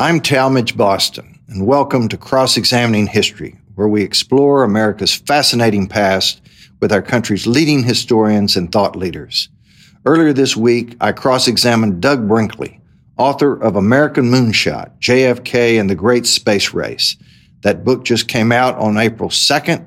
I'm 0.00 0.20
Talmadge 0.20 0.78
Boston, 0.78 1.38
and 1.46 1.66
welcome 1.66 2.08
to 2.08 2.16
Cross 2.16 2.56
Examining 2.56 3.06
History, 3.06 3.58
where 3.74 3.86
we 3.86 4.02
explore 4.02 4.64
America's 4.64 5.14
fascinating 5.14 5.86
past 5.86 6.40
with 6.80 6.90
our 6.90 7.02
country's 7.02 7.46
leading 7.46 7.82
historians 7.82 8.56
and 8.56 8.72
thought 8.72 8.96
leaders. 8.96 9.50
Earlier 10.06 10.32
this 10.32 10.56
week, 10.56 10.96
I 11.02 11.12
cross 11.12 11.46
examined 11.46 12.00
Doug 12.00 12.26
Brinkley, 12.26 12.80
author 13.18 13.54
of 13.62 13.76
American 13.76 14.30
Moonshot, 14.30 14.98
JFK 15.00 15.78
and 15.78 15.90
the 15.90 15.94
Great 15.94 16.24
Space 16.24 16.72
Race. 16.72 17.18
That 17.60 17.84
book 17.84 18.02
just 18.02 18.26
came 18.26 18.52
out 18.52 18.76
on 18.76 18.96
April 18.96 19.28
2nd, 19.28 19.86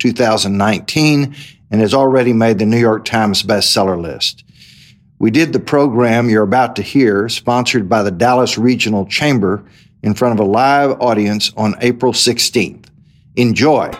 2019, 0.00 1.36
and 1.70 1.80
has 1.80 1.94
already 1.94 2.32
made 2.32 2.58
the 2.58 2.66
New 2.66 2.80
York 2.80 3.04
Times 3.04 3.44
bestseller 3.44 4.00
list. 4.02 4.42
We 5.18 5.30
did 5.30 5.54
the 5.54 5.60
program 5.60 6.28
you're 6.28 6.42
about 6.42 6.76
to 6.76 6.82
hear, 6.82 7.30
sponsored 7.30 7.88
by 7.88 8.02
the 8.02 8.10
Dallas 8.10 8.58
Regional 8.58 9.06
Chamber, 9.06 9.64
in 10.02 10.12
front 10.12 10.38
of 10.38 10.46
a 10.46 10.48
live 10.48 11.00
audience 11.00 11.54
on 11.56 11.74
April 11.80 12.12
16th. 12.12 12.84
Enjoy. 13.34 13.90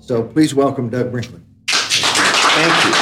So 0.00 0.22
please 0.22 0.54
welcome 0.54 0.88
Doug 0.88 1.10
Brinkley. 1.10 1.42
Thank 1.68 2.84
you. 2.86 2.92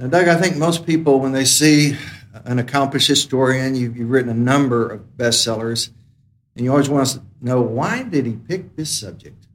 Now, 0.00 0.08
Doug, 0.08 0.28
I 0.28 0.36
think 0.36 0.58
most 0.58 0.84
people, 0.84 1.18
when 1.18 1.32
they 1.32 1.46
see 1.46 1.96
an 2.44 2.58
accomplished 2.58 3.08
historian, 3.08 3.74
you've, 3.74 3.96
you've 3.96 4.10
written 4.10 4.30
a 4.30 4.34
number 4.34 4.88
of 4.88 5.16
bestsellers, 5.16 5.90
and 6.54 6.64
you 6.64 6.70
always 6.70 6.88
want 6.88 7.08
to 7.08 7.22
know 7.40 7.60
why 7.60 8.02
did 8.02 8.26
he 8.26 8.32
pick 8.32 8.76
this 8.76 8.90
subject? 8.90 9.46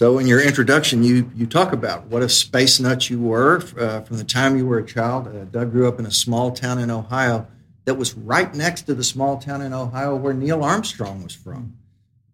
So, 0.00 0.18
in 0.18 0.26
your 0.26 0.40
introduction, 0.40 1.04
you, 1.04 1.30
you 1.34 1.46
talk 1.46 1.72
about 1.72 2.06
what 2.06 2.22
a 2.22 2.28
space 2.28 2.80
nut 2.80 3.08
you 3.10 3.20
were 3.20 3.62
uh, 3.78 4.00
from 4.00 4.16
the 4.18 4.24
time 4.24 4.56
you 4.56 4.66
were 4.66 4.78
a 4.78 4.84
child. 4.84 5.28
Uh, 5.28 5.44
Doug 5.44 5.70
grew 5.70 5.86
up 5.86 6.00
in 6.00 6.06
a 6.06 6.10
small 6.10 6.50
town 6.50 6.78
in 6.78 6.90
Ohio 6.90 7.46
that 7.84 7.94
was 7.94 8.14
right 8.14 8.52
next 8.54 8.82
to 8.82 8.94
the 8.94 9.04
small 9.04 9.38
town 9.38 9.62
in 9.62 9.72
Ohio 9.72 10.16
where 10.16 10.34
Neil 10.34 10.64
Armstrong 10.64 11.22
was 11.22 11.34
from, 11.34 11.76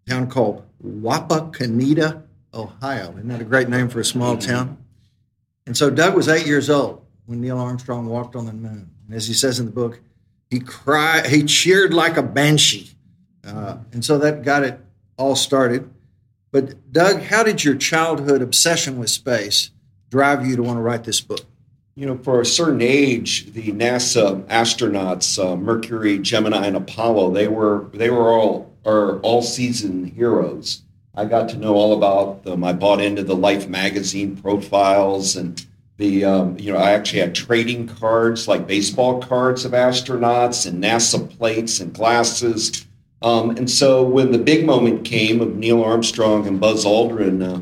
a 0.07 0.09
town 0.09 0.29
called 0.29 0.63
Wapakoneta, 0.83 2.23
Ohio. 2.53 3.11
Isn't 3.11 3.27
that 3.27 3.41
a 3.41 3.45
great 3.45 3.69
name 3.69 3.89
for 3.89 3.99
a 3.99 4.05
small 4.05 4.37
town? 4.37 4.77
And 5.67 5.77
so 5.77 5.89
Doug 5.89 6.15
was 6.15 6.27
eight 6.27 6.47
years 6.47 6.69
old 6.69 7.05
when 7.31 7.39
Neil 7.39 7.57
Armstrong 7.57 8.07
walked 8.07 8.35
on 8.35 8.45
the 8.45 8.51
moon. 8.51 8.89
And 9.07 9.15
as 9.15 9.25
he 9.25 9.33
says 9.33 9.57
in 9.57 9.65
the 9.65 9.71
book, 9.71 10.01
he 10.49 10.59
cried, 10.59 11.27
he 11.27 11.43
cheered 11.43 11.93
like 11.93 12.17
a 12.17 12.21
banshee. 12.21 12.91
Uh, 13.43 13.77
and 13.93 14.03
so 14.03 14.17
that 14.17 14.43
got 14.43 14.63
it 14.63 14.79
all 15.17 15.37
started. 15.37 15.89
But 16.51 16.91
Doug, 16.91 17.21
how 17.21 17.43
did 17.43 17.63
your 17.63 17.75
childhood 17.75 18.41
obsession 18.41 18.99
with 18.99 19.09
space 19.09 19.71
drive 20.09 20.45
you 20.45 20.57
to 20.57 20.61
want 20.61 20.75
to 20.75 20.81
write 20.81 21.05
this 21.05 21.21
book? 21.21 21.45
You 21.95 22.05
know, 22.05 22.17
for 22.17 22.41
a 22.41 22.45
certain 22.45 22.81
age, 22.81 23.53
the 23.53 23.71
NASA 23.71 24.43
astronauts, 24.47 25.41
uh, 25.41 25.55
Mercury, 25.55 26.19
Gemini, 26.19 26.67
and 26.67 26.75
Apollo, 26.75 27.31
they 27.31 27.47
were 27.47 27.85
they 27.93 28.09
were 28.09 28.29
all 28.29 28.73
are 28.85 29.19
all 29.19 29.41
season 29.41 30.05
heroes. 30.05 30.83
I 31.15 31.25
got 31.25 31.49
to 31.49 31.57
know 31.57 31.75
all 31.75 31.93
about 31.95 32.43
them. 32.43 32.63
I 32.63 32.73
bought 32.73 33.01
into 33.01 33.23
the 33.23 33.35
Life 33.35 33.67
magazine 33.67 34.35
profiles 34.35 35.35
and 35.35 35.65
the 36.01 36.25
um, 36.25 36.57
you 36.57 36.73
know 36.73 36.79
I 36.79 36.91
actually 36.91 37.19
had 37.19 37.35
trading 37.35 37.87
cards 37.87 38.47
like 38.47 38.65
baseball 38.65 39.21
cards 39.21 39.63
of 39.65 39.71
astronauts 39.71 40.65
and 40.65 40.83
NASA 40.83 41.29
plates 41.37 41.79
and 41.79 41.93
glasses. 41.93 42.85
Um, 43.21 43.51
and 43.51 43.69
so 43.69 44.01
when 44.01 44.31
the 44.31 44.39
big 44.39 44.65
moment 44.65 45.05
came 45.05 45.41
of 45.41 45.55
Neil 45.55 45.83
Armstrong 45.83 46.47
and 46.47 46.59
Buzz 46.59 46.85
Aldrin 46.85 47.47
uh, 47.47 47.61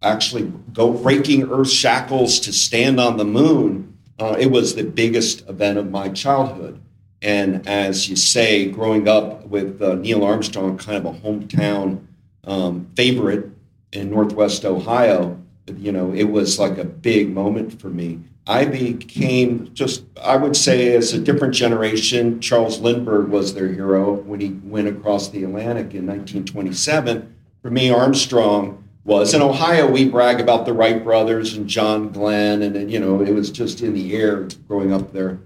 actually 0.00 0.50
go 0.72 0.92
breaking 0.92 1.50
Earth's 1.50 1.74
shackles 1.74 2.40
to 2.40 2.54
stand 2.54 2.98
on 2.98 3.18
the 3.18 3.24
moon, 3.26 3.98
uh, 4.18 4.34
it 4.38 4.50
was 4.50 4.74
the 4.74 4.84
biggest 4.84 5.46
event 5.46 5.76
of 5.76 5.90
my 5.90 6.08
childhood. 6.08 6.80
And 7.20 7.68
as 7.68 8.08
you 8.08 8.16
say, 8.16 8.70
growing 8.70 9.08
up 9.08 9.46
with 9.46 9.82
uh, 9.82 9.94
Neil 9.96 10.24
Armstrong, 10.24 10.78
kind 10.78 11.06
of 11.06 11.14
a 11.14 11.18
hometown 11.18 12.06
um, 12.44 12.88
favorite 12.96 13.50
in 13.92 14.10
Northwest 14.10 14.64
Ohio, 14.64 15.38
you 15.76 15.92
know, 15.92 16.12
it 16.12 16.24
was 16.24 16.58
like 16.58 16.78
a 16.78 16.84
big 16.84 17.30
moment 17.30 17.80
for 17.80 17.88
me. 17.88 18.20
I 18.46 18.66
became 18.66 19.72
just, 19.72 20.04
I 20.22 20.36
would 20.36 20.54
say, 20.54 20.94
as 20.94 21.14
a 21.14 21.18
different 21.18 21.54
generation. 21.54 22.40
Charles 22.40 22.80
Lindbergh 22.80 23.28
was 23.28 23.54
their 23.54 23.68
hero 23.68 24.12
when 24.12 24.40
he 24.40 24.50
went 24.64 24.88
across 24.88 25.30
the 25.30 25.44
Atlantic 25.44 25.94
in 25.94 26.06
1927. 26.06 27.34
For 27.62 27.70
me, 27.70 27.90
Armstrong 27.90 28.84
was. 29.04 29.32
In 29.32 29.40
Ohio, 29.40 29.90
we 29.90 30.06
brag 30.06 30.40
about 30.40 30.66
the 30.66 30.74
Wright 30.74 31.02
brothers 31.02 31.54
and 31.54 31.66
John 31.66 32.10
Glenn, 32.10 32.62
and, 32.62 32.90
you 32.90 33.00
know, 33.00 33.22
it 33.22 33.32
was 33.32 33.50
just 33.50 33.80
in 33.80 33.94
the 33.94 34.14
air 34.14 34.48
growing 34.68 34.92
up 34.92 35.14
there. 35.14 35.38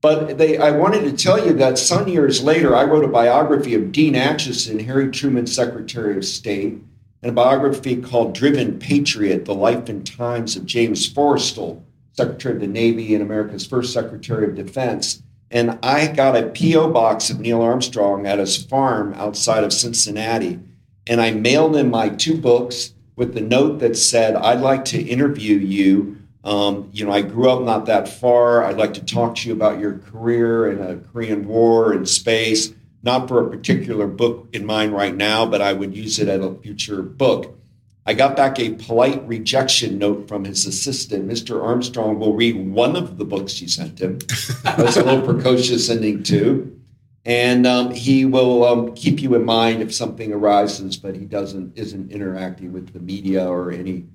But 0.00 0.36
they, 0.36 0.58
I 0.58 0.72
wanted 0.72 1.04
to 1.04 1.12
tell 1.12 1.46
you 1.46 1.52
that 1.54 1.78
some 1.78 2.08
years 2.08 2.42
later, 2.42 2.74
I 2.74 2.82
wrote 2.82 3.04
a 3.04 3.08
biography 3.08 3.76
of 3.76 3.92
Dean 3.92 4.14
Acheson, 4.14 4.84
Harry 4.84 5.12
Truman's 5.12 5.54
Secretary 5.54 6.16
of 6.16 6.24
State 6.24 6.82
and 7.22 7.30
a 7.30 7.34
biography 7.34 7.96
called 7.96 8.34
Driven 8.34 8.78
Patriot 8.78 9.44
The 9.44 9.54
Life 9.54 9.88
and 9.88 10.04
Times 10.04 10.56
of 10.56 10.66
James 10.66 11.08
Forrestal, 11.12 11.82
Secretary 12.12 12.56
of 12.56 12.60
the 12.60 12.66
Navy 12.66 13.14
and 13.14 13.22
America's 13.22 13.66
first 13.66 13.92
Secretary 13.92 14.44
of 14.44 14.56
Defense. 14.56 15.22
And 15.50 15.78
I 15.82 16.08
got 16.08 16.36
a 16.36 16.48
P.O. 16.48 16.90
box 16.90 17.30
of 17.30 17.38
Neil 17.38 17.62
Armstrong 17.62 18.26
at 18.26 18.38
his 18.38 18.62
farm 18.64 19.14
outside 19.14 19.64
of 19.64 19.72
Cincinnati. 19.72 20.58
And 21.06 21.20
I 21.20 21.30
mailed 21.30 21.76
him 21.76 21.90
my 21.90 22.08
two 22.08 22.38
books 22.38 22.94
with 23.16 23.34
the 23.34 23.40
note 23.40 23.78
that 23.80 23.96
said, 23.96 24.34
I'd 24.34 24.60
like 24.60 24.84
to 24.86 25.00
interview 25.00 25.56
you. 25.56 26.18
Um, 26.42 26.88
you 26.92 27.04
know, 27.04 27.12
I 27.12 27.22
grew 27.22 27.50
up 27.50 27.62
not 27.62 27.86
that 27.86 28.08
far. 28.08 28.64
I'd 28.64 28.78
like 28.78 28.94
to 28.94 29.04
talk 29.04 29.36
to 29.36 29.48
you 29.48 29.54
about 29.54 29.78
your 29.78 29.98
career 29.98 30.72
in 30.72 30.80
a 30.80 30.96
Korean 30.96 31.46
War 31.46 31.92
and 31.92 32.08
space 32.08 32.72
not 33.02 33.28
for 33.28 33.44
a 33.44 33.50
particular 33.50 34.06
book 34.06 34.48
in 34.52 34.64
mind 34.64 34.92
right 34.92 35.14
now, 35.14 35.44
but 35.46 35.60
I 35.60 35.72
would 35.72 35.96
use 35.96 36.18
it 36.18 36.28
at 36.28 36.40
a 36.40 36.54
future 36.54 37.02
book. 37.02 37.58
I 38.04 38.14
got 38.14 38.36
back 38.36 38.58
a 38.58 38.74
polite 38.74 39.26
rejection 39.28 39.98
note 39.98 40.26
from 40.26 40.44
his 40.44 40.66
assistant. 40.66 41.28
Mr. 41.28 41.62
Armstrong 41.62 42.18
will 42.18 42.34
read 42.34 42.56
one 42.56 42.96
of 42.96 43.16
the 43.16 43.24
books 43.24 43.60
you 43.60 43.68
sent 43.68 44.00
him. 44.00 44.18
I 44.64 44.82
was 44.82 44.96
a 44.96 45.04
little 45.04 45.22
precocious 45.34 45.88
ending 45.88 46.22
too. 46.22 46.80
And 47.24 47.66
um, 47.68 47.92
he 47.92 48.24
will 48.24 48.64
um, 48.64 48.94
keep 48.94 49.22
you 49.22 49.36
in 49.36 49.44
mind 49.44 49.80
if 49.80 49.94
something 49.94 50.32
arises, 50.32 50.96
but 50.96 51.14
he 51.14 51.24
doesn't 51.24 51.78
isn't 51.78 52.10
interacting 52.10 52.72
with 52.72 52.92
the 52.92 52.98
media 52.98 53.48
or 53.48 53.70
any 53.70 54.06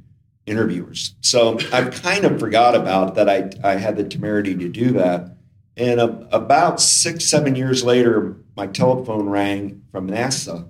interviewers. 0.46 1.16
So 1.22 1.58
I've 1.72 1.92
kind 2.02 2.26
of 2.26 2.38
forgot 2.38 2.76
about 2.76 3.16
that. 3.16 3.30
I 3.30 3.50
I 3.64 3.76
had 3.76 3.96
the 3.96 4.04
temerity 4.04 4.56
to 4.56 4.68
do 4.68 4.92
that. 4.94 5.38
And 5.78 6.02
uh, 6.02 6.26
about 6.32 6.82
six 6.82 7.24
seven 7.24 7.56
years 7.56 7.86
later, 7.86 8.36
my 8.58 8.66
telephone 8.66 9.30
rang 9.30 9.84
from 9.92 10.10
NASA, 10.10 10.68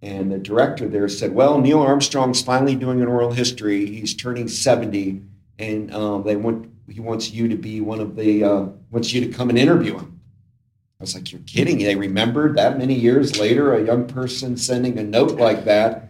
and 0.00 0.32
the 0.32 0.38
director 0.38 0.88
there 0.88 1.08
said, 1.08 1.34
"Well, 1.34 1.60
Neil 1.60 1.80
Armstrong's 1.80 2.40
finally 2.40 2.74
doing 2.74 3.02
an 3.02 3.06
oral 3.06 3.32
history. 3.32 3.84
He's 3.84 4.14
turning 4.14 4.48
70, 4.48 5.20
and 5.58 5.94
um, 5.94 6.24
they 6.24 6.36
want 6.36 6.70
he 6.88 7.00
wants 7.00 7.30
you 7.30 7.46
to 7.48 7.56
be 7.56 7.82
one 7.82 8.00
of 8.00 8.16
the 8.16 8.42
uh, 8.42 8.66
wants 8.90 9.12
you 9.12 9.20
to 9.20 9.28
come 9.28 9.50
and 9.50 9.58
interview 9.58 9.98
him." 9.98 10.20
I 10.98 11.04
was 11.04 11.14
like, 11.14 11.30
"You're 11.30 11.42
kidding!" 11.42 11.78
They 11.78 11.96
remembered 11.96 12.56
that 12.56 12.78
many 12.78 12.94
years 12.94 13.38
later 13.38 13.74
a 13.74 13.84
young 13.84 14.06
person 14.06 14.56
sending 14.56 14.98
a 14.98 15.04
note 15.04 15.38
like 15.38 15.66
that. 15.66 16.06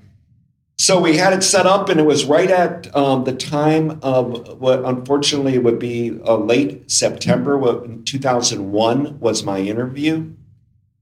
So 0.80 1.00
we 1.00 1.16
had 1.16 1.32
it 1.32 1.42
set 1.42 1.66
up, 1.66 1.88
and 1.88 1.98
it 1.98 2.06
was 2.06 2.26
right 2.26 2.50
at 2.50 2.94
um, 2.94 3.24
the 3.24 3.34
time 3.34 3.98
of 4.02 4.60
what 4.60 4.84
unfortunately 4.84 5.58
would 5.58 5.80
be 5.80 6.20
uh, 6.24 6.36
late 6.36 6.88
September. 6.88 7.58
What 7.58 8.06
2001 8.06 9.18
was 9.18 9.42
my 9.42 9.58
interview 9.58 10.36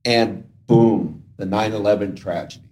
and 0.06 0.44
boom, 0.66 1.24
the 1.36 1.44
9 1.44 1.72
11 1.72 2.16
tragedy. 2.16 2.62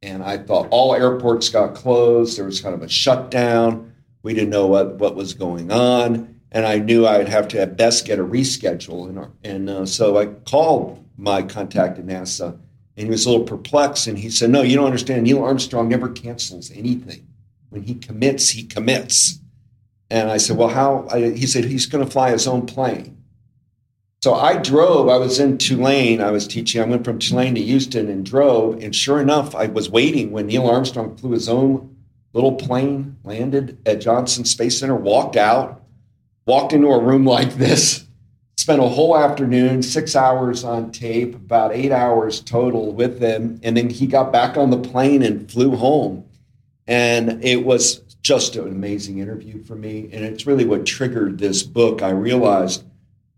And 0.00 0.22
I 0.22 0.38
thought 0.38 0.68
all 0.70 0.94
airports 0.94 1.48
got 1.48 1.74
closed. 1.74 2.38
There 2.38 2.44
was 2.44 2.60
kind 2.60 2.74
of 2.74 2.82
a 2.82 2.88
shutdown. 2.88 3.92
We 4.22 4.32
didn't 4.34 4.50
know 4.50 4.66
what, 4.66 4.94
what 4.94 5.14
was 5.14 5.34
going 5.34 5.70
on. 5.70 6.40
And 6.50 6.66
I 6.66 6.78
knew 6.78 7.06
I'd 7.06 7.28
have 7.28 7.48
to 7.48 7.60
at 7.60 7.76
best 7.76 8.04
get 8.04 8.18
a 8.18 8.24
reschedule. 8.24 9.08
And, 9.08 9.32
and 9.44 9.70
uh, 9.70 9.86
so 9.86 10.18
I 10.18 10.26
called 10.26 11.04
my 11.16 11.42
contact 11.42 11.98
at 11.98 12.06
NASA, 12.06 12.58
and 12.96 13.06
he 13.06 13.10
was 13.10 13.26
a 13.26 13.30
little 13.30 13.46
perplexed. 13.46 14.06
And 14.06 14.18
he 14.18 14.30
said, 14.30 14.50
No, 14.50 14.62
you 14.62 14.76
don't 14.76 14.86
understand. 14.86 15.24
Neil 15.24 15.42
Armstrong 15.42 15.88
never 15.88 16.08
cancels 16.08 16.70
anything. 16.72 17.26
When 17.70 17.82
he 17.82 17.94
commits, 17.94 18.50
he 18.50 18.64
commits. 18.64 19.38
And 20.10 20.30
I 20.30 20.36
said, 20.36 20.56
Well, 20.56 20.68
how? 20.68 21.06
I, 21.10 21.30
he 21.30 21.46
said, 21.46 21.64
He's 21.64 21.86
going 21.86 22.04
to 22.04 22.10
fly 22.10 22.30
his 22.30 22.46
own 22.46 22.66
plane. 22.66 23.21
So 24.22 24.34
I 24.34 24.56
drove. 24.56 25.08
I 25.08 25.16
was 25.16 25.40
in 25.40 25.58
Tulane. 25.58 26.20
I 26.20 26.30
was 26.30 26.46
teaching. 26.46 26.80
I 26.80 26.84
went 26.84 27.04
from 27.04 27.18
Tulane 27.18 27.56
to 27.56 27.60
Houston 27.60 28.08
and 28.08 28.24
drove. 28.24 28.80
And 28.80 28.94
sure 28.94 29.20
enough, 29.20 29.52
I 29.52 29.66
was 29.66 29.90
waiting 29.90 30.30
when 30.30 30.46
Neil 30.46 30.68
Armstrong 30.68 31.16
flew 31.16 31.32
his 31.32 31.48
own 31.48 31.96
little 32.32 32.54
plane, 32.54 33.16
landed 33.24 33.78
at 33.84 34.00
Johnson 34.00 34.44
Space 34.44 34.78
Center, 34.78 34.94
walked 34.94 35.34
out, 35.34 35.82
walked 36.46 36.72
into 36.72 36.86
a 36.86 37.02
room 37.02 37.24
like 37.24 37.54
this, 37.54 38.06
spent 38.56 38.80
a 38.80 38.86
whole 38.86 39.18
afternoon, 39.18 39.82
six 39.82 40.14
hours 40.14 40.62
on 40.62 40.92
tape, 40.92 41.34
about 41.34 41.74
eight 41.74 41.90
hours 41.90 42.40
total 42.40 42.92
with 42.92 43.18
them. 43.18 43.58
And 43.64 43.76
then 43.76 43.90
he 43.90 44.06
got 44.06 44.30
back 44.30 44.56
on 44.56 44.70
the 44.70 44.78
plane 44.78 45.24
and 45.24 45.50
flew 45.50 45.74
home. 45.74 46.24
And 46.86 47.44
it 47.44 47.64
was 47.64 47.98
just 48.22 48.54
an 48.54 48.68
amazing 48.68 49.18
interview 49.18 49.64
for 49.64 49.74
me. 49.74 50.10
And 50.12 50.24
it's 50.24 50.46
really 50.46 50.64
what 50.64 50.86
triggered 50.86 51.38
this 51.38 51.64
book. 51.64 52.02
I 52.02 52.10
realized 52.10 52.84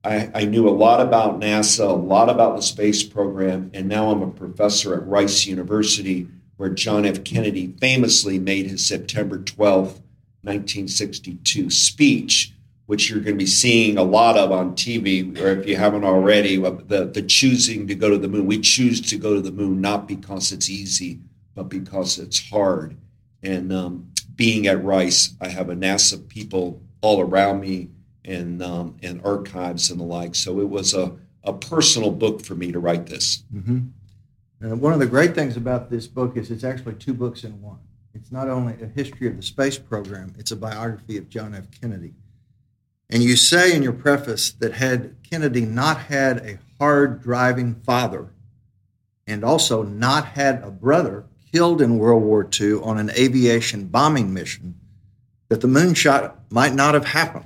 I, 0.05 0.31
I, 0.35 0.45
knew 0.45 0.69
a 0.69 0.71
lot 0.71 1.01
about 1.01 1.41
NASA, 1.41 1.89
a 1.89 1.93
lot 1.93 2.29
about 2.29 2.57
the 2.57 2.63
space 2.63 3.03
program, 3.03 3.71
and 3.73 3.89
now 3.89 4.11
I'm 4.11 4.23
a 4.23 4.31
professor 4.31 4.95
at 4.95 5.07
Rice 5.07 5.47
University, 5.47 6.29
where 6.59 6.69
John 6.69 7.07
F. 7.07 7.25
Kennedy 7.25 7.75
famously 7.81 8.39
made 8.39 8.67
his 8.67 8.87
September 8.87 9.39
12, 9.39 9.87
1962 10.43 11.71
speech, 11.71 12.53
which 12.85 13.09
you're 13.09 13.21
going 13.21 13.37
to 13.37 13.45
be 13.45 13.47
seeing 13.47 13.97
a 13.97 14.03
lot 14.03 14.37
of 14.37 14.53
on 14.53 14.73
TV, 14.73 15.41
or 15.41 15.59
if 15.59 15.67
you 15.67 15.77
haven't 15.77 16.05
already, 16.05 16.57
the, 16.57 17.11
the 17.13 17.23
choosing 17.23 17.87
to 17.87 17.95
go 17.95 18.11
to 18.11 18.19
the 18.19 18.29
moon. 18.29 18.47
We 18.47 18.61
choose 18.61 19.01
to 19.01 19.17
go 19.17 19.33
to 19.33 19.41
the 19.41 19.53
moon 19.53 19.81
not 19.81 20.07
because 20.07 20.53
it's 20.53 20.69
easy, 20.69 21.21
but 21.55 21.71
because 21.71 22.19
it's 22.19 22.51
hard. 22.51 22.99
And 23.43 23.73
um, 23.73 24.13
being 24.37 24.67
at 24.67 24.85
Rice, 24.85 25.35
I 25.41 25.49
have 25.49 25.71
a 25.71 25.75
NASA 25.75 26.29
people 26.29 26.83
all 27.01 27.23
around 27.23 27.61
me 27.61 27.89
and 28.25 28.63
um, 28.63 28.97
and 29.03 29.21
archives 29.25 29.91
and 29.91 30.01
the 30.01 30.05
like. 30.05 30.35
So 30.35 30.61
it 30.61 30.69
was 30.69 30.95
a, 30.95 31.13
a 31.43 31.53
personal 31.53 32.11
book 32.11 32.45
for 32.45 32.55
me 32.55 32.73
to 32.73 32.79
write 32.79 33.07
this. 33.07 33.45
Mm-hmm. 33.55 33.81
And 34.61 34.81
one 34.81 34.93
of 34.93 34.99
the 34.99 35.07
great 35.07 35.35
things 35.35 35.57
about 35.57 35.91
this 35.91 36.07
book 36.07 36.37
is 36.37 36.51
it's 36.51 36.65
actually 36.65 36.95
two 36.95 37.15
books 37.15 37.45
in 37.45 37.61
one. 37.61 37.79
It's 38.15 38.31
not 38.31 38.49
only 38.49 38.75
a 38.81 38.87
history 38.87 39.27
of 39.27 39.37
the 39.37 39.43
space 39.43 39.79
program, 39.79 40.35
it's 40.39 40.53
a 40.53 40.57
biography 40.57 41.19
of 41.19 41.29
John 41.29 41.55
F. 41.55 41.67
Kennedy. 41.81 42.15
And 43.11 43.23
you 43.23 43.37
say 43.37 43.75
in 43.75 43.83
your 43.83 43.93
preface 43.93 44.51
that 44.53 44.75
had 44.75 45.17
Kennedy 45.29 45.67
not 45.67 45.99
had 45.99 46.39
a 46.39 46.59
hard 46.79 47.23
driving 47.23 47.75
father 47.75 48.31
and 49.27 49.45
also 49.45 49.83
not 49.83 50.27
had 50.27 50.63
a 50.63 50.71
brother 50.71 51.25
killed 51.53 51.81
in 51.81 51.99
World 51.99 52.23
War 52.23 52.49
II 52.61 52.81
on 52.83 52.99
an 52.99 53.11
aviation 53.11 53.87
bombing 53.87 54.33
mission, 54.33 54.75
that 55.49 55.61
the 55.61 55.69
moonshot 55.69 56.35
might 56.51 56.75
not 56.75 56.95
have 56.95 57.07
happened. 57.07 57.45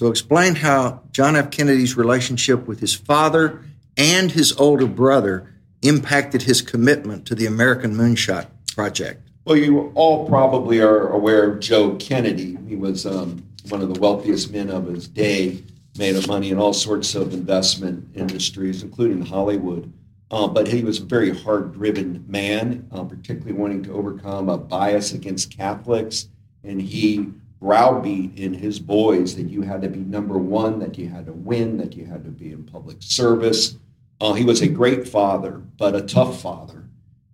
So, 0.00 0.06
explain 0.06 0.54
how 0.54 1.02
John 1.12 1.36
F. 1.36 1.50
Kennedy's 1.50 1.94
relationship 1.94 2.66
with 2.66 2.80
his 2.80 2.94
father 2.94 3.62
and 3.98 4.32
his 4.32 4.50
older 4.54 4.86
brother 4.86 5.52
impacted 5.82 6.40
his 6.40 6.62
commitment 6.62 7.26
to 7.26 7.34
the 7.34 7.44
American 7.44 7.94
Moonshot 7.94 8.46
Project. 8.74 9.28
Well, 9.44 9.58
you 9.58 9.92
all 9.94 10.26
probably 10.26 10.80
are 10.80 11.10
aware 11.10 11.50
of 11.50 11.60
Joe 11.60 11.96
Kennedy. 11.96 12.56
He 12.66 12.76
was 12.76 13.04
um, 13.04 13.46
one 13.68 13.82
of 13.82 13.92
the 13.92 14.00
wealthiest 14.00 14.50
men 14.50 14.70
of 14.70 14.86
his 14.86 15.06
day, 15.06 15.62
made 15.98 16.16
of 16.16 16.26
money 16.26 16.48
in 16.50 16.56
all 16.56 16.72
sorts 16.72 17.14
of 17.14 17.34
investment 17.34 18.16
industries, 18.16 18.82
including 18.82 19.20
Hollywood. 19.20 19.92
Uh, 20.30 20.46
but 20.46 20.66
he 20.66 20.82
was 20.82 20.98
a 21.00 21.04
very 21.04 21.38
hard 21.38 21.74
driven 21.74 22.24
man, 22.26 22.88
uh, 22.90 23.04
particularly 23.04 23.52
wanting 23.52 23.82
to 23.82 23.92
overcome 23.92 24.48
a 24.48 24.56
bias 24.56 25.12
against 25.12 25.54
Catholics. 25.54 26.28
And 26.64 26.80
he 26.80 27.34
browbeat 27.60 28.38
in 28.38 28.54
his 28.54 28.80
boys 28.80 29.36
that 29.36 29.48
you 29.48 29.62
had 29.62 29.82
to 29.82 29.88
be 29.88 30.00
number 30.00 30.38
one, 30.38 30.78
that 30.78 30.96
you 30.98 31.08
had 31.08 31.26
to 31.26 31.32
win, 31.32 31.76
that 31.76 31.94
you 31.94 32.06
had 32.06 32.24
to 32.24 32.30
be 32.30 32.52
in 32.52 32.64
public 32.64 32.96
service. 33.00 33.76
Uh, 34.20 34.32
he 34.32 34.44
was 34.44 34.62
a 34.62 34.68
great 34.68 35.06
father, 35.06 35.62
but 35.78 35.94
a 35.94 36.00
tough 36.00 36.40
father. 36.40 36.84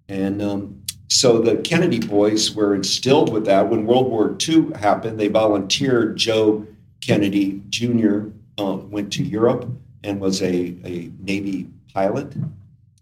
And 0.09 0.43
um, 0.43 0.83
so 1.09 1.39
the 1.39 1.57
Kennedy 1.57 2.01
boys 2.01 2.55
were 2.55 2.75
instilled 2.75 3.33
with 3.33 3.45
that. 3.47 3.69
When 3.69 3.87
World 3.87 4.11
War 4.11 4.37
II 4.49 4.73
happened, 4.75 5.19
they 5.19 5.29
volunteered. 5.29 6.17
Joe 6.17 6.67
Kennedy 7.01 7.63
Jr. 7.69 8.29
Uh, 8.59 8.77
went 8.77 9.13
to 9.15 9.23
Europe 9.23 9.69
and 10.03 10.21
was 10.21 10.43
a, 10.43 10.77
a 10.85 11.11
Navy 11.21 11.69
pilot 11.93 12.35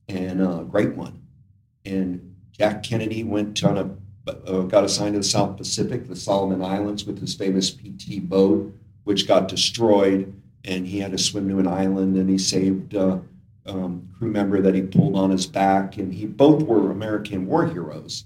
and 0.08 0.42
a 0.42 0.64
great 0.68 0.94
one. 0.94 1.22
And 1.84 2.34
Jack 2.52 2.82
Kennedy 2.82 3.24
went 3.24 3.62
on 3.64 3.78
a 3.78 3.90
uh, 4.26 4.62
got 4.62 4.84
assigned 4.84 5.14
to 5.14 5.18
the 5.20 5.24
South 5.24 5.56
Pacific, 5.56 6.08
the 6.08 6.16
Solomon 6.16 6.62
Islands, 6.62 7.04
with 7.04 7.20
his 7.20 7.34
famous 7.34 7.70
PT 7.70 8.20
boat, 8.20 8.72
which 9.04 9.28
got 9.28 9.48
destroyed, 9.48 10.32
and 10.64 10.86
he 10.86 10.98
had 10.98 11.12
to 11.12 11.18
swim 11.18 11.48
to 11.48 11.58
an 11.58 11.68
island, 11.68 12.16
and 12.16 12.28
he 12.28 12.38
saved 12.38 12.94
a 12.94 13.06
uh, 13.06 13.18
um, 13.66 14.08
crew 14.18 14.30
member 14.30 14.60
that 14.60 14.74
he 14.74 14.82
pulled 14.82 15.16
on 15.16 15.30
his 15.30 15.46
back, 15.46 15.96
and 15.96 16.12
he 16.12 16.26
both 16.26 16.62
were 16.62 16.90
American 16.90 17.46
war 17.46 17.66
heroes. 17.66 18.24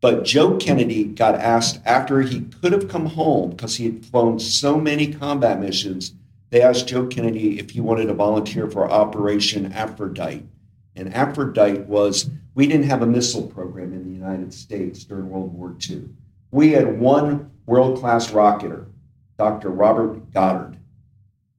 But 0.00 0.24
Joe 0.24 0.56
Kennedy 0.56 1.04
got 1.04 1.34
asked 1.34 1.80
after 1.84 2.20
he 2.20 2.42
could 2.42 2.72
have 2.72 2.88
come 2.88 3.06
home 3.06 3.50
because 3.50 3.76
he 3.76 3.86
had 3.86 4.04
flown 4.04 4.38
so 4.38 4.78
many 4.78 5.12
combat 5.12 5.58
missions. 5.58 6.14
They 6.50 6.62
asked 6.62 6.88
Joe 6.88 7.06
Kennedy 7.06 7.58
if 7.58 7.70
he 7.70 7.80
wanted 7.80 8.06
to 8.06 8.14
volunteer 8.14 8.70
for 8.70 8.90
Operation 8.90 9.72
Aphrodite. 9.72 10.46
And 10.94 11.12
Aphrodite 11.14 11.80
was 11.80 12.30
we 12.54 12.66
didn't 12.66 12.86
have 12.86 13.02
a 13.02 13.06
missile 13.06 13.46
program 13.46 13.92
in 13.92 14.04
the 14.04 14.15
United 14.26 14.52
States 14.52 15.04
during 15.04 15.30
World 15.30 15.54
War 15.54 15.76
II. 15.88 16.08
We 16.50 16.72
had 16.72 16.98
one 16.98 17.50
world 17.66 17.98
class 17.98 18.30
rocketer, 18.30 18.86
Dr. 19.38 19.70
Robert 19.70 20.32
Goddard. 20.32 20.78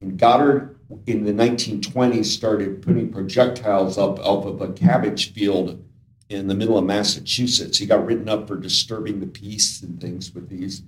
And 0.00 0.18
Goddard 0.18 0.78
in 1.06 1.24
the 1.24 1.32
1920s 1.32 2.26
started 2.26 2.82
putting 2.82 3.12
projectiles 3.12 3.98
up 3.98 4.18
off 4.20 4.44
of 4.46 4.60
a 4.60 4.72
cabbage 4.72 5.32
field 5.32 5.82
in 6.28 6.46
the 6.46 6.54
middle 6.54 6.78
of 6.78 6.84
Massachusetts. 6.84 7.78
He 7.78 7.86
got 7.86 8.04
written 8.04 8.28
up 8.28 8.46
for 8.46 8.56
disturbing 8.56 9.20
the 9.20 9.26
peace 9.26 9.82
and 9.82 10.00
things 10.00 10.34
with 10.34 10.48
these. 10.48 10.82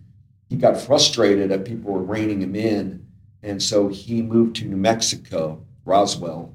He 0.49 0.57
got 0.57 0.81
frustrated 0.81 1.51
that 1.51 1.65
people 1.65 1.93
were 1.93 2.03
reining 2.03 2.43
him 2.43 2.55
in. 2.55 3.07
And 3.43 3.63
so 3.63 3.89
he 3.89 4.21
moved 4.21 4.57
to 4.57 4.67
New 4.67 4.77
Mexico, 4.77 5.65
Roswell, 5.85 6.53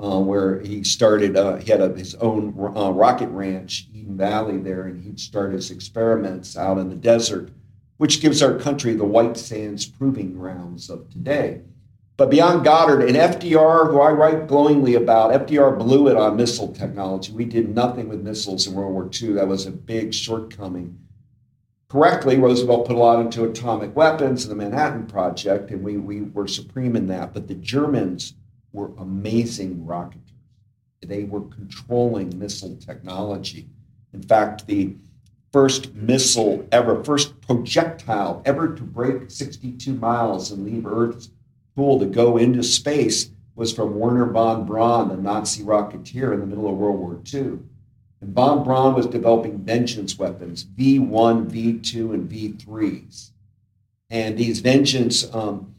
uh, 0.00 0.20
where 0.20 0.60
he 0.60 0.84
started. 0.84 1.36
Uh, 1.36 1.56
he 1.56 1.70
had 1.70 1.80
a, 1.80 1.88
his 1.94 2.14
own 2.16 2.54
uh, 2.76 2.90
rocket 2.90 3.28
ranch, 3.28 3.88
Eden 3.92 4.16
Valley, 4.16 4.58
there, 4.58 4.82
and 4.82 5.02
he'd 5.02 5.18
start 5.18 5.52
his 5.52 5.70
experiments 5.70 6.56
out 6.56 6.78
in 6.78 6.88
the 6.88 6.96
desert, 6.96 7.50
which 7.96 8.20
gives 8.20 8.42
our 8.42 8.58
country 8.58 8.94
the 8.94 9.04
white 9.04 9.36
sands 9.36 9.86
proving 9.86 10.34
grounds 10.34 10.88
of 10.88 11.10
today. 11.10 11.62
But 12.16 12.30
beyond 12.30 12.64
Goddard 12.64 13.02
and 13.02 13.16
FDR, 13.16 13.90
who 13.90 14.00
I 14.00 14.10
write 14.10 14.48
glowingly 14.48 14.94
about, 14.94 15.46
FDR 15.46 15.78
blew 15.78 16.08
it 16.08 16.16
on 16.16 16.36
missile 16.36 16.72
technology. 16.72 17.32
We 17.32 17.44
did 17.44 17.72
nothing 17.72 18.08
with 18.08 18.22
missiles 18.22 18.66
in 18.66 18.74
World 18.74 18.92
War 18.92 19.08
II. 19.22 19.34
That 19.34 19.46
was 19.46 19.66
a 19.66 19.70
big 19.70 20.12
shortcoming. 20.12 20.98
Correctly, 21.88 22.36
Roosevelt 22.36 22.86
put 22.86 22.96
a 22.96 22.98
lot 22.98 23.20
into 23.20 23.44
atomic 23.44 23.94
weapons 23.96 24.44
and 24.44 24.50
the 24.50 24.56
Manhattan 24.56 25.06
Project, 25.06 25.70
and 25.70 25.82
we, 25.82 25.96
we 25.96 26.22
were 26.22 26.48
supreme 26.48 26.96
in 26.96 27.06
that. 27.06 27.32
But 27.32 27.46
the 27.46 27.54
Germans 27.54 28.34
were 28.72 28.92
amazing 28.98 29.84
rocketers. 29.84 30.32
They 31.00 31.24
were 31.24 31.42
controlling 31.42 32.38
missile 32.38 32.76
technology. 32.76 33.68
In 34.12 34.22
fact, 34.22 34.66
the 34.66 34.94
first 35.52 35.94
missile 35.94 36.66
ever, 36.72 37.02
first 37.02 37.40
projectile 37.40 38.42
ever 38.44 38.74
to 38.74 38.82
break 38.82 39.30
62 39.30 39.94
miles 39.94 40.50
and 40.50 40.64
leave 40.64 40.86
Earth's 40.86 41.30
pool 41.74 41.98
to 42.00 42.06
go 42.06 42.36
into 42.36 42.62
space 42.62 43.30
was 43.54 43.72
from 43.72 43.98
Wernher 43.98 44.26
von 44.26 44.66
Braun, 44.66 45.08
the 45.08 45.16
Nazi 45.16 45.62
rocketeer 45.62 46.32
in 46.32 46.40
the 46.40 46.46
middle 46.46 46.68
of 46.68 46.76
World 46.76 46.98
War 46.98 47.20
II. 47.32 47.58
And 48.20 48.34
von 48.34 48.64
Braun 48.64 48.94
was 48.94 49.06
developing 49.06 49.58
vengeance 49.58 50.18
weapons, 50.18 50.64
V1, 50.64 51.50
V2, 51.50 52.14
and 52.14 52.30
V3s. 52.30 53.30
And 54.10 54.36
these 54.38 54.60
vengeance 54.60 55.32
um, 55.34 55.74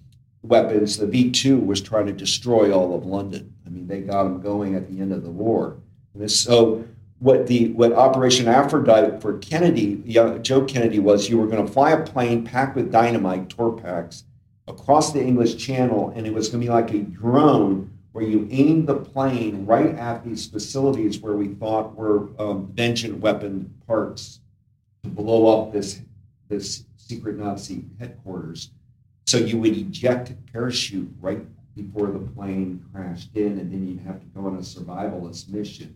weapons, 0.50 0.98
the 0.98 1.08
V 1.08 1.32
2 1.32 1.60
was 1.60 1.80
trying 1.80 2.08
to 2.08 2.12
destroy 2.12 2.74
all 2.74 2.96
of 2.96 3.06
London. 3.06 3.54
I 3.66 3.70
mean, 3.70 3.88
they 3.88 4.02
got 4.02 4.24
them 4.24 4.42
going 4.42 4.76
at 4.76 4.90
the 4.92 5.00
end 5.00 5.14
of 5.14 5.24
the 5.24 5.32
war. 5.32 5.78
And 6.14 6.30
so, 6.30 6.84
what 7.20 7.48
the 7.48 7.70
what 7.72 7.94
Operation 7.94 8.48
Aphrodite 8.48 9.22
for 9.22 9.38
Kennedy, 9.38 10.04
Joe 10.42 10.66
Kennedy, 10.66 11.00
was 11.00 11.30
you 11.30 11.38
were 11.38 11.48
going 11.48 11.66
to 11.66 11.72
fly 11.72 11.92
a 11.92 12.04
plane 12.04 12.44
packed 12.44 12.76
with 12.76 12.92
dynamite, 12.92 13.50
Torpex, 13.50 14.24
across 14.68 15.14
the 15.14 15.22
English 15.22 15.58
Channel, 15.58 16.14
and 16.16 16.26
it 16.26 16.34
was 16.34 16.50
going 16.50 16.62
to 16.62 16.68
be 16.68 16.74
like 16.74 16.92
a 16.92 17.00
drone 17.00 17.92
where 18.12 18.24
you 18.24 18.48
aimed 18.52 18.88
the 18.88 18.96
plane 18.96 19.66
right 19.66 19.96
at 19.96 20.26
these 20.26 20.48
facilities 20.48 21.20
where 21.20 21.34
we 21.34 21.50
thought 21.50 21.96
were 21.96 22.30
um, 22.40 22.72
vengeance 22.74 23.22
weapon 23.22 23.74
parts 23.86 24.40
to 25.04 25.10
blow 25.10 25.62
up 25.62 25.72
this 25.72 26.02
this 26.48 26.86
secret 26.98 27.38
Nazi 27.38 27.86
headquarters. 28.00 28.72
So 29.30 29.38
you 29.38 29.60
would 29.60 29.78
eject 29.78 30.32
a 30.32 30.34
parachute 30.52 31.08
right 31.22 31.46
before 31.76 32.08
the 32.08 32.18
plane 32.18 32.84
crashed 32.92 33.36
in, 33.36 33.60
and 33.60 33.72
then 33.72 33.88
you'd 33.88 34.00
have 34.00 34.20
to 34.20 34.26
go 34.26 34.48
on 34.48 34.56
a 34.56 34.62
survivalist 34.62 35.50
mission. 35.50 35.96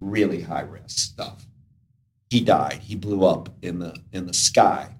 Really 0.00 0.40
high 0.40 0.62
risk 0.62 0.98
stuff. 0.98 1.46
He 2.28 2.40
died. 2.40 2.80
He 2.82 2.96
blew 2.96 3.24
up 3.24 3.50
in 3.62 3.78
the 3.78 3.94
in 4.10 4.26
the 4.26 4.34
sky. 4.34 4.96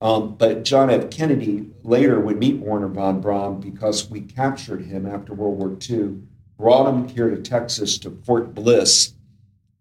Um, 0.00 0.36
but 0.36 0.62
John 0.62 0.90
F. 0.90 1.10
Kennedy 1.10 1.70
later 1.82 2.20
would 2.20 2.38
meet 2.38 2.60
Wernher 2.60 2.86
von 2.86 3.20
Braun 3.20 3.58
because 3.58 4.08
we 4.08 4.20
captured 4.20 4.82
him 4.82 5.04
after 5.04 5.34
World 5.34 5.58
War 5.58 5.76
II, 5.90 6.22
brought 6.56 6.88
him 6.88 7.08
here 7.08 7.30
to 7.30 7.42
Texas 7.42 7.98
to 7.98 8.12
Fort 8.24 8.54
Bliss, 8.54 9.14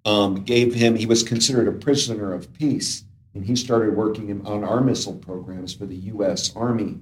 um, 0.05 0.43
gave 0.43 0.73
him, 0.73 0.95
he 0.95 1.05
was 1.05 1.21
considered 1.21 1.67
a 1.67 1.71
prisoner 1.71 2.33
of 2.33 2.51
peace, 2.53 3.03
and 3.35 3.45
he 3.45 3.55
started 3.55 3.95
working 3.95 4.43
on 4.43 4.63
our 4.63 4.81
missile 4.81 5.17
programs 5.17 5.71
for 5.71 5.85
the 5.85 5.95
U.S. 5.95 6.55
Army 6.55 6.99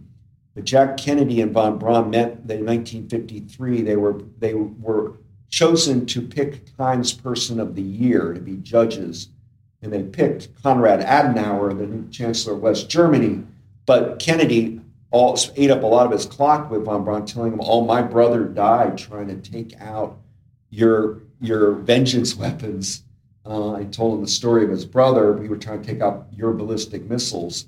Jack 0.64 0.98
Kennedy 0.98 1.42
and 1.42 1.52
von 1.52 1.78
Braun 1.78 2.10
met 2.10 2.32
in 2.50 2.66
1953. 2.66 3.82
They 3.82 3.96
were 3.96 4.22
they 4.40 4.54
were 4.54 5.14
chosen 5.50 6.06
to 6.08 6.22
pick 6.22 6.76
Times 6.78 7.14
Person 7.14 7.60
of 7.60 7.76
the 7.76 7.82
Year 7.82 8.34
to 8.34 8.40
be 8.40 8.58
judges, 8.58 9.30
and 9.82 9.92
they 9.92 10.04
picked 10.04 10.62
Konrad 10.62 11.02
Adenauer, 11.02 11.78
the 11.78 11.88
new 11.88 12.10
Chancellor 12.10 12.54
of 12.54 12.62
West 12.62 12.90
Germany. 12.90 13.44
But 13.86 14.20
Kennedy 14.20 14.82
all, 15.12 15.38
ate 15.56 15.72
up 15.72 15.84
a 15.84 15.88
lot 15.88 16.06
of 16.06 16.12
his 16.12 16.26
clock 16.26 16.70
with 16.70 16.86
von 16.86 17.04
Braun, 17.04 17.26
telling 17.26 17.54
him, 17.54 17.62
"Oh, 17.64 17.82
my 17.82 18.02
brother 18.02 18.46
died 18.46 18.98
trying 18.98 19.28
to 19.28 19.36
take 19.36 19.80
out 19.80 20.18
your 20.70 21.22
your 21.42 21.72
vengeance 21.72 22.36
weapons." 22.38 23.04
Uh, 23.46 23.74
I 23.74 23.86
told 23.86 24.16
him 24.16 24.22
the 24.22 24.28
story 24.28 24.64
of 24.64 24.70
his 24.70 24.86
brother. 24.86 25.34
We 25.34 25.50
were 25.50 25.58
trying 25.58 25.82
to 25.82 25.88
take 25.88 26.02
out 26.02 26.28
your 26.32 26.54
ballistic 26.54 27.10
missiles. 27.10 27.66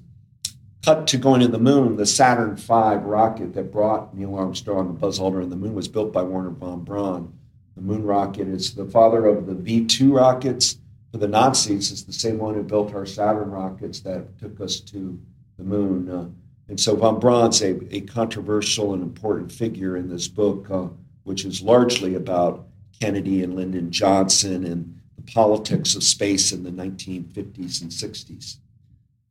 Cut 0.83 1.05
to 1.07 1.17
going 1.17 1.41
to 1.41 1.47
the 1.47 1.59
moon. 1.59 1.95
The 1.95 2.07
Saturn 2.07 2.55
V 2.55 2.73
rocket 2.73 3.53
that 3.53 3.71
brought 3.71 4.15
Neil 4.15 4.33
Armstrong 4.33 4.89
and 4.89 5.00
Buzz 5.00 5.19
Aldrin 5.19 5.43
to 5.43 5.50
the 5.50 5.55
moon 5.55 5.75
was 5.75 5.88
built 5.88 6.11
by 6.11 6.23
Wernher 6.23 6.50
von 6.50 6.83
Braun. 6.83 7.33
The 7.75 7.81
moon 7.81 8.03
rocket 8.03 8.47
is 8.47 8.73
the 8.73 8.85
father 8.85 9.27
of 9.27 9.45
the 9.45 9.53
V 9.53 9.85
2 9.85 10.15
rockets 10.15 10.79
for 11.11 11.19
the 11.19 11.27
Nazis. 11.27 11.91
It's 11.91 12.03
the 12.03 12.13
same 12.13 12.39
one 12.39 12.55
who 12.55 12.63
built 12.63 12.95
our 12.95 13.05
Saturn 13.05 13.51
rockets 13.51 14.00
that 14.01 14.39
took 14.39 14.59
us 14.59 14.79
to 14.79 15.19
the 15.57 15.63
moon. 15.63 16.09
Uh, 16.09 16.29
and 16.67 16.79
so 16.79 16.95
von 16.95 17.19
Braun's 17.19 17.61
a, 17.61 17.77
a 17.95 18.01
controversial 18.01 18.93
and 18.93 19.03
important 19.03 19.51
figure 19.51 19.97
in 19.97 20.09
this 20.09 20.27
book, 20.27 20.71
uh, 20.71 20.88
which 21.25 21.45
is 21.45 21.61
largely 21.61 22.15
about 22.15 22.65
Kennedy 23.00 23.43
and 23.43 23.55
Lyndon 23.55 23.91
Johnson 23.91 24.65
and 24.65 25.00
the 25.15 25.31
politics 25.31 25.93
of 25.93 26.03
space 26.03 26.51
in 26.51 26.63
the 26.63 26.71
1950s 26.71 27.81
and 27.81 27.91
60s. 27.91 28.57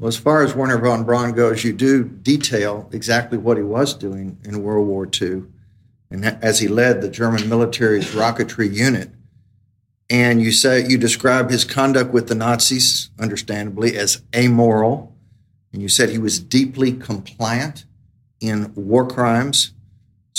Well, 0.01 0.09
as 0.09 0.17
far 0.17 0.43
as 0.43 0.55
Wernher 0.55 0.79
von 0.79 1.05
Braun 1.05 1.33
goes, 1.33 1.63
you 1.63 1.73
do 1.73 2.03
detail 2.03 2.89
exactly 2.91 3.39
what 3.39 3.57
he 3.57 3.63
was 3.63 3.95
doing 3.95 4.39
in 4.45 4.63
World 4.63 4.89
War 4.89 5.07
II, 5.07 5.45
and 6.11 6.25
as 6.25 6.59
he 6.59 6.67
led 6.67 7.01
the 7.01 7.09
German 7.09 7.49
military's 7.49 8.13
rocketry 8.13 8.75
unit. 8.75 9.11
And 10.09 10.43
you 10.43 10.51
say 10.51 10.85
you 10.85 10.99
describe 10.99 11.51
his 11.51 11.65
conduct 11.65 12.13
with 12.13 12.27
the 12.27 12.35
Nazis, 12.35 13.11
understandably, 13.19 13.97
as 13.97 14.23
amoral. 14.35 15.15
And 15.73 15.81
you 15.81 15.89
said 15.89 16.09
he 16.09 16.19
was 16.19 16.41
deeply 16.41 16.93
compliant 16.93 17.85
in 18.41 18.73
war 18.75 19.07
crimes 19.07 19.73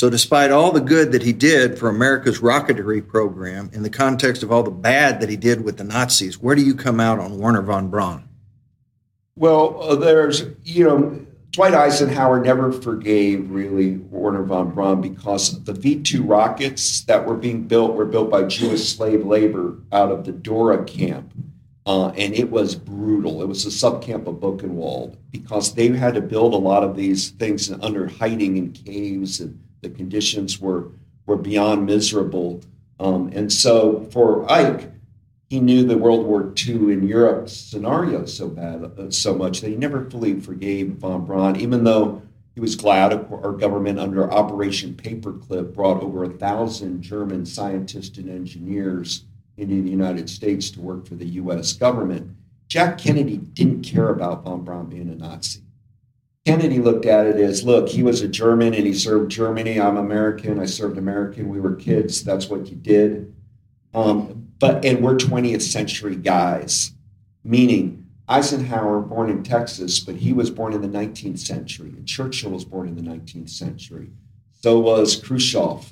so, 0.01 0.09
despite 0.09 0.49
all 0.49 0.71
the 0.71 0.81
good 0.81 1.11
that 1.11 1.21
he 1.21 1.31
did 1.31 1.77
for 1.77 1.87
America's 1.87 2.39
rocketry 2.39 3.07
program, 3.07 3.69
in 3.71 3.83
the 3.83 3.89
context 3.91 4.41
of 4.41 4.51
all 4.51 4.63
the 4.63 4.71
bad 4.71 5.19
that 5.21 5.29
he 5.29 5.35
did 5.35 5.63
with 5.63 5.77
the 5.77 5.83
Nazis, 5.83 6.39
where 6.39 6.55
do 6.55 6.63
you 6.63 6.73
come 6.73 6.99
out 6.99 7.19
on 7.19 7.37
Wernher 7.37 7.61
von 7.61 7.89
Braun? 7.89 8.27
Well, 9.41 9.81
uh, 9.81 9.95
there's, 9.95 10.43
you 10.63 10.83
know, 10.83 11.25
Dwight 11.49 11.73
Eisenhower 11.73 12.39
never 12.39 12.71
forgave 12.71 13.49
really 13.49 13.97
Wernher 13.97 14.43
von 14.43 14.69
Braun 14.69 15.01
because 15.01 15.63
the 15.63 15.73
V 15.73 15.99
2 15.99 16.21
rockets 16.21 17.01
that 17.05 17.25
were 17.25 17.35
being 17.35 17.63
built 17.63 17.95
were 17.95 18.05
built 18.05 18.29
by 18.29 18.43
Jewish 18.43 18.95
slave 18.95 19.25
labor 19.25 19.79
out 19.91 20.11
of 20.11 20.25
the 20.25 20.31
Dora 20.31 20.83
camp. 20.83 21.33
Uh, 21.87 22.09
and 22.09 22.35
it 22.35 22.51
was 22.51 22.75
brutal. 22.75 23.41
It 23.41 23.47
was 23.47 23.65
a 23.65 23.69
subcamp 23.69 24.27
of 24.27 24.35
Buchenwald 24.35 25.17
because 25.31 25.73
they 25.73 25.87
had 25.87 26.13
to 26.13 26.21
build 26.21 26.53
a 26.53 26.57
lot 26.57 26.83
of 26.83 26.95
these 26.95 27.31
things 27.31 27.71
under 27.71 28.05
hiding 28.09 28.57
in 28.57 28.73
caves 28.73 29.39
and 29.39 29.59
the 29.81 29.89
conditions 29.89 30.61
were 30.61 30.91
were 31.25 31.35
beyond 31.35 31.87
miserable. 31.87 32.61
Um, 32.99 33.31
and 33.33 33.51
so 33.51 34.07
for 34.11 34.49
Ike, 34.51 34.91
he 35.51 35.59
knew 35.59 35.83
the 35.83 35.97
World 35.97 36.25
War 36.25 36.53
II 36.65 36.93
in 36.93 37.05
Europe 37.05 37.49
scenario 37.49 38.25
so 38.25 38.47
bad, 38.47 38.85
uh, 38.97 39.11
so 39.11 39.35
much 39.35 39.59
that 39.59 39.69
he 39.69 39.75
never 39.75 40.09
fully 40.09 40.39
forgave 40.39 40.91
von 40.91 41.25
Braun, 41.25 41.57
even 41.57 41.83
though 41.83 42.21
he 42.55 42.61
was 42.61 42.77
glad 42.77 43.11
our 43.11 43.51
government 43.51 43.99
under 43.99 44.31
Operation 44.31 44.93
Paperclip 44.93 45.73
brought 45.73 46.01
over 46.01 46.23
a 46.23 46.29
thousand 46.29 47.01
German 47.01 47.45
scientists 47.45 48.17
and 48.17 48.29
engineers 48.29 49.25
into 49.57 49.81
the 49.81 49.89
United 49.89 50.29
States 50.29 50.71
to 50.71 50.79
work 50.79 51.05
for 51.05 51.15
the 51.15 51.27
U.S. 51.27 51.73
government. 51.73 52.33
Jack 52.69 52.97
Kennedy 52.97 53.35
didn't 53.35 53.81
care 53.81 54.07
about 54.07 54.45
von 54.45 54.63
Braun 54.63 54.85
being 54.85 55.09
a 55.09 55.15
Nazi. 55.15 55.63
Kennedy 56.45 56.79
looked 56.79 57.05
at 57.05 57.25
it 57.25 57.35
as 57.35 57.65
look, 57.65 57.89
he 57.89 58.03
was 58.03 58.21
a 58.21 58.29
German 58.29 58.73
and 58.73 58.87
he 58.87 58.93
served 58.93 59.29
Germany. 59.29 59.81
I'm 59.81 59.97
American. 59.97 60.61
I 60.61 60.65
served 60.65 60.97
American. 60.97 61.49
We 61.49 61.59
were 61.59 61.75
kids. 61.75 62.23
That's 62.23 62.47
what 62.47 62.67
you 62.67 62.77
did. 62.77 63.35
Um, 63.93 64.40
but, 64.61 64.85
and 64.85 65.03
we're 65.03 65.15
20th 65.15 65.63
century 65.63 66.15
guys, 66.15 66.91
meaning 67.43 68.05
Eisenhower, 68.29 69.01
born 69.01 69.29
in 69.29 69.43
Texas, 69.43 69.99
but 69.99 70.15
he 70.15 70.31
was 70.31 70.49
born 70.49 70.71
in 70.73 70.81
the 70.81 70.87
19th 70.87 71.39
century. 71.39 71.89
And 71.89 72.07
Churchill 72.07 72.51
was 72.51 72.63
born 72.63 72.87
in 72.87 72.95
the 72.95 73.01
19th 73.01 73.49
century. 73.49 74.11
So 74.61 74.79
was 74.79 75.17
Khrushchev 75.17 75.91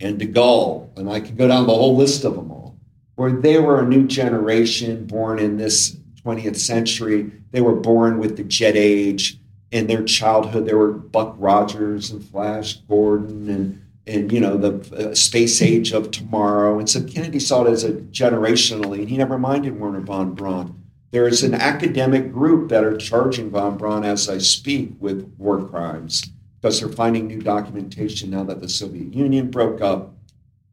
and 0.00 0.18
de 0.18 0.26
Gaulle. 0.26 0.90
And 0.98 1.08
I 1.08 1.20
could 1.20 1.38
go 1.38 1.48
down 1.48 1.66
the 1.66 1.74
whole 1.74 1.96
list 1.96 2.24
of 2.24 2.34
them 2.34 2.50
all, 2.50 2.76
where 3.14 3.32
they 3.32 3.58
were 3.58 3.80
a 3.80 3.88
new 3.88 4.06
generation 4.06 5.06
born 5.06 5.38
in 5.38 5.56
this 5.56 5.96
20th 6.24 6.56
century. 6.56 7.30
They 7.52 7.60
were 7.60 7.76
born 7.76 8.18
with 8.18 8.36
the 8.36 8.44
jet 8.44 8.76
age 8.76 9.38
in 9.70 9.86
their 9.86 10.02
childhood 10.02 10.66
there 10.66 10.78
were 10.78 10.92
Buck 10.92 11.34
Rogers 11.38 12.10
and 12.10 12.24
Flash 12.24 12.76
Gordon 12.88 13.48
and 13.50 13.82
and 14.08 14.32
you 14.32 14.40
know 14.40 14.56
the 14.56 15.10
uh, 15.10 15.14
space 15.14 15.60
age 15.62 15.92
of 15.92 16.10
tomorrow. 16.10 16.78
And 16.78 16.88
so 16.88 17.02
Kennedy 17.02 17.38
saw 17.38 17.64
it 17.64 17.70
as 17.70 17.84
a 17.84 17.92
generationally, 17.92 19.00
and 19.00 19.10
he 19.10 19.16
never 19.16 19.38
minded 19.38 19.78
Wernher 19.78 20.00
von 20.00 20.34
Braun. 20.34 20.82
There 21.10 21.28
is 21.28 21.42
an 21.42 21.54
academic 21.54 22.32
group 22.32 22.68
that 22.68 22.84
are 22.84 22.96
charging 22.96 23.50
von 23.50 23.76
Braun 23.76 24.04
as 24.04 24.28
I 24.28 24.38
speak 24.38 24.92
with 24.98 25.32
war 25.38 25.64
crimes 25.64 26.22
because 26.60 26.80
they're 26.80 26.88
finding 26.88 27.26
new 27.26 27.40
documentation 27.40 28.30
now 28.30 28.44
that 28.44 28.60
the 28.60 28.68
Soviet 28.68 29.14
Union 29.14 29.50
broke 29.50 29.80
up. 29.80 30.14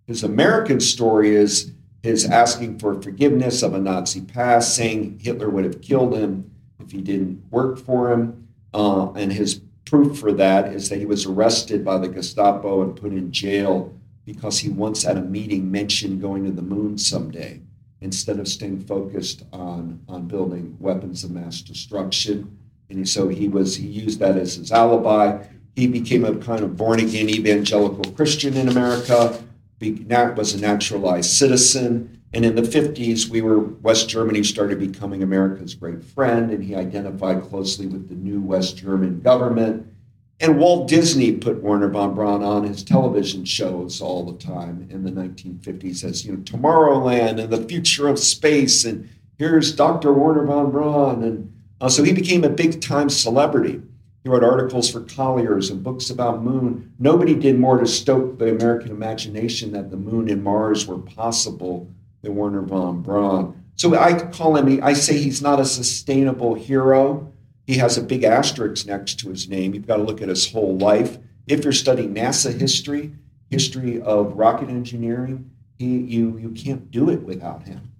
His 0.08 0.24
American 0.24 0.80
story 0.80 1.36
is 1.36 1.72
his 2.04 2.26
asking 2.26 2.80
for 2.80 3.02
forgiveness 3.02 3.64
of 3.64 3.74
a 3.74 3.80
Nazi 3.80 4.22
past, 4.22 4.76
saying 4.76 5.20
Hitler 5.20 5.50
would 5.50 5.64
have 5.64 5.82
killed 5.82 6.16
him 6.16 6.52
if 6.80 6.92
he 6.92 7.02
didn't 7.02 7.44
work 7.50 7.80
for 7.80 8.12
him. 8.12 8.48
Uh, 8.74 9.12
and 9.14 9.32
his 9.32 9.62
proof 9.86 10.20
for 10.20 10.34
that 10.34 10.74
is 10.74 10.90
that 10.90 11.00
he 11.00 11.06
was 11.06 11.26
arrested 11.26 11.86
by 11.86 11.98
the 11.98 12.08
Gestapo 12.08 12.82
and 12.82 12.96
put 12.96 13.12
in 13.12 13.32
jail 13.32 13.94
because 14.26 14.60
he 14.60 14.70
once 14.70 15.06
at 15.06 15.18
a 15.18 15.22
meeting 15.22 15.72
mentioned 15.72 16.22
going 16.22 16.46
to 16.46 16.52
the 16.52 16.62
moon 16.62 16.98
someday 16.98 17.62
instead 18.02 18.40
of 18.40 18.48
staying 18.48 18.80
focused 18.82 19.44
on, 19.54 20.02
on 20.08 20.28
building 20.28 20.76
weapons 20.80 21.24
of 21.24 21.32
mass 21.32 21.62
destruction. 21.62 22.58
And 22.90 23.08
so 23.08 23.28
he 23.28 23.48
was 23.48 23.76
he 23.76 23.88
used 23.88 24.20
that 24.20 24.38
as 24.38 24.56
his 24.56 24.72
alibi. 24.72 25.46
He 25.76 25.88
became 25.88 26.24
a 26.24 26.36
kind 26.36 26.62
of 26.62 26.78
born 26.78 27.00
again 27.00 27.30
evangelical 27.30 28.12
Christian 28.14 28.56
in 28.56 28.70
America, 28.70 29.44
be, 29.80 29.92
was 30.36 30.54
a 30.54 30.62
naturalized 30.62 31.32
citizen, 31.32 32.15
and 32.36 32.44
in 32.44 32.56
the 32.56 32.62
50s, 32.62 33.30
we 33.30 33.42
were 33.42 33.60
West 33.60 34.10
Germany 34.10 34.44
started 34.44 34.78
becoming 34.78 35.24
America's 35.24 35.74
great 35.74 36.04
friend, 36.04 36.52
and 36.52 36.62
he 36.62 36.76
identified 36.76 37.44
closely 37.44 37.88
with 37.88 38.10
the 38.10 38.16
new 38.16 38.42
West 38.42 38.76
German 38.76 39.22
government. 39.22 39.88
And 40.42 40.60
Walt 40.60 40.90
Disney 40.90 41.32
put 41.32 41.64
Wernher 41.64 41.88
von 41.88 42.14
Braun 42.14 42.44
on 42.44 42.66
his 42.66 42.84
television 42.84 43.46
shows 43.46 44.02
all 44.02 44.26
the 44.26 44.38
time 44.38 44.86
in 44.92 45.06
the 45.06 45.12
1950s 45.12 46.04
as 46.04 46.26
you 46.26 46.34
know 46.34 46.40
Tomorrowland 46.40 47.42
and 47.42 47.54
the 47.54 47.66
future 47.70 48.10
of 48.10 48.20
space, 48.20 48.84
and 48.84 49.08
here's 49.38 49.74
Dr. 49.74 50.12
Wernher 50.12 50.46
von 50.46 50.72
Braun, 50.72 51.24
and 51.24 51.54
uh, 51.80 51.88
so 51.88 52.04
he 52.04 52.12
became 52.12 52.44
a 52.44 52.50
big 52.50 52.82
time 52.82 53.10
celebrity. 53.10 53.82
He 54.24 54.30
wrote 54.30 54.44
articles 54.44 54.92
for 54.92 55.00
Collier's 55.00 55.70
and 55.70 55.82
books 55.82 56.10
about 56.10 56.44
moon. 56.44 56.92
Nobody 57.00 57.34
did 57.34 57.58
more 57.58 57.80
to 57.80 57.88
stoke 57.88 58.38
the 58.38 58.52
American 58.52 58.92
imagination 58.92 59.72
that 59.72 59.90
the 59.90 59.96
moon 59.96 60.30
and 60.30 60.44
Mars 60.44 60.86
were 60.86 60.98
possible 60.98 61.90
than 62.26 62.36
Wernher 62.36 62.62
von 62.62 63.02
Braun. 63.02 63.64
So 63.76 63.98
I 63.98 64.14
call 64.30 64.56
him, 64.58 64.84
I 64.84 64.94
say 64.94 65.18
he's 65.18 65.42
not 65.42 65.60
a 65.60 65.66
sustainable 65.66 66.56
hero. 66.56 67.32
He 67.68 67.76
has 67.76 67.98
a 67.98 68.04
big 68.04 68.24
asterisk 68.24 68.86
next 68.86 69.20
to 69.20 69.30
his 69.30 69.50
name. 69.50 69.74
You've 69.74 69.88
got 69.88 69.98
to 69.98 70.04
look 70.04 70.22
at 70.22 70.30
his 70.30 70.52
whole 70.52 70.78
life. 70.78 71.18
If 71.48 71.64
you're 71.64 71.74
studying 71.74 72.14
NASA 72.14 72.58
history, 72.58 73.14
history 73.50 74.02
of 74.02 74.34
rocket 74.34 74.70
engineering, 74.70 75.52
he, 75.78 75.98
you, 75.98 76.38
you 76.38 76.52
can't 76.52 76.90
do 76.90 77.10
it 77.10 77.22
without 77.24 77.64
him. 77.64 77.92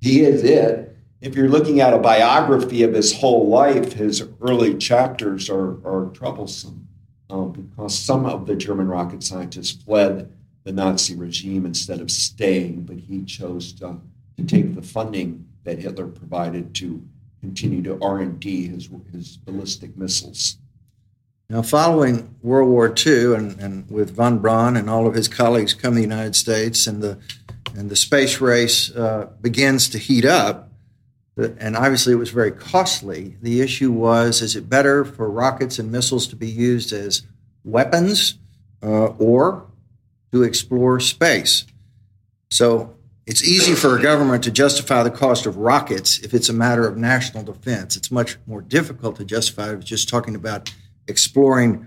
He 0.00 0.22
is 0.22 0.42
it. 0.42 0.96
If 1.20 1.34
you're 1.34 1.48
looking 1.48 1.80
at 1.80 1.94
a 1.94 1.98
biography 1.98 2.82
of 2.82 2.92
his 2.92 3.16
whole 3.18 3.48
life, 3.48 3.94
his 3.94 4.22
early 4.42 4.76
chapters 4.76 5.48
are, 5.48 5.78
are 5.86 6.10
troublesome 6.12 6.88
um, 7.30 7.52
because 7.52 7.98
some 7.98 8.26
of 8.26 8.46
the 8.46 8.56
German 8.56 8.88
rocket 8.88 9.22
scientists 9.22 9.82
fled 9.82 10.30
the 10.64 10.72
Nazi 10.72 11.14
regime 11.14 11.66
instead 11.66 12.00
of 12.00 12.10
staying, 12.10 12.82
but 12.82 12.96
he 12.96 13.22
chose 13.24 13.72
to, 13.74 14.00
to 14.36 14.44
take 14.44 14.74
the 14.74 14.82
funding 14.82 15.46
that 15.64 15.78
Hitler 15.78 16.06
provided 16.06 16.74
to 16.76 17.02
continue 17.40 17.82
to 17.82 17.98
R&D 18.02 18.68
his, 18.68 18.88
his 19.12 19.36
ballistic 19.36 19.96
missiles. 19.96 20.58
Now, 21.50 21.60
following 21.60 22.34
World 22.42 22.70
War 22.70 22.92
II, 23.06 23.34
and, 23.34 23.60
and 23.60 23.90
with 23.90 24.16
von 24.16 24.38
Braun 24.38 24.76
and 24.76 24.88
all 24.88 25.06
of 25.06 25.14
his 25.14 25.28
colleagues 25.28 25.74
come 25.74 25.92
to 25.92 25.96
the 25.96 26.00
United 26.00 26.34
States, 26.34 26.86
and 26.86 27.02
the 27.02 27.18
and 27.76 27.90
the 27.90 27.96
space 27.96 28.40
race 28.40 28.94
uh, 28.94 29.28
begins 29.40 29.88
to 29.90 29.98
heat 29.98 30.24
up, 30.24 30.70
and 31.36 31.76
obviously 31.76 32.12
it 32.12 32.16
was 32.16 32.30
very 32.30 32.52
costly. 32.52 33.36
The 33.42 33.60
issue 33.60 33.92
was: 33.92 34.40
is 34.40 34.56
it 34.56 34.70
better 34.70 35.04
for 35.04 35.30
rockets 35.30 35.78
and 35.78 35.92
missiles 35.92 36.26
to 36.28 36.36
be 36.36 36.48
used 36.48 36.92
as 36.92 37.22
weapons 37.62 38.38
uh, 38.82 39.06
or 39.18 39.66
to 40.34 40.42
explore 40.42 41.00
space. 41.00 41.64
So 42.50 42.96
it's 43.24 43.42
easy 43.42 43.74
for 43.74 43.96
a 43.96 44.02
government 44.02 44.44
to 44.44 44.50
justify 44.50 45.02
the 45.02 45.10
cost 45.10 45.46
of 45.46 45.56
rockets 45.56 46.18
if 46.18 46.34
it's 46.34 46.48
a 46.48 46.52
matter 46.52 46.86
of 46.86 46.96
national 46.96 47.44
defense. 47.44 47.96
It's 47.96 48.10
much 48.10 48.36
more 48.46 48.60
difficult 48.60 49.16
to 49.16 49.24
justify 49.24 49.72
if 49.72 49.80
it's 49.80 49.88
just 49.88 50.08
talking 50.08 50.34
about 50.34 50.74
exploring 51.08 51.86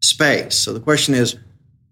space. 0.00 0.54
So 0.54 0.72
the 0.72 0.80
question 0.80 1.14
is 1.14 1.36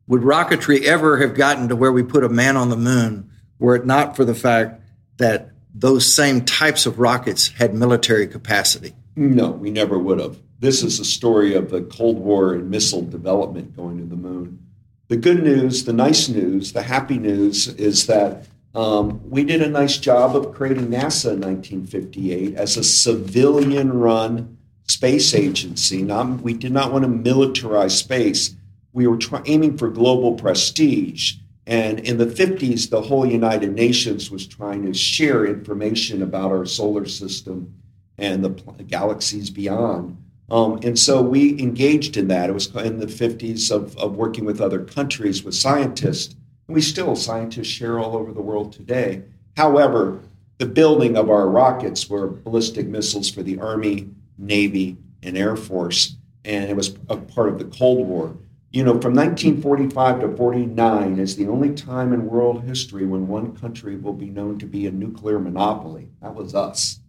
would 0.06 0.22
rocketry 0.22 0.84
ever 0.84 1.18
have 1.18 1.34
gotten 1.34 1.68
to 1.68 1.76
where 1.76 1.92
we 1.92 2.02
put 2.02 2.24
a 2.24 2.28
man 2.28 2.56
on 2.56 2.70
the 2.70 2.76
moon 2.76 3.30
were 3.58 3.74
it 3.74 3.84
not 3.84 4.16
for 4.16 4.24
the 4.24 4.34
fact 4.34 4.80
that 5.16 5.50
those 5.74 6.12
same 6.12 6.44
types 6.44 6.86
of 6.86 6.98
rockets 6.98 7.48
had 7.48 7.74
military 7.74 8.26
capacity? 8.26 8.94
No, 9.16 9.50
we 9.50 9.70
never 9.70 9.98
would 9.98 10.20
have. 10.20 10.38
This 10.60 10.82
is 10.82 11.00
a 11.00 11.04
story 11.04 11.54
of 11.54 11.70
the 11.70 11.82
Cold 11.82 12.18
War 12.18 12.54
and 12.54 12.70
missile 12.70 13.02
development 13.02 13.76
going 13.76 13.98
to 13.98 14.04
the 14.04 14.16
moon. 14.16 14.67
The 15.08 15.16
good 15.16 15.42
news, 15.42 15.84
the 15.84 15.94
nice 15.94 16.28
news, 16.28 16.74
the 16.74 16.82
happy 16.82 17.18
news 17.18 17.66
is 17.66 18.06
that 18.08 18.46
um, 18.74 19.22
we 19.30 19.42
did 19.42 19.62
a 19.62 19.68
nice 19.68 19.96
job 19.96 20.36
of 20.36 20.52
creating 20.52 20.88
NASA 20.88 21.32
in 21.32 21.40
1958 21.40 22.54
as 22.54 22.76
a 22.76 22.84
civilian 22.84 23.98
run 23.98 24.58
space 24.86 25.34
agency. 25.34 26.02
Not, 26.02 26.42
we 26.42 26.52
did 26.52 26.72
not 26.72 26.92
want 26.92 27.04
to 27.04 27.08
militarize 27.08 27.92
space. 27.92 28.54
We 28.92 29.06
were 29.06 29.18
aiming 29.46 29.78
for 29.78 29.88
global 29.88 30.34
prestige. 30.34 31.36
And 31.66 32.00
in 32.00 32.18
the 32.18 32.26
50s, 32.26 32.90
the 32.90 33.00
whole 33.00 33.24
United 33.24 33.74
Nations 33.74 34.30
was 34.30 34.46
trying 34.46 34.84
to 34.84 34.92
share 34.92 35.46
information 35.46 36.22
about 36.22 36.50
our 36.50 36.66
solar 36.66 37.06
system 37.06 37.74
and 38.18 38.44
the 38.44 38.50
galaxies 38.84 39.48
beyond. 39.48 40.18
Um, 40.50 40.80
and 40.82 40.98
so 40.98 41.20
we 41.20 41.58
engaged 41.60 42.16
in 42.16 42.28
that. 42.28 42.48
It 42.50 42.54
was 42.54 42.74
in 42.74 43.00
the 43.00 43.06
50s 43.06 43.70
of, 43.70 43.96
of 43.98 44.16
working 44.16 44.44
with 44.44 44.60
other 44.60 44.82
countries 44.82 45.44
with 45.44 45.54
scientists. 45.54 46.34
And 46.66 46.74
we 46.74 46.80
still, 46.80 47.16
scientists 47.16 47.66
share 47.66 47.98
all 47.98 48.16
over 48.16 48.32
the 48.32 48.40
world 48.40 48.72
today. 48.72 49.22
However, 49.56 50.20
the 50.58 50.66
building 50.66 51.16
of 51.16 51.30
our 51.30 51.48
rockets 51.48 52.08
were 52.08 52.28
ballistic 52.28 52.86
missiles 52.86 53.30
for 53.30 53.42
the 53.42 53.58
Army, 53.58 54.08
Navy, 54.38 54.96
and 55.22 55.36
Air 55.36 55.56
Force. 55.56 56.16
And 56.44 56.70
it 56.70 56.76
was 56.76 56.96
a 57.08 57.16
part 57.16 57.48
of 57.48 57.58
the 57.58 57.66
Cold 57.66 58.06
War 58.06 58.36
you 58.70 58.84
know, 58.84 59.00
from 59.00 59.14
1945 59.14 60.20
to 60.20 60.36
49 60.36 61.18
is 61.18 61.36
the 61.36 61.48
only 61.48 61.72
time 61.72 62.12
in 62.12 62.26
world 62.26 62.64
history 62.64 63.06
when 63.06 63.26
one 63.26 63.56
country 63.56 63.96
will 63.96 64.12
be 64.12 64.28
known 64.28 64.58
to 64.58 64.66
be 64.66 64.86
a 64.86 64.90
nuclear 64.90 65.38
monopoly. 65.38 66.08
That 66.20 66.34
was 66.34 66.54
us. 66.54 67.00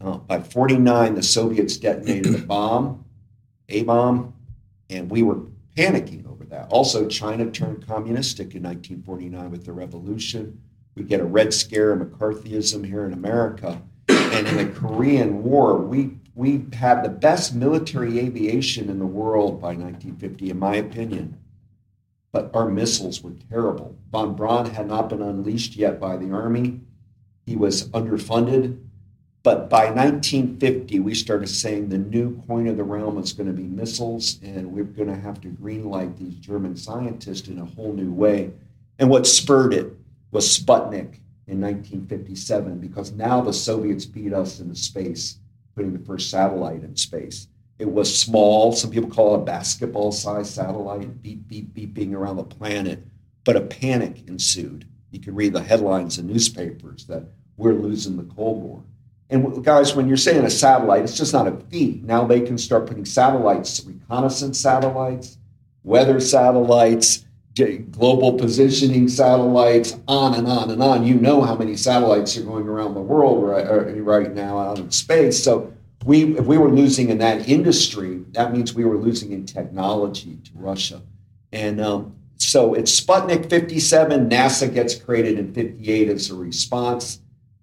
Uh, 0.00 0.16
by 0.16 0.40
49, 0.40 1.14
the 1.14 1.22
Soviets 1.22 1.76
detonated 1.76 2.34
a 2.34 2.38
bomb, 2.38 3.04
a 3.68 3.82
bomb, 3.82 4.34
and 4.88 5.10
we 5.10 5.22
were 5.22 5.42
panicking 5.76 6.26
over 6.30 6.44
that. 6.46 6.68
Also, 6.70 7.06
China 7.06 7.50
turned 7.50 7.86
communistic 7.86 8.54
in 8.54 8.62
1949 8.62 9.50
with 9.50 9.64
the 9.64 9.72
revolution. 9.72 10.60
We 10.94 11.04
get 11.04 11.20
a 11.20 11.24
Red 11.24 11.52
Scare 11.52 11.92
and 11.92 12.02
McCarthyism 12.02 12.84
here 12.86 13.04
in 13.04 13.12
America. 13.12 13.82
And 14.08 14.46
in 14.48 14.56
the 14.56 14.72
Korean 14.72 15.42
War, 15.42 15.76
we 15.76 16.16
we 16.34 16.64
had 16.72 17.02
the 17.02 17.08
best 17.08 17.54
military 17.54 18.18
aviation 18.18 18.88
in 18.88 18.98
the 18.98 19.06
world 19.06 19.60
by 19.60 19.74
1950, 19.74 20.50
in 20.50 20.58
my 20.58 20.76
opinion. 20.76 21.38
But 22.32 22.50
our 22.54 22.68
missiles 22.68 23.22
were 23.22 23.34
terrible. 23.50 23.96
Von 24.10 24.36
Braun 24.36 24.70
had 24.70 24.86
not 24.86 25.08
been 25.08 25.20
unleashed 25.20 25.76
yet 25.76 26.00
by 26.00 26.16
the 26.16 26.30
Army. 26.30 26.80
He 27.44 27.56
was 27.56 27.88
underfunded. 27.88 28.78
But 29.42 29.70
by 29.70 29.86
1950, 29.86 31.00
we 31.00 31.14
started 31.14 31.48
saying 31.48 31.88
the 31.88 31.96
new 31.96 32.42
coin 32.42 32.66
of 32.66 32.76
the 32.76 32.84
realm 32.84 33.16
is 33.18 33.32
going 33.32 33.46
to 33.46 33.54
be 33.54 33.62
missiles, 33.62 34.38
and 34.42 34.70
we're 34.70 34.84
going 34.84 35.08
to 35.08 35.18
have 35.18 35.40
to 35.40 35.48
greenlight 35.48 36.18
these 36.18 36.34
German 36.34 36.76
scientists 36.76 37.48
in 37.48 37.58
a 37.58 37.64
whole 37.64 37.94
new 37.94 38.12
way. 38.12 38.50
And 38.98 39.08
what 39.08 39.26
spurred 39.26 39.72
it 39.72 39.94
was 40.30 40.58
Sputnik 40.58 41.20
in 41.46 41.60
1957, 41.60 42.78
because 42.78 43.12
now 43.12 43.40
the 43.40 43.52
Soviets 43.52 44.04
beat 44.04 44.34
us 44.34 44.60
into 44.60 44.74
space 44.74 45.38
putting 45.74 45.92
the 45.92 46.04
first 46.04 46.30
satellite 46.30 46.82
in 46.82 46.94
space. 46.94 47.48
It 47.78 47.90
was 47.90 48.14
small. 48.14 48.72
Some 48.72 48.90
people 48.90 49.08
call 49.08 49.34
it 49.34 49.38
a 49.38 49.44
basketball 49.44 50.12
sized 50.12 50.52
satellite, 50.52 51.22
beep, 51.22 51.48
beep, 51.48 51.72
beeping 51.72 52.12
around 52.12 52.36
the 52.36 52.44
planet. 52.44 53.02
But 53.44 53.56
a 53.56 53.62
panic 53.62 54.28
ensued. 54.28 54.86
You 55.10 55.20
can 55.20 55.34
read 55.34 55.54
the 55.54 55.62
headlines 55.62 56.18
in 56.18 56.26
newspapers 56.26 57.06
that 57.06 57.24
we're 57.56 57.72
losing 57.72 58.18
the 58.18 58.34
Cold 58.34 58.62
War. 58.62 58.82
And 59.30 59.64
guys, 59.64 59.94
when 59.94 60.08
you're 60.08 60.16
saying 60.16 60.44
a 60.44 60.50
satellite, 60.50 61.04
it's 61.04 61.16
just 61.16 61.32
not 61.32 61.46
a. 61.46 61.56
Now 62.02 62.26
they 62.26 62.40
can 62.40 62.58
start 62.58 62.86
putting 62.86 63.04
satellites, 63.04 63.84
reconnaissance 63.84 64.58
satellites, 64.58 65.38
weather 65.84 66.18
satellites, 66.18 67.24
global 67.92 68.32
positioning 68.32 69.08
satellites, 69.08 69.96
on 70.08 70.34
and 70.34 70.48
on 70.48 70.70
and 70.70 70.82
on. 70.82 71.06
You 71.06 71.14
know 71.14 71.42
how 71.42 71.54
many 71.54 71.76
satellites 71.76 72.36
are 72.36 72.42
going 72.42 72.66
around 72.66 72.94
the 72.94 73.00
world 73.00 73.44
right, 73.44 73.66
uh, 73.66 73.84
right 74.00 74.34
now 74.34 74.58
out 74.58 74.78
in 74.78 74.90
space. 74.90 75.42
So 75.42 75.72
we, 76.04 76.36
if 76.36 76.46
we 76.46 76.58
were 76.58 76.70
losing 76.70 77.10
in 77.10 77.18
that 77.18 77.48
industry, 77.48 78.24
that 78.32 78.52
means 78.52 78.74
we 78.74 78.84
were 78.84 78.96
losing 78.98 79.30
in 79.32 79.46
technology 79.46 80.38
to 80.44 80.50
Russia. 80.54 81.02
And 81.52 81.80
um, 81.80 82.16
so 82.38 82.74
it's 82.74 82.98
Sputnik 82.98 83.48
57. 83.48 84.28
NASA 84.28 84.72
gets 84.72 84.94
created 84.94 85.38
in 85.38 85.52
58 85.52 86.08
as 86.08 86.30
a 86.30 86.34
response. 86.34 87.20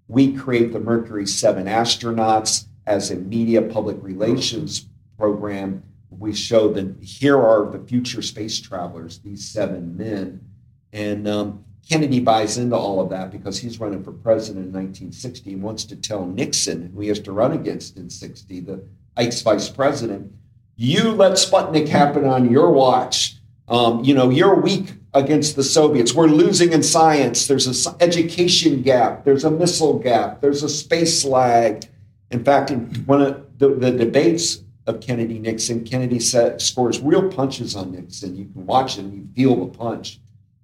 We 0.08 0.32
create 0.32 0.72
the 0.72 0.80
Mercury 0.80 1.26
7 1.26 1.66
astronauts 1.66 2.66
as 2.86 3.10
a 3.10 3.16
media 3.16 3.62
public 3.62 3.98
relations 4.00 4.86
program 5.16 5.82
we 6.10 6.34
show 6.34 6.72
that 6.72 6.96
here 7.02 7.38
are 7.38 7.70
the 7.70 7.78
future 7.86 8.22
space 8.22 8.60
travelers, 8.60 9.18
these 9.18 9.48
seven 9.48 9.96
men. 9.96 10.40
And 10.92 11.28
um, 11.28 11.64
Kennedy 11.88 12.20
buys 12.20 12.58
into 12.58 12.76
all 12.76 13.00
of 13.00 13.10
that 13.10 13.30
because 13.30 13.58
he's 13.58 13.78
running 13.78 14.02
for 14.02 14.12
president 14.12 14.66
in 14.66 14.72
1960 14.72 15.52
and 15.52 15.62
wants 15.62 15.84
to 15.84 15.96
tell 15.96 16.26
Nixon, 16.26 16.90
who 16.92 17.00
he 17.00 17.08
has 17.08 17.20
to 17.20 17.32
run 17.32 17.52
against 17.52 17.96
in 17.96 18.10
60, 18.10 18.60
the 18.60 18.84
Ike's 19.16 19.42
vice 19.42 19.68
president, 19.68 20.32
you 20.76 21.12
let 21.12 21.32
Sputnik 21.32 21.88
happen 21.88 22.24
on 22.24 22.50
your 22.50 22.70
watch. 22.70 23.36
Um, 23.68 24.02
you 24.04 24.14
know, 24.14 24.30
you're 24.30 24.60
weak 24.60 24.94
against 25.18 25.56
the 25.56 25.64
Soviets. 25.64 26.14
We're 26.14 26.26
losing 26.26 26.72
in 26.72 26.82
science. 26.82 27.46
There's 27.46 27.66
an 27.66 27.94
education 28.00 28.82
gap. 28.82 29.24
There's 29.24 29.44
a 29.44 29.50
missile 29.50 29.98
gap. 29.98 30.40
There's 30.40 30.62
a 30.62 30.68
space 30.68 31.24
lag. 31.24 31.84
In 32.30 32.44
fact, 32.44 32.70
in 32.70 32.86
one 33.06 33.22
of 33.22 33.58
the, 33.58 33.70
the 33.74 33.90
debates 33.90 34.62
of 34.88 35.00
Kennedy 35.00 35.38
Nixon. 35.38 35.84
Kennedy 35.84 36.18
set, 36.18 36.62
scores 36.62 36.98
real 37.00 37.30
punches 37.30 37.76
on 37.76 37.92
Nixon. 37.92 38.34
You 38.36 38.46
can 38.46 38.66
watch 38.66 38.96
it 38.96 39.02
and 39.02 39.14
you 39.14 39.28
feel 39.36 39.66
the 39.66 39.78
punch 39.78 40.18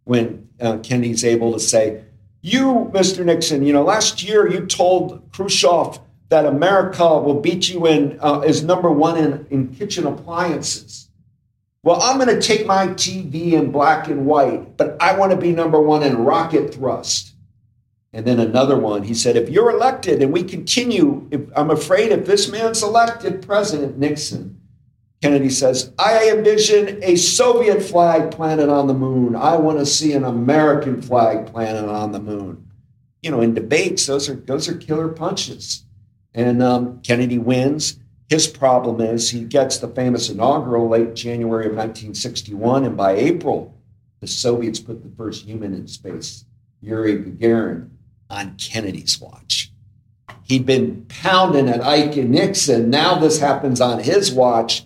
when 0.05 0.49
uh, 0.61 0.79
Kennedy's 0.79 1.25
able 1.25 1.53
to 1.53 1.61
say, 1.61 2.05
You, 2.41 2.91
Mr. 2.93 3.25
Nixon, 3.25 3.65
you 3.65 3.73
know, 3.73 3.85
last 3.85 4.23
year 4.23 4.51
you 4.51 4.67
told 4.67 5.31
Khrushchev 5.33 6.01
that 6.31 6.47
America 6.47 7.19
will 7.21 7.41
beat 7.41 7.69
you 7.69 7.87
in, 7.87 8.19
uh, 8.21 8.41
is 8.41 8.65
number 8.65 8.91
one 8.91 9.19
in, 9.19 9.47
in 9.51 9.69
kitchen 9.69 10.07
appliances. 10.07 11.04
Well, 11.85 12.01
I'm 12.03 12.19
going 12.19 12.35
to 12.35 12.41
take 12.41 12.67
my 12.67 12.89
TV 12.89 13.53
in 13.53 13.71
black 13.71 14.09
and 14.09 14.25
white, 14.25 14.79
but 14.79 14.97
I 15.01 15.19
want 15.19 15.33
to 15.33 15.37
be 15.37 15.53
number 15.53 15.79
one 15.79 16.03
in 16.03 16.25
rocket 16.25 16.75
thrust. 16.75 17.35
And 18.11 18.27
then 18.27 18.41
another 18.41 18.79
one, 18.79 19.03
he 19.03 19.13
said, 19.13 19.37
if 19.37 19.51
you're 19.51 19.71
elected 19.71 20.23
and 20.23 20.33
we 20.33 20.45
continue, 20.45 21.29
if, 21.31 21.43
I'm 21.55 21.71
afraid 21.71 22.11
if 22.11 22.25
this 22.25 22.51
man's 22.51 22.83
elected, 22.83 23.43
President 23.43 23.99
Nixon, 23.99 24.61
Kennedy 25.21 25.51
says, 25.51 25.93
I 25.99 26.31
envision 26.31 27.03
a 27.03 27.17
Soviet 27.17 27.83
flag 27.83 28.31
planted 28.31 28.71
on 28.71 28.87
the 28.87 28.95
moon. 28.95 29.37
I 29.37 29.57
want 29.57 29.79
to 29.79 29.87
see 29.87 30.15
an 30.15 30.25
American 30.25 31.03
flag 31.03 31.47
planted 31.47 31.91
on 31.91 32.13
the 32.13 32.21
moon. 32.21 32.67
You 33.21 33.31
know, 33.31 33.41
in 33.41 33.53
debates, 33.53 34.07
those 34.07 34.29
are 34.29 34.35
those 34.35 34.69
are 34.69 34.77
killer 34.77 35.09
punches. 35.09 35.85
And 36.35 36.63
um, 36.63 37.01
Kennedy 37.01 37.39
wins. 37.39 37.99
His 38.29 38.47
problem 38.47 39.01
is 39.01 39.31
he 39.31 39.45
gets 39.45 39.79
the 39.79 39.89
famous 39.89 40.31
inaugural 40.31 40.89
late 40.89 41.15
January 41.15 41.67
of 41.67 41.73
1961, 41.73 42.85
and 42.85 42.97
by 42.97 43.13
April, 43.13 43.75
the 44.21 44.27
Soviets 44.27 44.81
put 44.81 45.03
the 45.03 45.15
first 45.17 45.45
human 45.45 45.75
in 45.75 45.87
space, 45.87 46.45
Yuri 46.81 47.19
Gagarin 47.19 47.91
on 48.31 48.57
Kennedy's 48.57 49.21
watch. 49.21 49.71
He'd 50.43 50.67
been 50.67 51.07
pounding 51.09 51.69
at 51.69 51.83
Ike 51.83 52.17
and 52.17 52.31
Nixon. 52.31 52.91
Now 52.91 53.19
this 53.19 53.41
happens 53.41 53.81
on 53.81 54.01
his 54.01 54.33
watch. 54.33 54.85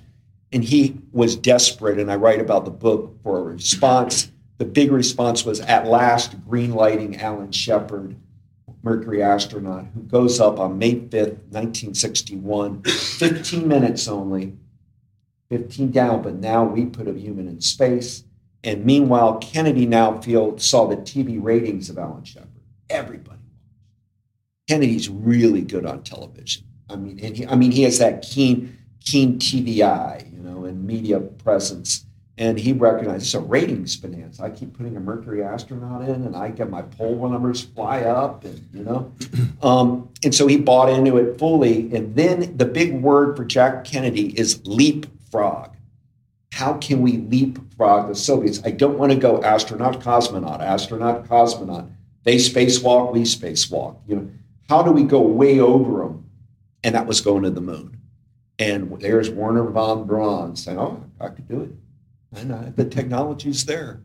And 0.50 0.64
he 0.64 0.96
was 1.12 1.36
desperate. 1.36 1.98
And 1.98 2.10
I 2.10 2.16
write 2.16 2.40
about 2.40 2.64
the 2.64 2.70
book 2.70 3.16
for 3.22 3.38
a 3.38 3.42
response. 3.42 4.32
The 4.56 4.64
big 4.64 4.90
response 4.90 5.44
was 5.44 5.60
at 5.60 5.86
last 5.86 6.42
green 6.48 6.72
lighting 6.72 7.20
Alan 7.20 7.52
Shepard, 7.52 8.16
Mercury 8.88 9.22
astronaut, 9.22 9.86
who 9.94 10.02
goes 10.02 10.40
up 10.40 10.58
on 10.58 10.78
May 10.78 10.94
5th, 10.94 11.38
1961, 11.50 12.82
15 12.82 13.68
minutes 13.68 14.08
only, 14.08 14.56
15 15.50 15.90
down, 15.90 16.22
but 16.22 16.34
now 16.34 16.64
we 16.64 16.86
put 16.86 17.06
a 17.08 17.12
human 17.12 17.48
in 17.48 17.60
space. 17.60 18.24
And 18.64 18.84
meanwhile, 18.86 19.38
Kennedy 19.38 19.86
now 19.86 20.20
feel, 20.20 20.58
saw 20.58 20.86
the 20.86 20.96
TV 20.96 21.38
ratings 21.42 21.90
of 21.90 21.98
Alan 21.98 22.24
Shepard 22.24 22.48
everybody. 22.90 23.38
Kennedy's 24.68 25.08
really 25.08 25.62
good 25.62 25.86
on 25.86 26.02
television. 26.02 26.64
I 26.90 26.96
mean, 26.96 27.18
and 27.22 27.36
he, 27.36 27.46
I 27.46 27.54
mean, 27.54 27.70
he 27.70 27.82
has 27.82 27.98
that 27.98 28.22
keen, 28.22 28.76
keen 29.04 29.38
TV 29.38 29.82
eye, 29.82 30.26
you 30.32 30.40
know, 30.40 30.64
and 30.64 30.86
media 30.86 31.20
presence. 31.20 32.04
And 32.38 32.56
he 32.56 32.72
recognized 32.72 33.24
it's 33.24 33.34
a 33.34 33.40
ratings 33.40 33.96
bonanza. 33.96 34.44
I 34.44 34.50
keep 34.50 34.72
putting 34.72 34.96
a 34.96 35.00
Mercury 35.00 35.42
astronaut 35.42 36.08
in, 36.08 36.22
and 36.22 36.36
I 36.36 36.50
get 36.50 36.70
my 36.70 36.82
poll 36.82 37.28
numbers 37.28 37.62
fly 37.62 38.02
up, 38.02 38.44
and 38.44 38.66
you 38.72 38.84
know. 38.84 39.12
Um, 39.60 40.08
and 40.22 40.32
so 40.32 40.46
he 40.46 40.56
bought 40.56 40.88
into 40.88 41.16
it 41.16 41.36
fully. 41.36 41.92
And 41.92 42.14
then 42.14 42.56
the 42.56 42.64
big 42.64 43.02
word 43.02 43.36
for 43.36 43.44
Jack 43.44 43.84
Kennedy 43.84 44.28
is 44.38 44.64
leapfrog. 44.64 45.70
How 46.52 46.74
can 46.74 47.02
we 47.02 47.16
leapfrog 47.16 48.06
the 48.06 48.14
Soviets? 48.14 48.60
I 48.64 48.70
don't 48.70 48.98
want 48.98 49.10
to 49.10 49.18
go 49.18 49.42
astronaut, 49.42 50.00
cosmonaut, 50.00 50.60
astronaut, 50.60 51.26
cosmonaut. 51.26 51.90
They 52.22 52.36
spacewalk, 52.36 53.12
we 53.12 53.22
spacewalk. 53.22 53.96
You 54.06 54.14
know, 54.14 54.30
how 54.68 54.84
do 54.84 54.92
we 54.92 55.02
go 55.02 55.20
way 55.20 55.58
over 55.58 56.04
them? 56.04 56.30
And 56.84 56.94
that 56.94 57.08
was 57.08 57.20
going 57.20 57.42
to 57.42 57.50
the 57.50 57.60
moon. 57.60 57.96
And 58.60 59.00
there's 59.00 59.28
Wernher 59.28 59.64
von 59.64 60.06
Braun 60.06 60.54
saying, 60.54 60.78
"Oh, 60.78 61.02
I 61.20 61.30
could 61.30 61.48
do 61.48 61.62
it." 61.62 61.70
And 62.34 62.52
uh, 62.52 62.64
the 62.76 62.84
technology's 62.84 63.64
there. 63.64 64.00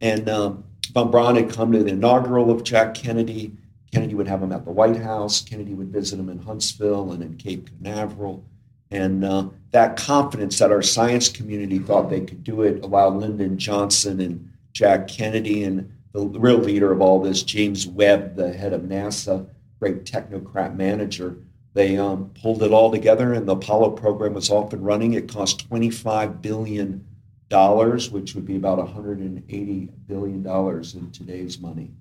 And 0.00 0.28
um, 0.28 0.64
von 0.92 1.10
Braun 1.10 1.36
had 1.36 1.50
come 1.50 1.72
to 1.72 1.82
the 1.82 1.90
inaugural 1.90 2.50
of 2.50 2.64
Jack 2.64 2.94
Kennedy. 2.94 3.52
Kennedy 3.92 4.14
would 4.14 4.28
have 4.28 4.42
him 4.42 4.52
at 4.52 4.64
the 4.64 4.70
White 4.70 4.96
House. 4.96 5.42
Kennedy 5.42 5.74
would 5.74 5.88
visit 5.88 6.18
him 6.18 6.28
in 6.28 6.38
Huntsville 6.38 7.12
and 7.12 7.22
in 7.22 7.36
Cape 7.36 7.68
Canaveral. 7.68 8.44
And 8.90 9.24
uh, 9.24 9.48
that 9.72 9.96
confidence 9.96 10.58
that 10.58 10.72
our 10.72 10.82
science 10.82 11.28
community 11.28 11.78
thought 11.78 12.08
they 12.08 12.22
could 12.22 12.42
do 12.42 12.62
it 12.62 12.82
allowed 12.82 13.16
Lyndon 13.16 13.58
Johnson 13.58 14.20
and 14.20 14.50
Jack 14.72 15.08
Kennedy 15.08 15.64
and 15.64 15.92
the 16.12 16.26
real 16.26 16.58
leader 16.58 16.90
of 16.90 17.02
all 17.02 17.20
this, 17.20 17.42
James 17.42 17.86
Webb, 17.86 18.34
the 18.34 18.52
head 18.52 18.72
of 18.72 18.82
NASA, 18.82 19.46
great 19.78 20.04
technocrat 20.04 20.74
manager, 20.74 21.36
they 21.74 21.96
um, 21.96 22.30
pulled 22.40 22.62
it 22.62 22.72
all 22.72 22.90
together 22.90 23.34
and 23.34 23.46
the 23.46 23.54
Apollo 23.54 23.90
program 23.90 24.34
was 24.34 24.50
off 24.50 24.72
and 24.72 24.84
running. 24.84 25.14
It 25.14 25.30
cost 25.30 25.70
$25 25.70 26.42
billion 26.42 27.04
dollars, 27.48 28.10
which 28.10 28.34
would 28.34 28.46
be 28.46 28.56
about 28.56 28.78
180 28.78 29.88
billion 30.06 30.42
dollars 30.42 30.94
in 30.94 31.10
today's 31.10 31.58
money. 31.58 31.92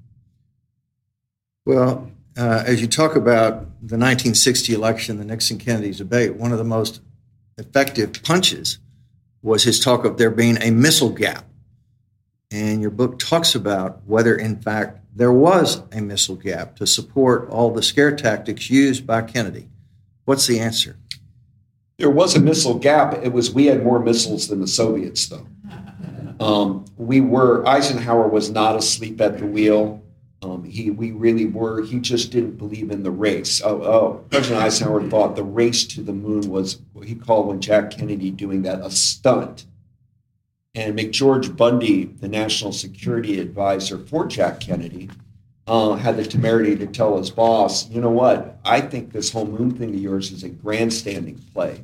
Well, 1.66 2.12
uh, 2.38 2.64
as 2.66 2.82
you 2.82 2.88
talk 2.88 3.16
about 3.16 3.62
the 3.82 3.98
1960 3.98 4.74
election, 4.74 5.18
the 5.18 5.26
Nixon 5.26 5.58
Kennedy 5.58 5.92
debate, 5.92 6.36
one 6.36 6.52
of 6.52 6.58
the 6.58 6.64
most 6.64 7.02
effective 7.58 8.24
punches 8.24 8.80
was 9.42 9.64
his 9.64 9.80
talk 9.80 10.06
of 10.06 10.18
there 10.18 10.30
being 10.30 10.62
a 10.62 10.72
missile 10.72 11.10
gap. 11.10 11.46
And 12.52 12.82
your 12.82 12.92
book 12.92 13.20
talks 13.20 13.56
about 13.56 14.02
whether, 14.06 14.36
in 14.36 14.62
fact, 14.62 15.00
there 15.16 15.34
was 15.34 15.82
a 15.92 16.00
missile 16.02 16.36
gap 16.36 16.76
to 16.78 16.88
support 16.88 17.50
all 17.50 17.72
the 17.72 17.82
scare 17.82 18.16
tactics 18.16 18.70
used 18.70 19.06
by 19.06 19.24
Kennedy. 19.24 19.68
What's 20.26 20.48
the 20.48 20.60
answer? 20.60 20.98
There 21.98 22.12
was 22.12 22.36
a 22.36 22.40
missile 22.40 22.76
gap. 22.76 23.14
It 23.24 23.34
was 23.34 23.52
we 23.52 23.66
had 23.66 23.84
more 23.84 24.00
missiles 24.00 24.48
than 24.48 24.62
the 24.62 24.68
Soviets, 24.68 25.28
though. 25.28 25.48
Um, 26.40 26.86
we 26.98 27.22
were 27.22 27.68
Eisenhower 27.68 28.28
was 28.28 28.52
not 28.52 28.76
asleep 28.76 29.20
at 29.20 29.40
the 29.40 29.46
wheel. 29.46 30.04
Um, 30.44 30.64
he 30.64 30.92
we 30.92 31.12
really 31.12 31.46
were. 31.46 31.82
He 31.82 32.00
just 32.00 32.32
didn't 32.32 32.58
believe 32.58 32.92
in 32.92 33.02
the 33.02 33.10
race. 33.10 33.60
Oh, 33.64 33.82
oh, 33.82 34.26
President 34.30 34.62
Eisenhower 34.62 35.10
thought 35.10 35.36
the 35.36 35.44
race 35.44 35.86
to 35.88 36.04
the 36.04 36.14
moon 36.14 36.48
was 36.50 36.80
he 37.04 37.16
called 37.16 37.48
when 37.48 37.60
Jack 37.60 37.90
Kennedy 37.92 38.30
doing 38.30 38.62
that 38.62 38.82
a 38.82 38.92
stunt. 38.92 39.66
And 40.76 40.98
McGeorge 40.98 41.58
Bundy, 41.58 42.06
the 42.06 42.28
national 42.28 42.72
security 42.72 43.40
advisor 43.40 43.98
for 43.98 44.28
Jack 44.28 44.60
Kennedy, 44.60 45.10
uh, 45.68 45.96
had 45.96 46.16
the 46.16 46.26
temerity 46.26 46.76
to 46.78 46.88
tell 46.88 47.18
his 47.18 47.30
boss, 47.30 47.90
you 47.90 48.00
know 48.00 48.10
what? 48.10 48.60
I 48.64 48.80
think 48.82 49.12
this 49.12 49.32
whole 49.32 49.46
moon 49.46 49.72
thing 49.72 49.90
of 49.90 50.00
yours 50.00 50.32
is 50.32 50.44
a 50.44 50.50
grandstanding 50.50 51.44
play. 51.54 51.84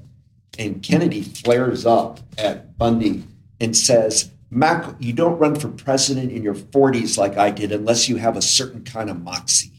And 0.58 0.82
Kennedy 0.82 1.22
flares 1.22 1.86
up 1.86 2.19
at 2.38 2.78
Bundy 2.78 3.24
and 3.60 3.76
says, 3.76 4.32
Mac, 4.50 4.96
you 5.00 5.13
don't 5.13 5.38
run 5.39 5.56
for 5.56 5.67
president 5.67 6.32
in 6.32 6.43
your 6.43 6.54
40s 6.54 7.17
like 7.17 7.38
I 7.38 7.50
did 7.50 7.72
unless 7.72 8.08
you 8.08 8.17
have 8.17 8.38
a 8.38 8.41
certain 8.41 8.84
kind 8.84 9.10
of 9.10 9.22
moxie. 9.22 9.72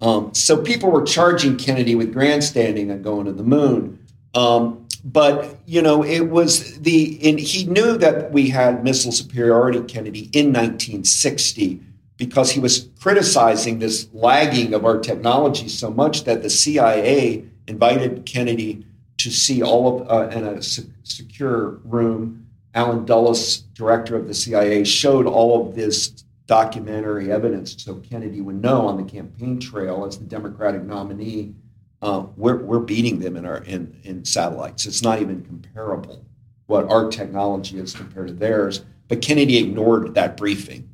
Um, 0.00 0.34
so 0.34 0.60
people 0.60 0.90
were 0.90 1.04
charging 1.04 1.56
Kennedy 1.56 1.94
with 1.94 2.12
grandstanding 2.12 2.90
and 2.90 3.02
going 3.02 3.26
to 3.26 3.32
the 3.32 3.44
moon. 3.44 4.04
Um, 4.34 4.86
but 5.04 5.58
you 5.66 5.80
know, 5.80 6.04
it 6.04 6.28
was 6.30 6.80
the 6.80 7.18
and 7.22 7.38
he 7.38 7.64
knew 7.64 7.96
that 7.98 8.32
we 8.32 8.48
had 8.50 8.82
missile 8.82 9.12
superiority, 9.12 9.80
Kennedy, 9.82 10.30
in 10.32 10.46
1960 10.46 11.80
because 12.16 12.52
he 12.52 12.60
was 12.60 12.88
criticizing 13.00 13.78
this 13.78 14.08
lagging 14.12 14.72
of 14.74 14.84
our 14.84 14.98
technology 14.98 15.68
so 15.68 15.90
much 15.90 16.24
that 16.24 16.42
the 16.42 16.50
CIA 16.50 17.44
invited 17.66 18.24
Kennedy 18.24 18.86
to 19.18 19.30
see 19.30 19.62
all 19.62 20.00
of 20.02 20.10
uh, 20.10 20.36
in 20.36 20.44
a 20.44 20.62
secure 20.62 21.80
room. 21.84 22.46
Allen 22.74 23.04
Dulles, 23.04 23.58
director 23.74 24.16
of 24.16 24.26
the 24.26 24.34
CIA, 24.34 24.84
showed 24.84 25.26
all 25.26 25.68
of 25.68 25.76
this 25.76 26.24
documentary 26.46 27.32
evidence 27.32 27.82
so 27.82 27.94
Kennedy 27.96 28.40
would 28.40 28.60
know 28.60 28.86
on 28.86 28.96
the 28.96 29.10
campaign 29.10 29.58
trail 29.58 30.04
as 30.04 30.18
the 30.18 30.24
Democratic 30.24 30.82
nominee, 30.82 31.54
uh, 32.02 32.26
we're, 32.36 32.58
we're 32.58 32.80
beating 32.80 33.20
them 33.20 33.36
in 33.36 33.46
our 33.46 33.58
in, 33.58 33.98
in 34.02 34.24
satellites. 34.24 34.84
It's 34.86 35.02
not 35.02 35.22
even 35.22 35.42
comparable 35.44 36.24
what 36.66 36.88
our 36.90 37.08
technology 37.08 37.78
is 37.78 37.94
compared 37.94 38.28
to 38.28 38.34
theirs. 38.34 38.84
But 39.08 39.22
Kennedy 39.22 39.58
ignored 39.58 40.14
that 40.14 40.36
briefing 40.36 40.88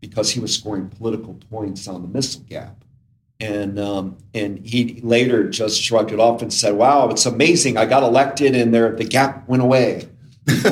because 0.00 0.30
he 0.30 0.40
was 0.40 0.54
scoring 0.54 0.88
political 0.88 1.34
points 1.50 1.88
on 1.88 2.02
the 2.02 2.08
missile 2.08 2.42
gap. 2.48 2.84
And 3.40 3.78
um, 3.78 4.18
and 4.34 4.58
he 4.66 5.00
later 5.02 5.48
just 5.48 5.80
shrugged 5.80 6.10
it 6.10 6.18
off 6.18 6.42
and 6.42 6.52
said, 6.52 6.74
"Wow, 6.74 7.08
it's 7.08 7.24
amazing! 7.24 7.76
I 7.76 7.86
got 7.86 8.02
elected, 8.02 8.56
and 8.56 8.74
there 8.74 8.90
the 8.96 9.04
gap 9.04 9.48
went 9.48 9.62
away." 9.62 10.08
and 10.48 10.66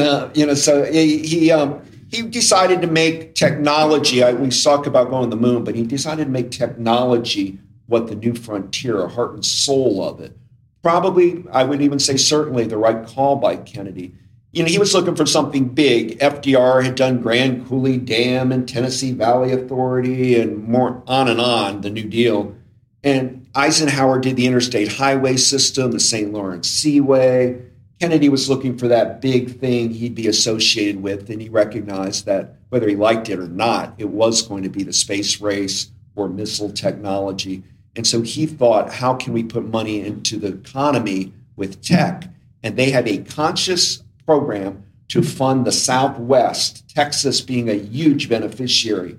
uh, 0.00 0.30
you 0.32 0.46
know, 0.46 0.54
so 0.54 0.84
he 0.84 1.26
he, 1.26 1.50
um, 1.50 1.82
he 2.08 2.22
decided 2.22 2.82
to 2.82 2.86
make 2.86 3.34
technology. 3.34 4.22
I, 4.22 4.32
we 4.32 4.50
talk 4.50 4.86
about 4.86 5.10
going 5.10 5.28
to 5.28 5.36
the 5.36 5.42
moon, 5.42 5.64
but 5.64 5.74
he 5.74 5.82
decided 5.82 6.26
to 6.26 6.30
make 6.30 6.52
technology 6.52 7.58
what 7.86 8.06
the 8.06 8.14
new 8.14 8.34
frontier, 8.34 9.02
a 9.02 9.08
heart 9.08 9.34
and 9.34 9.44
soul 9.44 10.04
of 10.04 10.20
it. 10.20 10.36
Probably, 10.82 11.44
I 11.50 11.64
would 11.64 11.82
even 11.82 11.98
say 11.98 12.16
certainly 12.16 12.64
the 12.64 12.76
right 12.76 13.04
call 13.04 13.36
by 13.36 13.56
Kennedy 13.56 14.14
you 14.56 14.62
know, 14.62 14.70
he 14.70 14.78
was 14.78 14.94
looking 14.94 15.14
for 15.14 15.26
something 15.26 15.68
big. 15.68 16.18
FDR 16.18 16.82
had 16.82 16.94
done 16.94 17.20
Grand 17.20 17.68
Coulee 17.68 17.98
Dam 17.98 18.50
and 18.50 18.66
Tennessee 18.66 19.12
Valley 19.12 19.52
Authority 19.52 20.40
and 20.40 20.66
more 20.66 21.02
on 21.06 21.28
and 21.28 21.38
on, 21.38 21.82
the 21.82 21.90
New 21.90 22.08
Deal. 22.08 22.56
And 23.04 23.46
Eisenhower 23.54 24.18
did 24.18 24.36
the 24.36 24.46
interstate 24.46 24.92
highway 24.92 25.36
system, 25.36 25.92
the 25.92 26.00
St. 26.00 26.32
Lawrence 26.32 26.70
Seaway. 26.70 27.60
Kennedy 28.00 28.30
was 28.30 28.48
looking 28.48 28.78
for 28.78 28.88
that 28.88 29.20
big 29.20 29.60
thing 29.60 29.90
he'd 29.90 30.14
be 30.14 30.26
associated 30.26 31.02
with, 31.02 31.28
and 31.28 31.42
he 31.42 31.50
recognized 31.50 32.24
that 32.24 32.56
whether 32.70 32.88
he 32.88 32.96
liked 32.96 33.28
it 33.28 33.38
or 33.38 33.48
not, 33.48 33.92
it 33.98 34.08
was 34.08 34.40
going 34.40 34.62
to 34.62 34.70
be 34.70 34.82
the 34.82 34.92
space 34.94 35.38
race 35.38 35.90
or 36.14 36.30
missile 36.30 36.72
technology. 36.72 37.62
And 37.94 38.06
so 38.06 38.22
he 38.22 38.46
thought, 38.46 38.94
how 38.94 39.16
can 39.16 39.34
we 39.34 39.42
put 39.42 39.66
money 39.66 40.00
into 40.00 40.38
the 40.38 40.54
economy 40.54 41.34
with 41.56 41.82
tech? 41.82 42.30
And 42.62 42.78
they 42.78 42.90
had 42.90 43.06
a 43.06 43.18
conscious 43.18 44.02
program 44.26 44.84
to 45.08 45.22
fund 45.22 45.64
the 45.64 45.72
Southwest, 45.72 46.88
Texas 46.88 47.40
being 47.40 47.70
a 47.70 47.74
huge 47.74 48.28
beneficiary, 48.28 49.16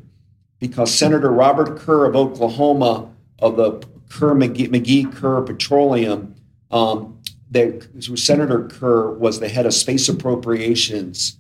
because 0.59 0.93
Senator 0.93 1.31
Robert 1.31 1.79
Kerr 1.79 2.05
of 2.05 2.15
Oklahoma 2.15 3.09
of 3.39 3.55
the 3.55 3.87
Kerr 4.09 4.35
McGee, 4.35 5.13
Kerr 5.13 5.41
Petroleum, 5.41 6.35
um, 6.71 7.19
the, 7.49 7.87
Senator 8.15 8.67
Kerr 8.67 9.11
was 9.11 9.39
the 9.39 9.47
head 9.47 9.65
of 9.65 9.73
space 9.73 10.09
appropriations 10.09 11.37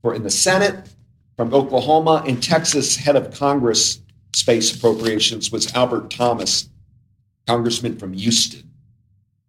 for 0.00 0.14
in 0.14 0.22
the 0.22 0.30
Senate 0.30 0.88
from 1.36 1.52
Oklahoma. 1.52 2.22
In 2.26 2.40
Texas, 2.40 2.96
head 2.96 3.16
of 3.16 3.34
Congress 3.34 4.00
space 4.34 4.74
appropriations 4.74 5.50
was 5.50 5.72
Albert 5.74 6.10
Thomas, 6.10 6.68
congressman 7.46 7.98
from 7.98 8.12
Houston. 8.12 8.70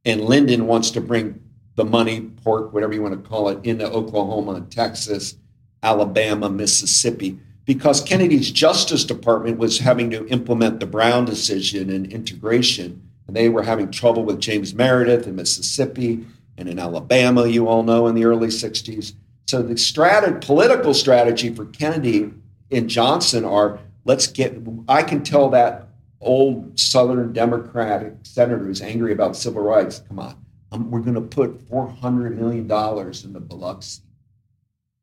And 0.03 0.21
Lyndon 0.21 0.67
wants 0.67 0.91
to 0.91 1.01
bring 1.01 1.41
the 1.81 1.89
money, 1.89 2.21
pork, 2.43 2.71
whatever 2.73 2.93
you 2.93 3.01
want 3.01 3.21
to 3.21 3.29
call 3.29 3.49
it, 3.49 3.65
into 3.65 3.89
Oklahoma, 3.89 4.63
Texas, 4.69 5.35
Alabama, 5.81 6.47
Mississippi, 6.47 7.39
because 7.65 8.01
Kennedy's 8.01 8.51
Justice 8.51 9.03
Department 9.03 9.57
was 9.57 9.79
having 9.79 10.11
to 10.11 10.27
implement 10.27 10.79
the 10.79 10.85
Brown 10.85 11.25
decision 11.25 11.89
and 11.89 12.05
integration. 12.11 13.01
And 13.25 13.35
they 13.35 13.49
were 13.49 13.63
having 13.63 13.89
trouble 13.89 14.23
with 14.23 14.39
James 14.39 14.75
Meredith 14.75 15.25
in 15.25 15.35
Mississippi 15.35 16.23
and 16.55 16.69
in 16.69 16.77
Alabama, 16.77 17.47
you 17.47 17.67
all 17.67 17.81
know, 17.81 18.05
in 18.05 18.13
the 18.13 18.25
early 18.25 18.49
60s. 18.49 19.15
So 19.47 19.63
the 19.63 19.73
strat- 19.73 20.45
political 20.45 20.93
strategy 20.93 21.51
for 21.51 21.65
Kennedy 21.65 22.31
and 22.69 22.89
Johnson 22.91 23.43
are 23.43 23.79
let's 24.05 24.27
get, 24.27 24.55
I 24.87 25.01
can 25.01 25.23
tell 25.23 25.49
that 25.49 25.87
old 26.19 26.79
Southern 26.79 27.33
Democratic 27.33 28.13
senator 28.21 28.59
who's 28.59 28.83
angry 28.83 29.13
about 29.13 29.35
civil 29.35 29.63
rights, 29.63 30.03
come 30.07 30.19
on, 30.19 30.35
we're 30.71 31.01
going 31.01 31.15
to 31.15 31.21
put 31.21 31.67
$400 31.69 32.35
million 32.37 32.61
in 32.63 33.33
the 33.33 33.39
Biloxi. 33.39 34.01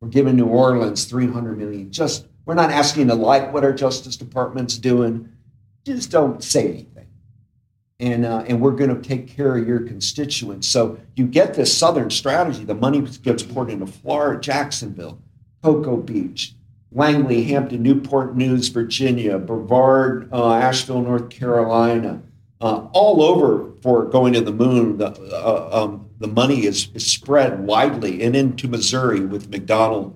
We're 0.01 0.09
giving 0.09 0.37
New 0.37 0.47
Orleans 0.47 1.05
300 1.05 1.59
million. 1.59 1.91
Just, 1.91 2.27
we're 2.47 2.55
not 2.55 2.71
asking 2.71 3.09
to 3.09 3.15
like 3.15 3.53
what 3.53 3.65
our 3.65 3.73
Justice 3.73 4.17
Department's 4.17 4.79
doing. 4.79 5.31
Just 5.85 6.11
don't 6.11 6.43
say 6.43 6.69
anything. 6.69 7.07
and 8.01 8.25
uh, 8.25 8.45
and 8.47 8.61
we're 8.61 8.73
going 8.73 8.95
to 8.95 9.09
take 9.09 9.29
care 9.29 9.57
of 9.57 9.67
your 9.67 9.81
constituents. 9.81 10.69
So 10.69 10.99
you 11.17 11.27
get 11.27 11.55
this 11.55 11.77
Southern 11.77 12.11
strategy. 12.11 12.65
The 12.65 12.75
money 12.75 13.01
gets 13.23 13.43
poured 13.43 13.71
into 13.71 13.87
Florida, 13.87 14.41
Jacksonville, 14.41 15.21
Cocoa 15.63 15.97
Beach, 15.97 16.55
Langley, 16.93 17.45
Hampton, 17.45 17.83
Newport 17.83 18.37
News, 18.37 18.69
Virginia, 18.69 19.39
Brevard, 19.39 20.29
uh, 20.33 20.55
Asheville, 20.55 21.03
North 21.03 21.29
Carolina, 21.31 22.23
uh, 22.61 22.87
all 22.93 23.23
over 23.23 23.68
for 23.83 24.07
going 24.07 24.33
to 24.35 24.41
the 24.41 24.53
moon. 24.53 24.99
The, 24.99 25.09
uh, 25.09 25.69
um, 25.73 26.11
the 26.19 26.29
money 26.29 26.67
is, 26.67 26.91
is, 26.95 27.11
spread 27.11 27.61
widely 27.67 28.23
and 28.23 28.35
into 28.35 28.69
Missouri 28.69 29.21
with 29.21 29.51
McDonnell 29.51 30.15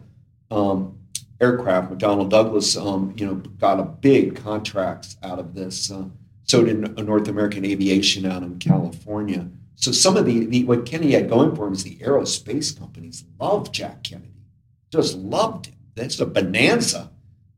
um, 0.50 0.98
aircraft. 1.40 1.92
McDonnell 1.92 2.28
Douglas, 2.28 2.76
um, 2.76 3.14
you 3.16 3.26
know, 3.26 3.34
got 3.34 3.80
a 3.80 3.84
big 3.84 4.36
contracts 4.36 5.16
out 5.22 5.38
of 5.38 5.54
this. 5.54 5.90
Uh, 5.90 6.04
so 6.44 6.64
did 6.64 6.98
North 6.98 7.28
American 7.28 7.64
Aviation 7.64 8.26
out 8.26 8.42
in 8.42 8.58
California. 8.58 9.48
So 9.74 9.90
some 9.90 10.16
of 10.16 10.26
the, 10.26 10.46
the 10.46 10.64
what 10.64 10.86
Kennedy 10.86 11.12
had 11.12 11.28
going 11.28 11.56
for 11.56 11.66
him 11.66 11.72
is 11.72 11.84
the 11.84 11.96
aerospace 11.98 12.78
companies 12.78 13.24
loved 13.40 13.72
Jack 13.72 14.04
Kennedy, 14.04 14.34
just 14.90 15.16
loved 15.16 15.66
him 15.66 15.74
that's 15.94 16.20
a 16.20 16.26
bonanza, 16.26 17.10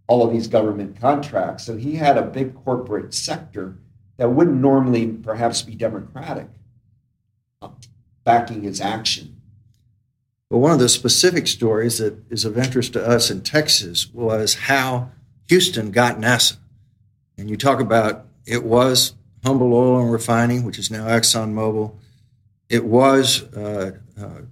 all 0.07 0.27
of 0.27 0.33
these 0.33 0.49
government 0.49 1.01
contracts. 1.01 1.65
So 1.65 1.77
he 1.77 1.95
had 1.95 2.19
a 2.19 2.23
big 2.23 2.55
corporate 2.55 3.15
sector 3.15 3.79
that 4.17 4.31
wouldn't 4.31 4.61
normally 4.61 5.07
perhaps 5.07 5.63
be 5.63 5.75
democratic 5.75 6.49
uh, 7.61 7.71
backing 8.25 8.63
his 8.63 8.81
action. 8.81 9.41
But 10.51 10.59
one 10.59 10.73
of 10.73 10.79
the 10.79 10.89
specific 10.89 11.47
stories 11.47 11.99
that 11.99 12.19
is 12.31 12.45
of 12.45 12.57
interest 12.57 12.93
to 12.93 13.05
us 13.05 13.31
in 13.31 13.43
Texas 13.43 14.13
was 14.13 14.55
how 14.55 15.11
Houston 15.49 15.91
got 15.91 16.19
NASA. 16.19 16.57
And 17.37 17.51
you 17.51 17.57
talk 17.57 17.81
about 17.81 18.27
it 18.47 18.65
was 18.65 19.15
Humble 19.45 19.75
Oil 19.75 20.01
and 20.01 20.13
Refining, 20.13 20.65
which 20.65 20.79
is 20.79 20.91
now 20.91 21.07
ExxonMobil. 21.07 21.95
It 22.69 22.85
was 22.85 23.43
uh, 23.55 23.93
uh, 24.21 24.43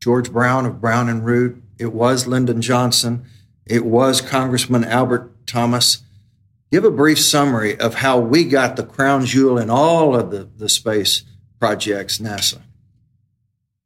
George 0.00 0.32
Brown 0.32 0.64
of 0.66 0.80
Brown 0.80 1.08
and 1.08 1.24
Root. 1.24 1.62
It 1.78 1.92
was 1.92 2.26
Lyndon 2.26 2.62
Johnson. 2.62 3.24
It 3.66 3.84
was 3.84 4.20
Congressman 4.20 4.84
Albert 4.84 5.46
Thomas. 5.46 6.02
Give 6.72 6.84
a 6.84 6.90
brief 6.90 7.20
summary 7.20 7.78
of 7.78 7.94
how 7.94 8.18
we 8.18 8.44
got 8.44 8.76
the 8.76 8.84
crown 8.84 9.24
jewel 9.24 9.58
in 9.58 9.70
all 9.70 10.16
of 10.16 10.30
the, 10.30 10.48
the 10.56 10.68
space 10.68 11.22
projects, 11.60 12.18
NASA. 12.18 12.60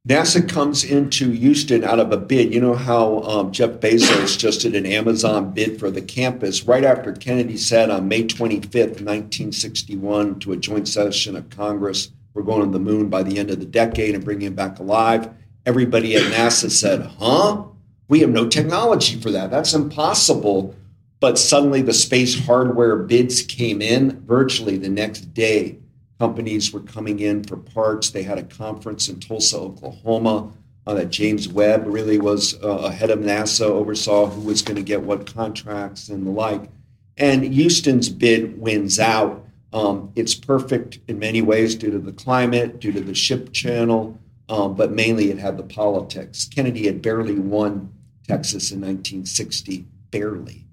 NASA 0.08 0.48
comes 0.48 0.82
into 0.82 1.30
Houston 1.30 1.84
out 1.84 2.00
of 2.00 2.10
a 2.10 2.16
bid. 2.16 2.54
You 2.54 2.62
know 2.62 2.74
how 2.74 3.20
um, 3.20 3.52
Jeff 3.52 3.72
Bezos 3.80 4.38
just 4.38 4.62
did 4.62 4.74
an 4.74 4.86
Amazon 4.86 5.52
bid 5.52 5.78
for 5.78 5.90
the 5.90 6.00
campus 6.00 6.62
right 6.64 6.84
after 6.84 7.12
Kennedy 7.12 7.58
said 7.58 7.90
on 7.90 8.08
May 8.08 8.24
25th, 8.24 9.02
1961, 9.02 10.38
to 10.40 10.52
a 10.52 10.56
joint 10.56 10.88
session 10.88 11.36
of 11.36 11.50
Congress, 11.50 12.10
we're 12.32 12.42
going 12.42 12.62
to 12.62 12.72
the 12.72 12.82
moon 12.82 13.10
by 13.10 13.22
the 13.22 13.38
end 13.38 13.50
of 13.50 13.60
the 13.60 13.66
decade 13.66 14.14
and 14.14 14.24
bringing 14.24 14.48
it 14.48 14.56
back 14.56 14.78
alive. 14.78 15.28
Everybody 15.66 16.16
at 16.16 16.32
NASA 16.32 16.70
said, 16.70 17.02
huh? 17.18 17.64
We 18.08 18.20
have 18.20 18.30
no 18.30 18.48
technology 18.48 19.20
for 19.20 19.30
that. 19.32 19.50
That's 19.50 19.74
impossible. 19.74 20.74
But 21.20 21.38
suddenly 21.38 21.82
the 21.82 21.92
space 21.92 22.46
hardware 22.46 22.96
bids 22.96 23.42
came 23.42 23.82
in 23.82 24.22
virtually 24.22 24.78
the 24.78 24.88
next 24.88 25.34
day. 25.34 25.78
Companies 26.18 26.72
were 26.72 26.80
coming 26.80 27.20
in 27.20 27.44
for 27.44 27.56
parts. 27.56 28.10
They 28.10 28.22
had 28.22 28.38
a 28.38 28.42
conference 28.42 29.08
in 29.08 29.20
Tulsa, 29.20 29.58
Oklahoma. 29.58 30.52
Uh, 30.86 30.94
that 30.94 31.10
James 31.10 31.46
Webb 31.46 31.84
really 31.86 32.18
was 32.18 32.54
uh, 32.64 32.68
ahead 32.68 33.10
of 33.10 33.18
NASA, 33.18 33.66
oversaw 33.66 34.26
who 34.26 34.40
was 34.40 34.62
going 34.62 34.76
to 34.76 34.82
get 34.82 35.02
what 35.02 35.32
contracts 35.32 36.08
and 36.08 36.26
the 36.26 36.30
like. 36.30 36.70
And 37.18 37.44
Houston's 37.44 38.08
bid 38.08 38.58
wins 38.58 38.98
out. 38.98 39.46
Um, 39.74 40.10
it's 40.16 40.34
perfect 40.34 40.98
in 41.06 41.18
many 41.18 41.42
ways 41.42 41.76
due 41.76 41.90
to 41.90 41.98
the 41.98 42.12
climate, 42.12 42.80
due 42.80 42.92
to 42.92 43.00
the 43.00 43.14
ship 43.14 43.52
channel, 43.52 44.18
um, 44.48 44.74
but 44.74 44.90
mainly 44.90 45.30
it 45.30 45.38
had 45.38 45.58
the 45.58 45.62
politics. 45.62 46.48
Kennedy 46.52 46.86
had 46.86 47.02
barely 47.02 47.38
won 47.38 47.92
Texas 48.26 48.72
in 48.72 48.80
1960, 48.80 49.86
barely, 50.10 50.66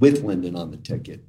with 0.00 0.24
Lyndon 0.24 0.56
on 0.56 0.70
the 0.70 0.76
ticket. 0.78 1.22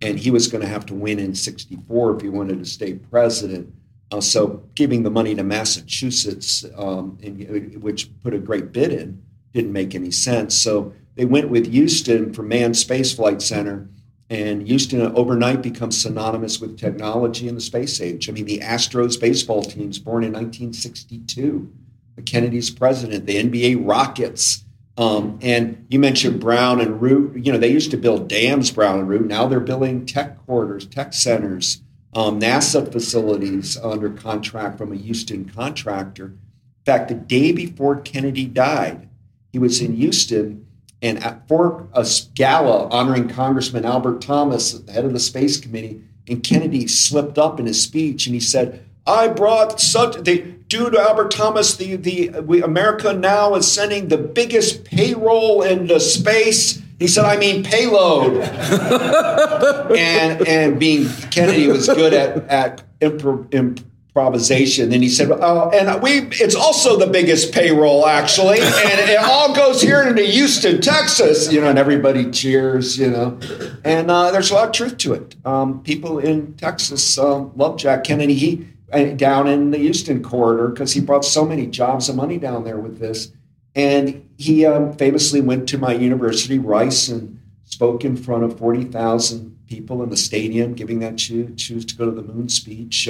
And 0.00 0.18
he 0.18 0.30
was 0.30 0.48
going 0.48 0.62
to 0.62 0.68
have 0.68 0.86
to 0.86 0.94
win 0.94 1.18
in 1.18 1.34
64 1.34 2.16
if 2.16 2.22
he 2.22 2.28
wanted 2.28 2.58
to 2.58 2.64
stay 2.64 2.94
president. 2.94 3.72
Uh, 4.10 4.20
so 4.20 4.62
giving 4.74 5.02
the 5.02 5.10
money 5.10 5.34
to 5.34 5.42
Massachusetts, 5.42 6.64
um, 6.76 7.18
in, 7.20 7.80
which 7.80 8.10
put 8.20 8.34
a 8.34 8.38
great 8.38 8.72
bid 8.72 8.92
in, 8.92 9.22
didn't 9.52 9.72
make 9.72 9.94
any 9.94 10.10
sense. 10.10 10.58
So 10.58 10.92
they 11.14 11.24
went 11.24 11.50
with 11.50 11.70
Houston 11.70 12.32
for 12.32 12.42
Manned 12.42 12.76
Space 12.76 13.14
Flight 13.14 13.42
Center. 13.42 13.88
And 14.30 14.66
Houston 14.66 15.02
overnight 15.14 15.60
becomes 15.60 16.00
synonymous 16.00 16.58
with 16.58 16.78
technology 16.78 17.48
in 17.48 17.54
the 17.54 17.60
space 17.60 18.00
age. 18.00 18.30
I 18.30 18.32
mean, 18.32 18.46
the 18.46 18.60
Astros 18.60 19.20
baseball 19.20 19.62
teams 19.62 19.98
born 19.98 20.24
in 20.24 20.32
1962, 20.32 21.70
the 22.16 22.22
Kennedy's 22.22 22.70
president, 22.70 23.26
the 23.26 23.44
NBA 23.44 23.86
Rockets, 23.86 24.64
um, 24.96 25.38
and 25.40 25.86
you 25.88 25.98
mentioned 25.98 26.40
Brown 26.40 26.80
and 26.80 27.00
Root. 27.00 27.44
You 27.44 27.52
know, 27.52 27.58
they 27.58 27.72
used 27.72 27.90
to 27.92 27.96
build 27.96 28.28
dams, 28.28 28.70
Brown 28.70 29.00
and 29.00 29.08
Root. 29.08 29.26
Now 29.26 29.46
they're 29.46 29.60
building 29.60 30.04
tech 30.04 30.44
quarters, 30.44 30.86
tech 30.86 31.14
centers, 31.14 31.82
um, 32.14 32.38
NASA 32.38 32.90
facilities 32.90 33.76
under 33.78 34.10
contract 34.10 34.76
from 34.76 34.92
a 34.92 34.96
Houston 34.96 35.48
contractor. 35.48 36.26
In 36.26 36.84
fact, 36.84 37.08
the 37.08 37.14
day 37.14 37.52
before 37.52 38.00
Kennedy 38.00 38.44
died, 38.44 39.08
he 39.50 39.58
was 39.58 39.80
in 39.80 39.94
Houston 39.94 40.66
and 41.00 41.22
at, 41.22 41.48
for 41.48 41.88
a 41.94 42.06
gala 42.34 42.88
honoring 42.88 43.28
Congressman 43.28 43.84
Albert 43.84 44.20
Thomas, 44.20 44.72
the 44.72 44.92
head 44.92 45.04
of 45.04 45.12
the 45.12 45.18
Space 45.18 45.58
Committee. 45.58 46.02
And 46.28 46.44
Kennedy 46.44 46.86
slipped 46.86 47.38
up 47.38 47.58
in 47.58 47.66
his 47.66 47.82
speech 47.82 48.26
and 48.26 48.34
he 48.34 48.40
said, 48.40 48.84
I 49.06 49.28
brought 49.28 49.80
such 49.80 50.22
the 50.22 50.38
due 50.68 50.90
to 50.90 50.98
Albert 50.98 51.30
Thomas, 51.32 51.76
the 51.76 51.96
the 51.96 52.30
we, 52.40 52.62
America 52.62 53.12
now 53.12 53.54
is 53.54 53.70
sending 53.70 54.08
the 54.08 54.18
biggest 54.18 54.84
payroll 54.84 55.62
into 55.62 55.98
space. 56.00 56.80
He 56.98 57.08
said, 57.08 57.24
"I 57.24 57.36
mean 57.36 57.64
payload," 57.64 58.36
and 59.96 60.46
and 60.46 60.78
being 60.78 61.08
Kennedy 61.30 61.66
was 61.66 61.88
good 61.88 62.14
at 62.14 62.48
at 62.48 62.82
improvisation. 63.02 64.90
Then 64.90 65.02
he 65.02 65.08
said, 65.08 65.32
"Oh, 65.32 65.70
and 65.70 66.00
we 66.00 66.28
it's 66.40 66.54
also 66.54 66.96
the 66.96 67.08
biggest 67.08 67.52
payroll 67.52 68.06
actually, 68.06 68.60
and 68.60 69.10
it 69.10 69.18
all 69.18 69.52
goes 69.52 69.82
here 69.82 70.02
into 70.02 70.22
Houston, 70.22 70.80
Texas." 70.80 71.52
You 71.52 71.60
know, 71.60 71.70
and 71.70 71.78
everybody 71.78 72.30
cheers. 72.30 72.96
You 72.96 73.10
know, 73.10 73.38
and 73.84 74.12
uh, 74.12 74.30
there's 74.30 74.52
a 74.52 74.54
lot 74.54 74.68
of 74.68 74.72
truth 74.72 74.96
to 74.98 75.14
it. 75.14 75.34
Um, 75.44 75.82
people 75.82 76.20
in 76.20 76.54
Texas 76.54 77.18
um, 77.18 77.50
love 77.56 77.78
Jack 77.78 78.04
Kennedy. 78.04 78.34
He 78.34 78.68
down 78.92 79.48
in 79.48 79.70
the 79.70 79.78
Houston 79.78 80.22
corridor 80.22 80.68
because 80.68 80.92
he 80.92 81.00
brought 81.00 81.24
so 81.24 81.44
many 81.44 81.66
jobs 81.66 82.08
and 82.08 82.16
money 82.16 82.38
down 82.38 82.64
there 82.64 82.78
with 82.78 82.98
this. 82.98 83.32
And 83.74 84.28
he 84.36 84.66
um, 84.66 84.92
famously 84.94 85.40
went 85.40 85.68
to 85.70 85.78
my 85.78 85.94
university, 85.94 86.58
Rice, 86.58 87.08
and 87.08 87.40
spoke 87.64 88.04
in 88.04 88.16
front 88.16 88.44
of 88.44 88.58
40,000 88.58 89.58
people 89.66 90.02
in 90.02 90.10
the 90.10 90.16
stadium, 90.16 90.74
giving 90.74 90.98
that 91.00 91.16
choose, 91.16 91.50
choose 91.56 91.84
to 91.86 91.96
go 91.96 92.04
to 92.04 92.10
the 92.10 92.22
moon 92.22 92.48
speech. 92.50 93.08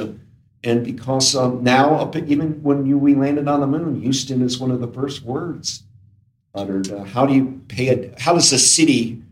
And 0.65 0.85
because 0.85 1.35
um, 1.35 1.65
now, 1.65 2.11
even 2.15 2.63
when 2.63 2.87
you, 2.87 2.97
we 2.97 3.17
landed 3.17 3.49
on 3.49 3.61
the 3.61 3.67
moon, 3.67 4.01
Houston 4.01 4.43
is 4.43 4.61
one 4.61 4.71
of 4.71 4.81
the 4.81 4.87
first 4.87 5.23
words 5.23 5.83
uttered. 6.55 6.93
Uh, 6.93 7.05
how 7.05 7.27
do 7.27 7.35
you 7.35 7.61
pay 7.69 7.89
a, 7.89 8.21
how 8.21 8.35
does 8.35 8.53
a 8.53 8.59
city 8.59 9.23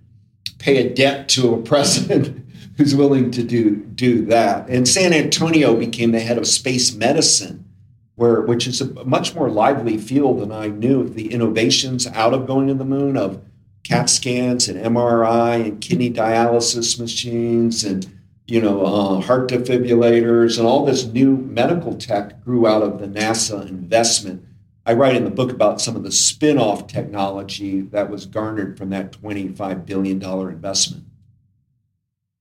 pay 0.58 0.78
a 0.78 0.92
debt 0.92 1.28
to 1.28 1.54
a 1.54 1.62
president? 1.62 2.39
Who's 2.80 2.94
willing 2.94 3.30
to 3.30 3.42
do 3.42 3.76
do 3.76 4.24
that. 4.24 4.66
And 4.70 4.88
San 4.88 5.12
Antonio 5.12 5.76
became 5.76 6.12
the 6.12 6.20
head 6.20 6.38
of 6.38 6.46
space 6.46 6.94
medicine, 6.94 7.66
where 8.14 8.40
which 8.40 8.66
is 8.66 8.80
a 8.80 9.04
much 9.04 9.34
more 9.34 9.50
lively 9.50 9.98
field 9.98 10.40
than 10.40 10.50
I 10.50 10.68
knew. 10.68 11.02
of 11.02 11.14
The 11.14 11.30
innovations 11.30 12.06
out 12.06 12.32
of 12.32 12.46
going 12.46 12.68
to 12.68 12.74
the 12.74 12.86
moon 12.86 13.18
of 13.18 13.42
CAT 13.82 14.08
scans 14.08 14.66
and 14.66 14.82
MRI 14.82 15.62
and 15.62 15.80
kidney 15.82 16.10
dialysis 16.10 16.98
machines 16.98 17.84
and 17.84 18.10
you 18.46 18.62
know 18.62 18.82
uh, 18.82 19.20
heart 19.20 19.50
defibrillators 19.50 20.56
and 20.56 20.66
all 20.66 20.86
this 20.86 21.04
new 21.04 21.36
medical 21.36 21.98
tech 21.98 22.42
grew 22.42 22.66
out 22.66 22.82
of 22.82 22.98
the 22.98 23.06
NASA 23.06 23.68
investment. 23.68 24.42
I 24.86 24.94
write 24.94 25.16
in 25.16 25.24
the 25.24 25.30
book 25.30 25.52
about 25.52 25.82
some 25.82 25.96
of 25.96 26.02
the 26.02 26.10
spin-off 26.10 26.86
technology 26.86 27.82
that 27.82 28.08
was 28.08 28.24
garnered 28.24 28.78
from 28.78 28.88
that 28.88 29.12
$25 29.12 29.84
billion 29.84 30.22
investment. 30.22 31.04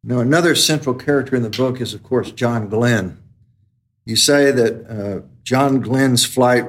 Now, 0.03 0.19
another 0.19 0.55
central 0.55 0.95
character 0.95 1.35
in 1.35 1.43
the 1.43 1.49
book 1.49 1.81
is, 1.81 1.93
of 1.93 2.03
course, 2.03 2.31
John 2.31 2.69
Glenn. 2.69 3.21
You 4.05 4.15
say 4.15 4.51
that 4.51 4.87
uh, 4.89 5.27
John 5.43 5.81
Glenn's 5.81 6.25
flight 6.25 6.65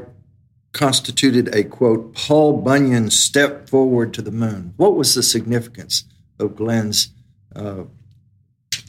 constituted 0.72 1.54
a 1.54 1.64
quote, 1.64 2.14
Paul 2.14 2.60
Bunyan 2.60 3.10
step 3.10 3.68
forward 3.68 4.12
to 4.14 4.22
the 4.22 4.30
moon. 4.30 4.74
What 4.76 4.96
was 4.96 5.14
the 5.14 5.22
significance 5.22 6.04
of 6.38 6.56
Glenn's 6.56 7.12
uh, 7.54 7.84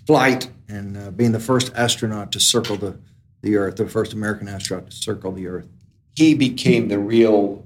flight 0.05 0.49
and 0.67 0.97
uh, 0.97 1.11
being 1.11 1.31
the 1.31 1.39
first 1.39 1.71
astronaut 1.75 2.31
to 2.31 2.39
circle 2.39 2.77
the, 2.77 2.97
the 3.41 3.57
Earth, 3.57 3.77
the 3.77 3.87
first 3.87 4.13
American 4.13 4.47
astronaut 4.47 4.89
to 4.89 4.95
circle 4.95 5.31
the 5.31 5.47
Earth? 5.47 5.67
He 6.15 6.33
became 6.33 6.87
the 6.87 6.99
real 6.99 7.60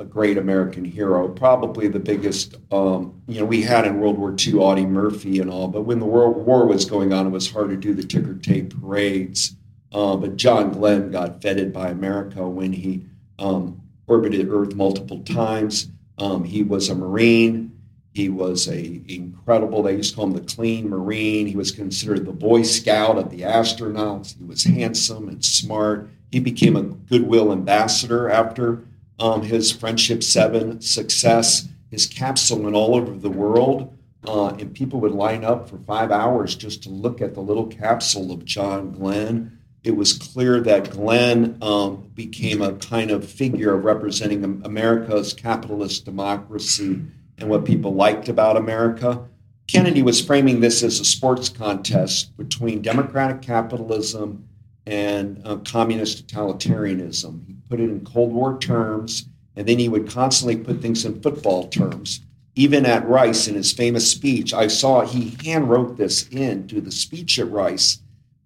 a 0.00 0.04
great 0.06 0.38
American 0.38 0.84
hero, 0.84 1.28
probably 1.28 1.86
the 1.86 2.00
biggest. 2.00 2.56
Um, 2.72 3.20
you 3.28 3.38
know, 3.38 3.44
we 3.44 3.60
had 3.60 3.86
in 3.86 4.00
World 4.00 4.18
War 4.18 4.34
II 4.34 4.54
Audie 4.54 4.86
Murphy 4.86 5.40
and 5.40 5.50
all, 5.50 5.68
but 5.68 5.82
when 5.82 5.98
the 5.98 6.06
World 6.06 6.38
War 6.38 6.66
was 6.66 6.86
going 6.86 7.12
on, 7.12 7.26
it 7.26 7.30
was 7.30 7.52
hard 7.52 7.68
to 7.68 7.76
do 7.76 7.92
the 7.92 8.02
ticker 8.02 8.34
tape 8.34 8.80
parades. 8.80 9.54
Uh, 9.92 10.16
but 10.16 10.36
John 10.36 10.72
Glenn 10.72 11.10
got 11.10 11.42
feted 11.42 11.72
by 11.72 11.90
America 11.90 12.48
when 12.48 12.72
he 12.72 13.04
um, 13.38 13.82
orbited 14.06 14.48
Earth 14.48 14.74
multiple 14.74 15.20
times. 15.20 15.88
Um, 16.16 16.44
he 16.44 16.62
was 16.62 16.88
a 16.88 16.94
Marine. 16.94 17.78
He 18.14 18.30
was 18.30 18.68
a 18.68 19.02
incredible. 19.06 19.82
They 19.82 19.96
used 19.96 20.12
to 20.12 20.16
call 20.16 20.26
him 20.26 20.32
the 20.32 20.40
Clean 20.40 20.88
Marine. 20.88 21.46
He 21.46 21.56
was 21.56 21.72
considered 21.72 22.24
the 22.24 22.32
Boy 22.32 22.62
Scout 22.62 23.18
of 23.18 23.30
the 23.30 23.42
astronauts. 23.42 24.38
He 24.38 24.44
was 24.44 24.64
handsome 24.64 25.28
and 25.28 25.44
smart. 25.44 26.08
He 26.32 26.40
became 26.40 26.76
a 26.76 26.82
goodwill 26.82 27.52
ambassador 27.52 28.30
after 28.30 28.84
um, 29.20 29.42
his 29.42 29.70
Friendship 29.70 30.22
Seven 30.22 30.80
success. 30.80 31.68
His 31.90 32.06
capsule 32.06 32.60
went 32.60 32.74
all 32.74 32.96
over 32.96 33.12
the 33.14 33.30
world, 33.30 33.96
uh, 34.26 34.48
and 34.58 34.74
people 34.74 35.00
would 35.00 35.12
line 35.12 35.44
up 35.44 35.68
for 35.68 35.78
five 35.78 36.10
hours 36.10 36.56
just 36.56 36.82
to 36.84 36.88
look 36.88 37.20
at 37.20 37.34
the 37.34 37.40
little 37.40 37.66
capsule 37.66 38.32
of 38.32 38.44
John 38.44 38.92
Glenn. 38.92 39.58
It 39.82 39.96
was 39.96 40.12
clear 40.12 40.60
that 40.60 40.90
Glenn 40.90 41.58
um, 41.62 42.10
became 42.14 42.60
a 42.60 42.74
kind 42.74 43.10
of 43.10 43.28
figure 43.28 43.76
representing 43.76 44.62
America's 44.64 45.32
capitalist 45.32 46.04
democracy 46.04 47.02
and 47.38 47.48
what 47.48 47.64
people 47.64 47.94
liked 47.94 48.28
about 48.28 48.56
America. 48.56 49.26
Kennedy 49.66 50.02
was 50.02 50.20
framing 50.20 50.60
this 50.60 50.82
as 50.82 51.00
a 51.00 51.04
sports 51.04 51.48
contest 51.48 52.36
between 52.36 52.82
democratic 52.82 53.40
capitalism 53.40 54.48
and 54.86 55.40
uh, 55.44 55.56
communist 55.58 56.26
totalitarianism. 56.26 57.46
He 57.46 57.56
put 57.70 57.80
it 57.80 57.88
in 57.88 58.04
Cold 58.04 58.32
War 58.32 58.58
terms, 58.58 59.26
and 59.56 59.66
then 59.66 59.78
he 59.78 59.88
would 59.88 60.10
constantly 60.10 60.56
put 60.56 60.82
things 60.82 61.04
in 61.04 61.22
football 61.22 61.68
terms. 61.68 62.20
Even 62.56 62.84
at 62.84 63.06
Rice, 63.06 63.46
in 63.46 63.54
his 63.54 63.72
famous 63.72 64.10
speech, 64.10 64.52
I 64.52 64.66
saw 64.66 65.06
he 65.06 65.36
hand 65.44 65.70
wrote 65.70 65.96
this 65.96 66.28
into 66.28 66.80
the 66.80 66.90
speech 66.90 67.38
at 67.38 67.50
Rice. 67.50 68.00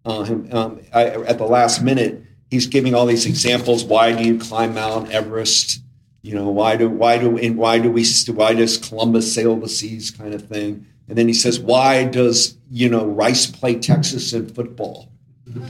Uh, 0.04 0.20
um, 0.52 0.80
I, 0.92 1.06
at 1.06 1.38
the 1.38 1.46
last 1.46 1.82
minute, 1.82 2.22
he's 2.50 2.66
giving 2.66 2.94
all 2.94 3.06
these 3.06 3.26
examples. 3.26 3.82
Why 3.84 4.12
do 4.12 4.22
you 4.22 4.38
climb 4.38 4.74
Mount 4.74 5.10
Everest? 5.10 5.80
You 6.22 6.34
know, 6.34 6.50
why 6.50 6.76
do 6.76 6.88
why 6.88 7.18
do 7.18 7.36
and 7.38 7.56
why 7.56 7.78
do 7.78 7.90
we 7.90 8.04
why 8.28 8.54
does 8.54 8.76
Columbus 8.78 9.34
sail 9.34 9.56
the 9.56 9.68
seas 9.68 10.10
kind 10.10 10.34
of 10.34 10.46
thing? 10.46 10.86
And 11.08 11.18
then 11.18 11.28
he 11.28 11.34
says, 11.34 11.60
why 11.60 12.04
does 12.04 12.56
you 12.70 12.88
know 12.88 13.06
Rice 13.06 13.46
play 13.46 13.78
Texas 13.78 14.32
in 14.32 14.48
football? 14.48 15.10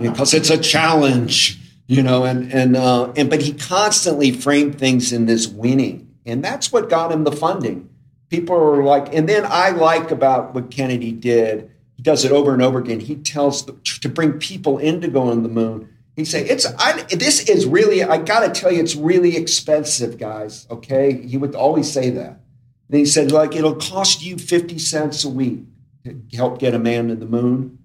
Because 0.00 0.34
it's 0.34 0.50
a 0.50 0.58
challenge, 0.58 1.60
you 1.86 2.02
know. 2.02 2.24
And 2.24 2.52
and 2.52 2.76
uh, 2.76 3.12
and 3.16 3.30
but 3.30 3.42
he 3.42 3.52
constantly 3.52 4.30
framed 4.30 4.78
things 4.78 5.12
in 5.12 5.26
this 5.26 5.46
winning, 5.46 6.14
and 6.24 6.44
that's 6.44 6.72
what 6.72 6.88
got 6.90 7.12
him 7.12 7.24
the 7.24 7.32
funding. 7.32 7.88
People 8.28 8.56
are 8.56 8.82
like, 8.82 9.14
and 9.14 9.28
then 9.28 9.44
I 9.46 9.70
like 9.70 10.10
about 10.10 10.54
what 10.54 10.70
Kennedy 10.70 11.12
did. 11.12 11.70
He 11.96 12.02
does 12.02 12.24
it 12.24 12.32
over 12.32 12.52
and 12.52 12.62
over 12.62 12.78
again. 12.78 13.00
He 13.00 13.16
tells 13.16 13.66
the, 13.66 13.72
to 14.00 14.08
bring 14.08 14.34
people 14.34 14.78
in 14.78 15.00
to 15.02 15.08
go 15.08 15.30
on 15.30 15.42
the 15.42 15.48
moon 15.48 15.88
He'd 16.16 16.26
say, 16.26 16.46
"It's 16.46 16.66
I, 16.78 17.02
this 17.02 17.48
is 17.48 17.66
really 17.66 18.02
I 18.04 18.18
got 18.18 18.40
to 18.40 18.60
tell 18.60 18.72
you, 18.72 18.80
it's 18.80 18.94
really 18.94 19.36
expensive, 19.36 20.16
guys." 20.16 20.66
Okay, 20.70 21.26
he 21.26 21.36
would 21.36 21.54
always 21.54 21.90
say 21.90 22.10
that. 22.10 22.40
And 22.88 22.98
he 22.98 23.04
said, 23.04 23.32
"Like 23.32 23.56
it'll 23.56 23.74
cost 23.74 24.24
you 24.24 24.38
fifty 24.38 24.78
cents 24.78 25.24
a 25.24 25.28
week 25.28 25.64
to 26.04 26.20
help 26.36 26.58
get 26.58 26.74
a 26.74 26.78
man 26.78 27.08
to 27.08 27.16
the 27.16 27.26
moon." 27.26 27.78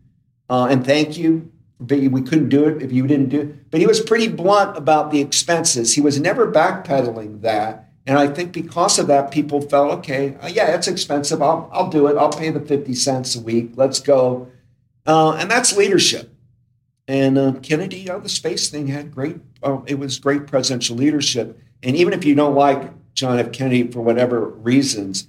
Uh, 0.48 0.68
and 0.70 0.86
thank 0.86 1.18
you, 1.18 1.52
but 1.80 1.98
we 2.00 2.22
couldn't 2.22 2.50
do 2.50 2.66
it 2.66 2.82
if 2.82 2.92
you 2.92 3.08
didn't 3.08 3.30
do 3.30 3.42
it. 3.42 3.72
But 3.72 3.80
he 3.80 3.88
was 3.88 4.02
pretty 4.02 4.28
blunt 4.28 4.78
about 4.78 5.12
the 5.12 5.22
expenses. 5.22 5.96
He 5.96 6.02
was 6.02 6.20
never 6.20 6.52
backpedaling 6.52 7.42
that. 7.42 7.90
And 8.06 8.18
I 8.18 8.28
think 8.28 8.52
because 8.52 9.00
of 9.00 9.08
that, 9.08 9.32
people 9.32 9.62
felt, 9.62 9.92
okay, 10.00 10.36
uh, 10.42 10.48
yeah, 10.48 10.76
it's 10.76 10.88
expensive. 10.88 11.42
I'll, 11.42 11.70
I'll 11.72 11.90
do 11.90 12.08
it. 12.08 12.18
I'll 12.18 12.32
pay 12.32 12.50
the 12.50 12.60
50 12.60 12.94
cents 12.96 13.36
a 13.36 13.42
week. 13.42 13.72
Let's 13.76 14.00
go. 14.00 14.50
Uh, 15.06 15.34
and 15.34 15.50
that's 15.50 15.78
leadership. 15.78 16.34
And 17.08 17.38
uh, 17.38 17.54
Kennedy 17.62 18.10
on 18.10 18.24
the 18.24 18.30
space 18.30 18.70
thing 18.70 18.88
had 18.88 19.14
great, 19.14 19.38
uh, 19.64 19.80
it 19.86 20.00
was 20.00 20.20
great 20.20 20.48
presidential 20.48 20.96
leadership. 20.96 21.60
And 21.82 21.96
even 21.96 22.14
if 22.14 22.26
you 22.26 22.36
don't 22.36 22.56
like 22.56 23.14
John 23.14 23.40
F. 23.40 23.52
Kennedy 23.52 23.90
for 23.90 24.02
whatever 24.02 24.46
reasons, 24.48 25.28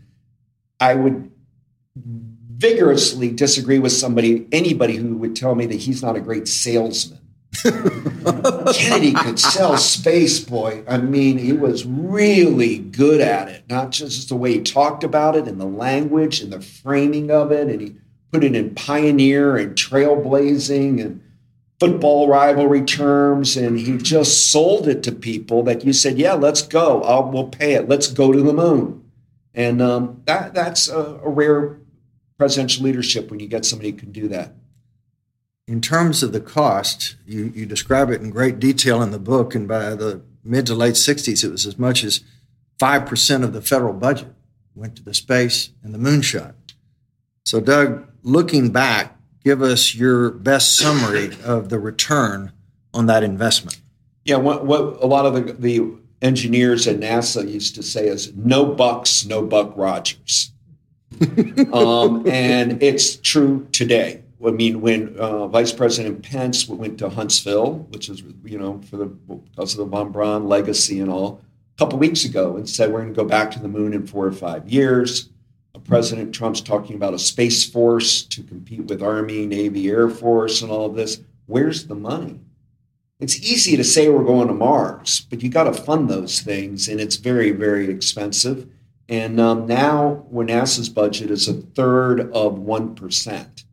I 0.80 0.94
would 0.94 1.30
vigorously 2.60 3.30
disagree 3.30 3.78
with 3.78 3.92
somebody, 3.92 4.46
anybody 4.52 4.96
who 4.96 5.16
would 5.16 5.34
tell 5.34 5.54
me 5.54 5.64
that 5.66 5.80
he's 5.80 6.02
not 6.02 6.14
a 6.14 6.20
great 6.20 6.46
salesman. 6.46 7.18
Kennedy 7.62 9.12
could 9.12 9.40
sell 9.40 9.76
space, 9.78 10.38
boy. 10.38 10.84
I 10.86 10.98
mean, 10.98 11.38
he 11.38 11.52
was 11.52 11.86
really 11.86 12.78
good 12.78 13.20
at 13.20 13.48
it, 13.48 13.64
not 13.68 13.90
just 13.90 14.28
the 14.28 14.36
way 14.36 14.52
he 14.52 14.60
talked 14.60 15.02
about 15.02 15.36
it 15.36 15.48
and 15.48 15.60
the 15.60 15.66
language 15.66 16.40
and 16.40 16.52
the 16.52 16.60
framing 16.60 17.30
of 17.30 17.50
it. 17.50 17.68
And 17.68 17.80
he 17.80 17.96
put 18.30 18.44
it 18.44 18.54
in 18.54 18.74
pioneer 18.74 19.56
and 19.56 19.74
trailblazing 19.74 21.00
and 21.04 21.22
football 21.80 22.28
rivalry 22.28 22.82
terms, 22.82 23.56
and 23.56 23.78
he 23.78 23.96
just 23.96 24.50
sold 24.50 24.86
it 24.86 25.02
to 25.02 25.12
people 25.12 25.62
that 25.64 25.84
you 25.84 25.92
said, 25.92 26.18
"Yeah, 26.18 26.34
let's 26.34 26.62
go. 26.62 27.02
I'll, 27.02 27.30
we'll 27.30 27.48
pay 27.48 27.72
it. 27.72 27.88
Let's 27.88 28.06
go 28.06 28.32
to 28.32 28.42
the 28.42 28.52
moon." 28.52 29.10
And 29.54 29.82
um, 29.82 30.22
that 30.26 30.54
that's 30.54 30.88
a, 30.88 31.20
a, 31.24 31.28
rare 31.28 31.79
presidential 32.40 32.82
leadership 32.84 33.30
when 33.30 33.38
you 33.38 33.46
get 33.46 33.66
somebody 33.66 33.90
who 33.90 33.98
can 33.98 34.12
do 34.12 34.26
that. 34.26 34.54
In 35.68 35.82
terms 35.82 36.22
of 36.22 36.32
the 36.32 36.40
cost, 36.40 37.16
you, 37.26 37.52
you 37.54 37.66
describe 37.66 38.08
it 38.08 38.22
in 38.22 38.30
great 38.30 38.58
detail 38.58 39.02
in 39.02 39.10
the 39.10 39.18
book, 39.18 39.54
and 39.54 39.68
by 39.68 39.94
the 39.94 40.22
mid 40.42 40.64
to 40.66 40.74
late 40.74 40.94
'60s, 40.94 41.44
it 41.44 41.50
was 41.50 41.66
as 41.66 41.78
much 41.78 42.02
as 42.02 42.24
five 42.78 43.04
percent 43.04 43.44
of 43.44 43.52
the 43.52 43.60
federal 43.60 43.92
budget 43.92 44.28
went 44.74 44.96
to 44.96 45.02
the 45.02 45.12
space 45.12 45.68
and 45.82 45.92
the 45.92 45.98
moonshot. 45.98 46.54
So, 47.44 47.60
Doug, 47.60 48.08
looking 48.22 48.70
back, 48.70 49.18
give 49.44 49.60
us 49.60 49.94
your 49.94 50.30
best 50.30 50.76
summary 50.76 51.36
of 51.44 51.68
the 51.68 51.78
return 51.78 52.52
on 52.94 53.04
that 53.04 53.22
investment. 53.22 53.78
Yeah, 54.24 54.36
what, 54.36 54.64
what 54.64 54.96
a 55.02 55.06
lot 55.06 55.26
of 55.26 55.34
the, 55.34 55.52
the 55.52 55.94
engineers 56.22 56.86
at 56.86 57.00
NASA 57.00 57.46
used 57.46 57.74
to 57.74 57.82
say 57.82 58.06
is 58.06 58.34
no 58.34 58.64
bucks, 58.64 59.26
no 59.26 59.42
Buck 59.42 59.76
Rogers. 59.76 60.52
Um, 61.72 62.26
and 62.26 62.82
it's 62.82 63.16
true 63.16 63.66
today. 63.72 64.22
I 64.44 64.50
mean, 64.50 64.80
when 64.80 65.16
uh, 65.18 65.48
Vice 65.48 65.72
President 65.72 66.22
Pence 66.22 66.66
went 66.66 66.98
to 66.98 67.10
Huntsville, 67.10 67.86
which 67.90 68.08
is, 68.08 68.22
you 68.44 68.58
know, 68.58 68.80
for 68.88 68.96
the 68.96 69.06
because 69.06 69.74
of 69.74 69.78
the 69.78 69.84
von 69.84 70.12
Braun 70.12 70.48
legacy 70.48 71.00
and 71.00 71.10
all, 71.10 71.42
a 71.76 71.78
couple 71.78 71.98
weeks 71.98 72.24
ago, 72.24 72.56
and 72.56 72.68
said 72.68 72.90
we're 72.90 73.02
going 73.02 73.12
to 73.12 73.22
go 73.22 73.28
back 73.28 73.50
to 73.50 73.58
the 73.58 73.68
moon 73.68 73.92
in 73.92 74.06
four 74.06 74.26
or 74.26 74.32
five 74.32 74.68
years. 74.68 75.28
President 75.84 76.32
Trump's 76.34 76.60
talking 76.60 76.94
about 76.94 77.14
a 77.14 77.18
space 77.18 77.68
force 77.68 78.22
to 78.22 78.42
compete 78.42 78.84
with 78.84 79.02
Army, 79.02 79.46
Navy, 79.46 79.88
Air 79.90 80.08
Force, 80.08 80.62
and 80.62 80.70
all 80.70 80.86
of 80.86 80.94
this. 80.94 81.20
Where's 81.46 81.86
the 81.86 81.94
money? 81.94 82.38
It's 83.18 83.40
easy 83.40 83.76
to 83.76 83.84
say 83.84 84.08
we're 84.08 84.24
going 84.24 84.48
to 84.48 84.54
Mars, 84.54 85.26
but 85.28 85.42
you 85.42 85.48
got 85.48 85.64
to 85.64 85.72
fund 85.72 86.08
those 86.08 86.40
things, 86.40 86.88
and 86.88 87.00
it's 87.00 87.16
very, 87.16 87.50
very 87.50 87.90
expensive. 87.90 88.68
And 89.10 89.40
um, 89.40 89.66
now, 89.66 90.24
when 90.30 90.46
NASA's 90.46 90.88
budget 90.88 91.32
is 91.32 91.48
a 91.48 91.54
third 91.54 92.20
of 92.32 92.54
1%. 92.54 93.64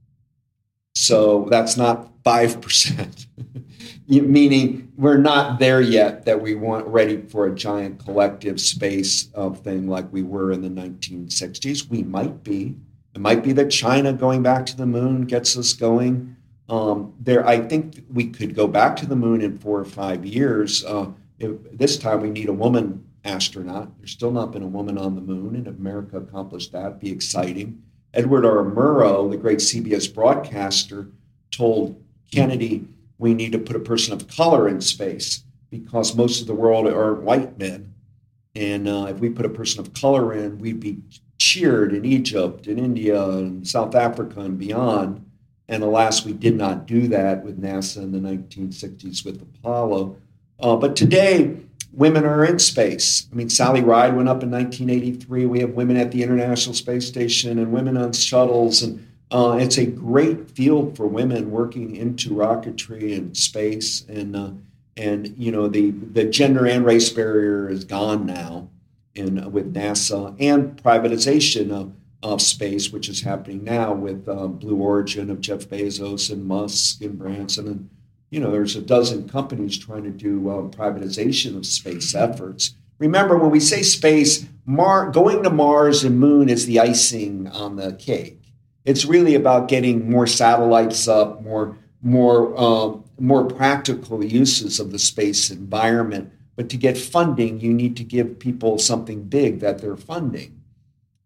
So 0.95 1.47
that's 1.51 1.77
not 1.77 2.23
5%. 2.23 3.27
meaning 4.07 4.91
we're 4.97 5.17
not 5.17 5.59
there 5.59 5.79
yet 5.79 6.25
that 6.25 6.41
we 6.41 6.55
want 6.55 6.87
ready 6.87 7.21
for 7.21 7.45
a 7.45 7.53
giant 7.53 8.03
collective 8.03 8.59
space 8.59 9.29
of 9.33 9.59
thing 9.59 9.87
like 9.87 10.11
we 10.11 10.23
were 10.23 10.51
in 10.51 10.61
the 10.61 10.69
1960s. 10.69 11.87
We 11.87 12.01
might 12.01 12.43
be. 12.43 12.75
It 13.13 13.21
might 13.21 13.43
be 13.43 13.53
that 13.53 13.69
China 13.69 14.13
going 14.13 14.41
back 14.41 14.65
to 14.67 14.77
the 14.77 14.85
moon 14.87 15.25
gets 15.25 15.55
us 15.55 15.73
going. 15.73 16.35
Um, 16.67 17.13
there, 17.19 17.45
I 17.47 17.59
think 17.59 18.03
we 18.11 18.27
could 18.27 18.55
go 18.55 18.67
back 18.67 18.95
to 18.97 19.05
the 19.05 19.15
moon 19.15 19.41
in 19.41 19.57
four 19.59 19.79
or 19.79 19.85
five 19.85 20.25
years. 20.25 20.83
Uh, 20.83 21.11
if, 21.37 21.51
this 21.71 21.97
time 21.97 22.21
we 22.21 22.29
need 22.29 22.49
a 22.49 22.53
woman 22.53 23.06
astronaut. 23.27 23.97
There's 23.97 24.11
still 24.11 24.31
not 24.31 24.51
been 24.51 24.63
a 24.63 24.67
woman 24.67 24.97
on 24.97 25.15
the 25.15 25.21
moon, 25.21 25.55
and 25.55 25.67
America 25.67 26.17
accomplished 26.17 26.71
that, 26.71 26.99
be 26.99 27.11
exciting. 27.11 27.81
Edward 28.13 28.45
R. 28.45 28.63
Murrow, 28.63 29.29
the 29.29 29.37
great 29.37 29.59
CBS 29.59 30.11
broadcaster, 30.11 31.09
told 31.51 32.01
Kennedy 32.31 32.87
we 33.17 33.33
need 33.33 33.51
to 33.51 33.59
put 33.59 33.75
a 33.75 33.79
person 33.79 34.13
of 34.13 34.27
color 34.27 34.67
in 34.67 34.81
space 34.81 35.43
because 35.69 36.15
most 36.15 36.41
of 36.41 36.47
the 36.47 36.55
world 36.55 36.87
are 36.87 37.13
white 37.13 37.57
men. 37.57 37.93
And 38.55 38.87
uh, 38.87 39.07
if 39.09 39.19
we 39.19 39.29
put 39.29 39.45
a 39.45 39.49
person 39.49 39.79
of 39.81 39.93
color 39.93 40.33
in, 40.33 40.57
we'd 40.57 40.79
be 40.79 40.99
cheered 41.37 41.93
in 41.93 42.05
Egypt, 42.05 42.67
in 42.67 42.79
India, 42.79 43.21
and 43.21 43.67
South 43.67 43.93
Africa, 43.93 44.39
and 44.41 44.57
beyond. 44.57 45.23
And 45.67 45.83
alas, 45.83 46.25
we 46.25 46.33
did 46.33 46.55
not 46.55 46.85
do 46.85 47.07
that 47.09 47.43
with 47.43 47.61
NASA 47.61 47.97
in 47.97 48.11
the 48.11 48.19
1960s 48.19 49.25
with 49.25 49.41
Apollo. 49.41 50.17
Uh, 50.59 50.75
but 50.75 50.95
today, 50.95 51.57
women 51.97 52.23
are 52.25 52.45
in 52.45 52.59
space. 52.59 53.27
I 53.31 53.35
mean, 53.35 53.49
Sally 53.49 53.81
Ride 53.81 54.15
went 54.15 54.29
up 54.29 54.43
in 54.43 54.51
1983. 54.51 55.47
We 55.47 55.59
have 55.59 55.71
women 55.71 55.97
at 55.97 56.11
the 56.11 56.21
International 56.23 56.75
Space 56.75 57.07
Station 57.07 57.57
and 57.57 57.73
women 57.73 57.97
on 57.97 58.13
shuttles. 58.13 58.83
And 58.83 59.05
uh, 59.31 59.57
it's 59.59 59.77
a 59.77 59.85
great 59.85 60.51
field 60.51 60.95
for 60.95 61.07
women 61.07 61.51
working 61.51 61.95
into 61.95 62.29
rocketry 62.29 63.17
and 63.17 63.35
space, 63.35 64.05
and 64.07 64.35
uh, 64.35 64.51
and 64.95 65.35
you 65.37 65.51
know 65.51 65.67
the 65.67 65.91
the 65.91 66.23
gender 66.23 66.65
and 66.65 66.85
race 66.85 67.09
barrier 67.09 67.69
is 67.69 67.83
gone 67.83 68.25
now, 68.25 68.69
in 69.15 69.51
with 69.51 69.73
NASA 69.73 70.33
and 70.39 70.81
privatization 70.81 71.71
of, 71.71 71.93
of 72.23 72.41
space, 72.41 72.89
which 72.91 73.09
is 73.09 73.21
happening 73.21 73.65
now 73.65 73.91
with 73.91 74.29
um, 74.29 74.53
Blue 74.53 74.77
Origin 74.77 75.29
of 75.29 75.41
Jeff 75.41 75.67
Bezos 75.67 76.31
and 76.31 76.45
Musk 76.45 77.01
and 77.01 77.19
Branson 77.19 77.67
and 77.67 77.89
you 78.29 78.39
know 78.39 78.51
there's 78.51 78.75
a 78.75 78.81
dozen 78.81 79.29
companies 79.29 79.77
trying 79.77 80.03
to 80.03 80.11
do 80.11 80.49
um, 80.49 80.71
privatization 80.71 81.55
of 81.55 81.65
space 81.65 82.13
efforts. 82.13 82.75
Remember, 82.99 83.37
when 83.37 83.51
we 83.51 83.59
say 83.59 83.83
space, 83.83 84.45
Mar- 84.65 85.11
going 85.11 85.43
to 85.43 85.49
Mars 85.49 86.03
and 86.03 86.19
Moon 86.19 86.49
is 86.49 86.65
the 86.65 86.79
icing 86.79 87.47
on 87.47 87.75
the 87.75 87.93
cake. 87.93 88.41
It's 88.85 89.05
really 89.05 89.35
about 89.35 89.67
getting 89.67 90.09
more 90.09 90.27
satellites 90.27 91.07
up, 91.07 91.41
more 91.43 91.77
more 92.01 92.59
um, 92.59 93.03
more 93.19 93.45
practical 93.45 94.23
uses 94.23 94.79
of 94.79 94.91
the 94.91 94.99
space 94.99 95.49
environment. 95.49 96.31
But 96.55 96.69
to 96.69 96.77
get 96.77 96.97
funding, 96.97 97.59
you 97.59 97.73
need 97.73 97.95
to 97.97 98.03
give 98.03 98.39
people 98.39 98.79
something 98.79 99.23
big 99.23 99.59
that 99.59 99.79
they're 99.79 99.95
funding. 99.95 100.61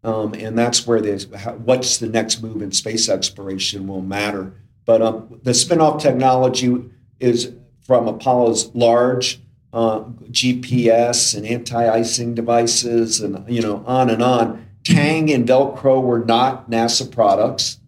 Um, 0.03 0.33
and 0.33 0.57
that's 0.57 0.85
where 0.85 0.99
there's 0.99 1.27
what's 1.27 1.97
the 1.99 2.09
next 2.09 2.41
move 2.41 2.61
in 2.61 2.71
space 2.71 3.07
exploration 3.07 3.87
will 3.87 4.01
matter. 4.01 4.53
But 4.85 5.01
um, 5.01 5.39
the 5.43 5.53
spin-off 5.53 6.01
technology 6.01 6.83
is 7.21 7.53
from 7.81 8.07
Apollo's 8.07 8.73
large 8.73 9.41
uh, 9.73 10.01
GPS 10.29 11.35
and 11.35 11.45
anti-icing 11.45 12.35
devices, 12.35 13.21
and 13.21 13.43
you 13.49 13.61
know 13.61 13.83
on 13.85 14.09
and 14.09 14.21
on. 14.21 14.67
Tang 14.83 15.31
and 15.31 15.47
Velcro 15.47 16.01
were 16.01 16.25
not 16.25 16.69
NASA 16.69 17.09
products, 17.09 17.79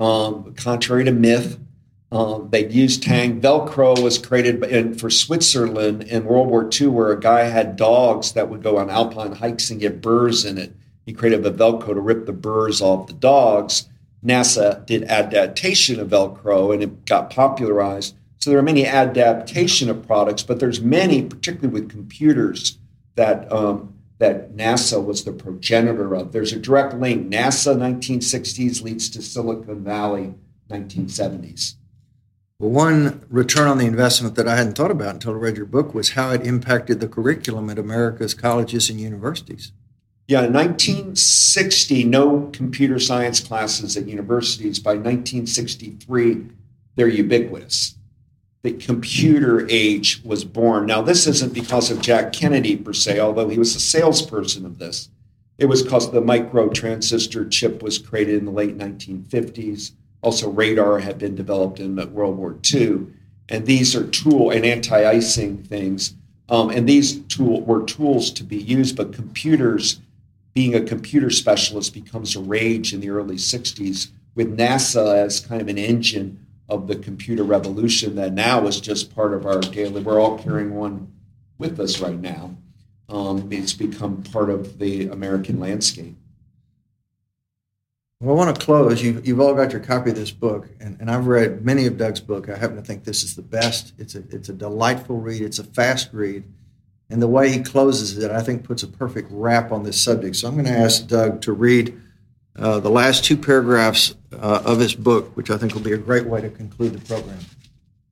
um, 0.00 0.54
contrary 0.54 1.04
to 1.04 1.12
myth. 1.12 1.58
Um, 2.10 2.48
they 2.50 2.68
used 2.68 3.02
Tang. 3.02 3.40
Velcro 3.40 4.00
was 4.02 4.18
created 4.18 5.00
for 5.00 5.10
Switzerland 5.10 6.02
in 6.04 6.24
World 6.24 6.48
War 6.48 6.68
II, 6.72 6.88
where 6.88 7.12
a 7.12 7.18
guy 7.20 7.44
had 7.44 7.76
dogs 7.76 8.32
that 8.32 8.48
would 8.48 8.62
go 8.62 8.78
on 8.78 8.90
alpine 8.90 9.32
hikes 9.32 9.70
and 9.70 9.80
get 9.80 10.00
burrs 10.00 10.44
in 10.44 10.58
it. 10.58 10.74
He 11.06 11.12
created 11.12 11.44
a 11.44 11.50
Velcro 11.50 11.94
to 11.94 12.00
rip 12.00 12.26
the 12.26 12.32
burrs 12.32 12.80
off 12.80 13.06
the 13.06 13.12
dogs. 13.14 13.88
NASA 14.24 14.84
did 14.86 15.04
adaptation 15.04 16.00
of 16.00 16.08
Velcro, 16.08 16.72
and 16.72 16.82
it 16.82 17.04
got 17.04 17.30
popularized. 17.30 18.14
So 18.44 18.50
there 18.50 18.58
are 18.58 18.62
many 18.62 18.86
adaptation 18.86 19.88
of 19.88 20.06
products, 20.06 20.42
but 20.42 20.60
there's 20.60 20.78
many, 20.78 21.22
particularly 21.22 21.80
with 21.80 21.88
computers, 21.88 22.76
that 23.14 23.50
um, 23.50 23.94
that 24.18 24.54
NASA 24.54 25.02
was 25.02 25.24
the 25.24 25.32
progenitor 25.32 26.14
of. 26.14 26.32
There's 26.32 26.52
a 26.52 26.58
direct 26.58 26.92
link. 26.92 27.26
NASA 27.32 27.74
1960s 27.74 28.82
leads 28.82 29.08
to 29.08 29.22
Silicon 29.22 29.82
Valley 29.82 30.34
1970s. 30.68 31.76
Well, 32.58 32.68
one 32.68 33.24
return 33.30 33.66
on 33.66 33.78
the 33.78 33.86
investment 33.86 34.34
that 34.34 34.46
I 34.46 34.56
hadn't 34.56 34.74
thought 34.74 34.90
about 34.90 35.14
until 35.14 35.32
I 35.32 35.36
read 35.36 35.56
your 35.56 35.64
book 35.64 35.94
was 35.94 36.10
how 36.10 36.28
it 36.28 36.46
impacted 36.46 37.00
the 37.00 37.08
curriculum 37.08 37.70
at 37.70 37.78
America's 37.78 38.34
colleges 38.34 38.90
and 38.90 39.00
universities. 39.00 39.72
Yeah, 40.28 40.44
in 40.44 40.52
1960, 40.52 42.04
no 42.04 42.50
computer 42.52 42.98
science 42.98 43.40
classes 43.40 43.96
at 43.96 44.06
universities. 44.06 44.80
By 44.80 44.96
1963, 44.96 46.48
they're 46.94 47.08
ubiquitous. 47.08 47.94
The 48.64 48.72
computer 48.72 49.68
age 49.70 50.20
was 50.24 50.44
born. 50.44 50.86
Now, 50.86 51.00
this 51.00 51.28
isn't 51.28 51.54
because 51.54 51.92
of 51.92 52.00
Jack 52.00 52.32
Kennedy 52.32 52.76
per 52.76 52.92
se, 52.92 53.20
although 53.20 53.48
he 53.48 53.58
was 53.58 53.76
a 53.76 53.80
salesperson 53.80 54.66
of 54.66 54.78
this. 54.78 55.08
It 55.56 55.66
was 55.66 55.82
because 55.82 56.10
the 56.10 56.20
micro 56.20 56.68
transistor 56.68 57.48
chip 57.48 57.80
was 57.80 57.98
created 57.98 58.40
in 58.40 58.46
the 58.46 58.50
late 58.50 58.76
1950s 58.76 59.92
also, 60.24 60.48
radar 60.48 61.00
had 61.00 61.18
been 61.18 61.34
developed 61.34 61.78
in 61.78 61.96
World 62.14 62.38
War 62.38 62.56
II, 62.72 63.08
and 63.50 63.66
these 63.66 63.94
are 63.94 64.06
tool 64.06 64.50
and 64.50 64.64
anti-icing 64.64 65.64
things. 65.64 66.14
Um, 66.48 66.70
and 66.70 66.88
these 66.88 67.18
tool 67.26 67.60
were 67.60 67.84
tools 67.84 68.30
to 68.32 68.42
be 68.42 68.56
used, 68.56 68.96
but 68.96 69.12
computers, 69.12 70.00
being 70.54 70.74
a 70.74 70.80
computer 70.80 71.28
specialist, 71.28 71.92
becomes 71.92 72.34
a 72.34 72.40
rage 72.40 72.94
in 72.94 73.00
the 73.00 73.10
early 73.10 73.36
'60s 73.36 74.08
with 74.34 74.56
NASA 74.56 75.14
as 75.14 75.40
kind 75.40 75.60
of 75.60 75.68
an 75.68 75.76
engine 75.76 76.43
of 76.68 76.86
the 76.86 76.96
computer 76.96 77.42
revolution 77.42 78.14
that 78.16 78.32
now 78.32 78.66
is 78.66 78.80
just 78.80 79.14
part 79.14 79.34
of 79.34 79.46
our 79.46 79.60
daily. 79.60 80.02
We're 80.02 80.20
all 80.20 80.38
carrying 80.38 80.74
one 80.74 81.12
with 81.58 81.78
us 81.78 82.00
right 82.00 82.18
now. 82.18 82.56
Um, 83.08 83.52
it's 83.52 83.74
become 83.74 84.22
part 84.22 84.48
of 84.48 84.78
the 84.78 85.08
American 85.08 85.60
landscape. 85.60 86.16
Well, 88.20 88.34
I 88.34 88.38
want 88.46 88.58
to 88.58 88.64
close. 88.64 89.02
You, 89.02 89.20
you've 89.22 89.40
all 89.40 89.54
got 89.54 89.72
your 89.72 89.82
copy 89.82 90.08
of 90.08 90.16
this 90.16 90.30
book, 90.30 90.68
and, 90.80 90.98
and 90.98 91.10
I've 91.10 91.26
read 91.26 91.62
many 91.62 91.84
of 91.84 91.98
Doug's 91.98 92.20
book. 92.20 92.48
I 92.48 92.56
happen 92.56 92.76
to 92.76 92.82
think 92.82 93.04
this 93.04 93.22
is 93.22 93.36
the 93.36 93.42
best. 93.42 93.92
It's 93.98 94.14
a 94.14 94.20
it's 94.30 94.48
a 94.48 94.54
delightful 94.54 95.18
read. 95.18 95.42
It's 95.42 95.58
a 95.58 95.64
fast 95.64 96.08
read, 96.14 96.44
and 97.10 97.20
the 97.20 97.28
way 97.28 97.52
he 97.52 97.62
closes 97.62 98.16
it, 98.16 98.30
I 98.30 98.40
think, 98.40 98.64
puts 98.64 98.82
a 98.82 98.88
perfect 98.88 99.28
wrap 99.30 99.72
on 99.72 99.82
this 99.82 100.02
subject. 100.02 100.36
So 100.36 100.48
I'm 100.48 100.54
going 100.54 100.64
to 100.64 100.72
ask 100.72 101.06
Doug 101.06 101.42
to 101.42 101.52
read 101.52 102.00
uh, 102.58 102.78
the 102.80 102.90
last 102.90 103.24
two 103.24 103.36
paragraphs 103.36 104.14
uh, 104.32 104.62
of 104.64 104.78
his 104.78 104.94
book, 104.94 105.36
which 105.36 105.50
I 105.50 105.56
think 105.56 105.74
will 105.74 105.80
be 105.80 105.92
a 105.92 105.98
great 105.98 106.26
way 106.26 106.40
to 106.40 106.50
conclude 106.50 106.92
the 106.92 107.04
program. 107.06 107.38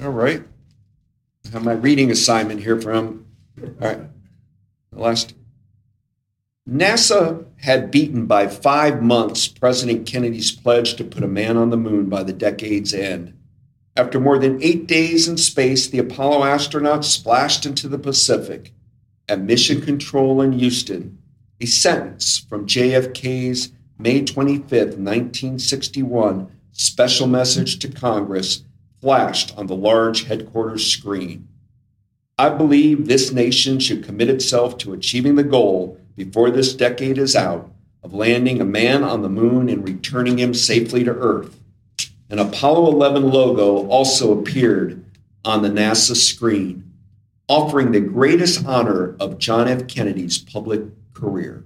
All 0.00 0.10
right. 0.10 0.42
I 1.46 1.48
have 1.50 1.64
my 1.64 1.72
reading 1.72 2.10
assignment 2.10 2.60
here 2.60 2.80
from. 2.80 3.26
All 3.60 3.70
right. 3.80 4.00
The 4.92 5.00
last 5.00 5.34
NASA 6.68 7.44
had 7.60 7.90
beaten 7.90 8.26
by 8.26 8.46
five 8.46 9.02
months 9.02 9.48
President 9.48 10.06
Kennedy's 10.06 10.52
pledge 10.52 10.94
to 10.94 11.04
put 11.04 11.24
a 11.24 11.28
man 11.28 11.56
on 11.56 11.70
the 11.70 11.76
moon 11.76 12.08
by 12.08 12.22
the 12.22 12.32
decade's 12.32 12.94
end. 12.94 13.34
After 13.96 14.20
more 14.20 14.38
than 14.38 14.62
eight 14.62 14.86
days 14.86 15.28
in 15.28 15.36
space, 15.36 15.86
the 15.86 15.98
Apollo 15.98 16.40
astronauts 16.42 17.04
splashed 17.04 17.66
into 17.66 17.88
the 17.88 17.98
Pacific. 17.98 18.72
At 19.28 19.40
Mission 19.40 19.80
Control 19.80 20.40
in 20.40 20.52
Houston, 20.52 21.18
a 21.60 21.66
sentence 21.66 22.38
from 22.38 22.66
JFK's 22.66 23.72
May 24.02 24.24
25, 24.24 24.70
1961 24.98 26.50
special 26.72 27.28
message 27.28 27.78
to 27.78 27.88
Congress 27.88 28.64
flashed 29.00 29.56
on 29.56 29.68
the 29.68 29.76
large 29.76 30.24
headquarters 30.24 30.84
screen. 30.84 31.46
I 32.36 32.48
believe 32.48 33.06
this 33.06 33.30
nation 33.30 33.78
should 33.78 34.02
commit 34.04 34.28
itself 34.28 34.76
to 34.78 34.92
achieving 34.92 35.36
the 35.36 35.44
goal 35.44 36.00
before 36.16 36.50
this 36.50 36.74
decade 36.74 37.16
is 37.16 37.36
out 37.36 37.70
of 38.02 38.12
landing 38.12 38.60
a 38.60 38.64
man 38.64 39.04
on 39.04 39.22
the 39.22 39.28
moon 39.28 39.68
and 39.68 39.86
returning 39.86 40.38
him 40.38 40.52
safely 40.52 41.04
to 41.04 41.12
Earth. 41.12 41.60
An 42.28 42.40
Apollo 42.40 42.90
11 42.90 43.30
logo 43.30 43.86
also 43.86 44.36
appeared 44.36 45.04
on 45.44 45.62
the 45.62 45.70
NASA 45.70 46.16
screen, 46.16 46.92
offering 47.46 47.92
the 47.92 48.00
greatest 48.00 48.66
honor 48.66 49.14
of 49.20 49.38
John 49.38 49.68
F. 49.68 49.86
Kennedy's 49.86 50.38
public 50.38 50.82
career. 51.14 51.62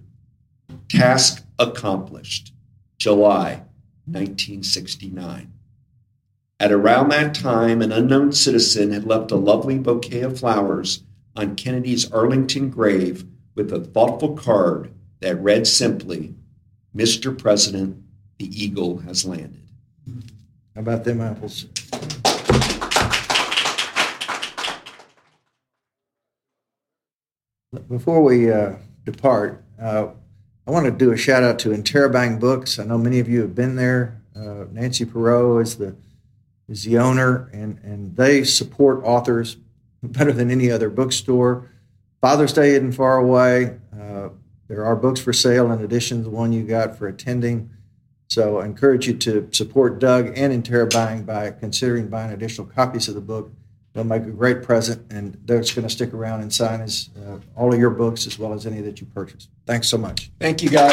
Task 0.91 1.46
accomplished, 1.59 2.53
July 2.99 3.63
1969. 4.07 5.53
At 6.59 6.73
around 6.73 7.11
that 7.11 7.35
time, 7.35 7.83
an 7.83 7.93
unknown 7.93 8.33
citizen 8.33 8.93
had 8.93 9.05
left 9.05 9.31
a 9.31 9.37
lovely 9.37 9.79
bouquet 9.79 10.23
of 10.23 10.39
flowers 10.39 11.03
on 11.35 11.57
Kennedy's 11.57 12.11
Arlington 12.11 12.71
grave 12.71 13.27
with 13.55 13.73
a 13.73 13.81
thoughtful 13.81 14.35
card 14.35 14.91
that 15.21 15.37
read 15.43 15.67
simply, 15.67 16.35
Mr. 16.95 17.37
President, 17.37 18.03
the 18.39 18.47
Eagle 18.47 18.99
has 18.99 19.25
landed. 19.25 19.69
How 20.75 20.81
about 20.81 21.05
them 21.05 21.21
apples? 21.21 21.67
Before 27.89 28.23
we 28.23 28.51
uh, 28.51 28.77
depart, 29.05 29.65
uh, 29.81 30.09
I 30.67 30.73
want 30.73 30.87
to 30.87 30.91
do 30.91 31.12
a 31.12 31.17
shout 31.17 31.45
out 31.45 31.61
to 31.61 31.69
Interrobang 31.69 32.41
Books. 32.41 32.81
I 32.81 32.85
know 32.85 32.99
many 32.99 33.21
of 33.21 33.29
you 33.29 33.41
have 33.43 33.55
been 33.55 33.77
there. 33.77 34.21
Uh, 34.35 34.64
Nancy 34.73 35.05
Perot 35.05 35.62
is 35.62 35.77
the 35.77 35.95
is 36.69 36.83
the 36.83 36.99
owner, 36.99 37.49
and, 37.53 37.79
and 37.85 38.17
they 38.17 38.43
support 38.43 39.01
authors 39.05 39.59
better 40.03 40.33
than 40.33 40.51
any 40.51 40.69
other 40.69 40.91
bookstore. 40.91 41.71
Father's 42.21 42.53
Day 42.53 42.71
isn't 42.71 42.93
far 42.93 43.19
away. 43.19 43.79
Uh, 43.97 44.31
there 44.67 44.85
are 44.85 44.97
books 44.97 45.21
for 45.21 45.33
sale 45.33 45.71
in 45.71 45.85
addition 45.85 46.19
to 46.19 46.25
the 46.25 46.31
one 46.31 46.53
you 46.53 46.64
got 46.64 46.99
for 46.99 47.07
attending. 47.07 47.71
So 48.29 48.59
I 48.59 48.64
encourage 48.64 49.07
you 49.07 49.14
to 49.19 49.49
support 49.53 50.01
Doug 50.01 50.37
and 50.37 50.53
Interrobang 50.53 51.25
by 51.25 51.53
considering 51.53 52.09
buying 52.09 52.33
additional 52.33 52.67
copies 52.67 53.07
of 53.07 53.14
the 53.14 53.21
book. 53.21 53.53
They'll 53.97 54.05
make 54.05 54.25
a 54.25 54.31
great 54.31 54.63
present, 54.63 55.11
and 55.11 55.47
Doug's 55.47 55.73
going 55.73 55.89
to 55.89 55.91
stick 55.91 56.13
around 56.13 56.43
and 56.43 56.53
sign 56.53 56.81
his, 56.81 57.09
uh, 57.17 57.39
all 57.57 57.73
of 57.73 57.81
your 57.81 57.89
books 57.89 58.27
as 58.27 58.39
well 58.39 58.53
as 58.53 58.67
any 58.67 58.83
that 58.83 59.01
you 59.01 59.07
purchase. 59.07 59.49
Thanks 59.65 59.89
so 59.89 59.97
much. 59.97 60.31
Thank 60.39 60.63
you, 60.63 60.69
guys. 60.69 60.93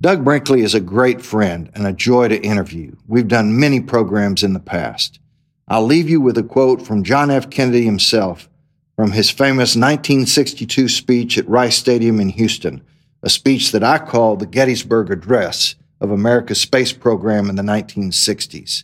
Doug 0.00 0.24
Brinkley 0.24 0.62
is 0.62 0.74
a 0.74 0.80
great 0.80 1.22
friend 1.22 1.70
and 1.72 1.86
a 1.86 1.92
joy 1.92 2.26
to 2.26 2.42
interview. 2.42 2.96
We've 3.06 3.28
done 3.28 3.60
many 3.60 3.80
programs 3.80 4.42
in 4.42 4.54
the 4.54 4.58
past. 4.58 5.20
I'll 5.68 5.86
leave 5.86 6.10
you 6.10 6.20
with 6.20 6.36
a 6.36 6.42
quote 6.42 6.82
from 6.82 7.04
John 7.04 7.30
F. 7.30 7.48
Kennedy 7.48 7.84
himself 7.84 8.48
from 8.96 9.12
his 9.12 9.30
famous 9.30 9.76
1962 9.76 10.88
speech 10.88 11.38
at 11.38 11.48
Rice 11.48 11.76
Stadium 11.76 12.18
in 12.18 12.30
Houston, 12.30 12.82
a 13.22 13.30
speech 13.30 13.70
that 13.70 13.84
I 13.84 13.98
call 13.98 14.34
the 14.34 14.46
Gettysburg 14.46 15.12
Address 15.12 15.76
of 16.00 16.10
America's 16.10 16.60
space 16.60 16.92
program 16.92 17.48
in 17.48 17.54
the 17.54 17.62
1960s. 17.62 18.82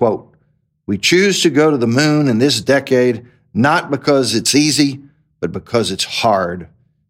Quote, 0.00 0.34
We 0.86 0.96
choose 0.96 1.42
to 1.42 1.50
go 1.50 1.70
to 1.70 1.76
the 1.76 1.86
moon 1.86 2.26
in 2.28 2.38
this 2.38 2.62
decade 2.62 3.26
not 3.52 3.90
because 3.90 4.34
it's 4.34 4.54
easy, 4.54 4.98
but 5.40 5.52
because 5.52 5.90
it's 5.90 6.04
hard. 6.04 6.68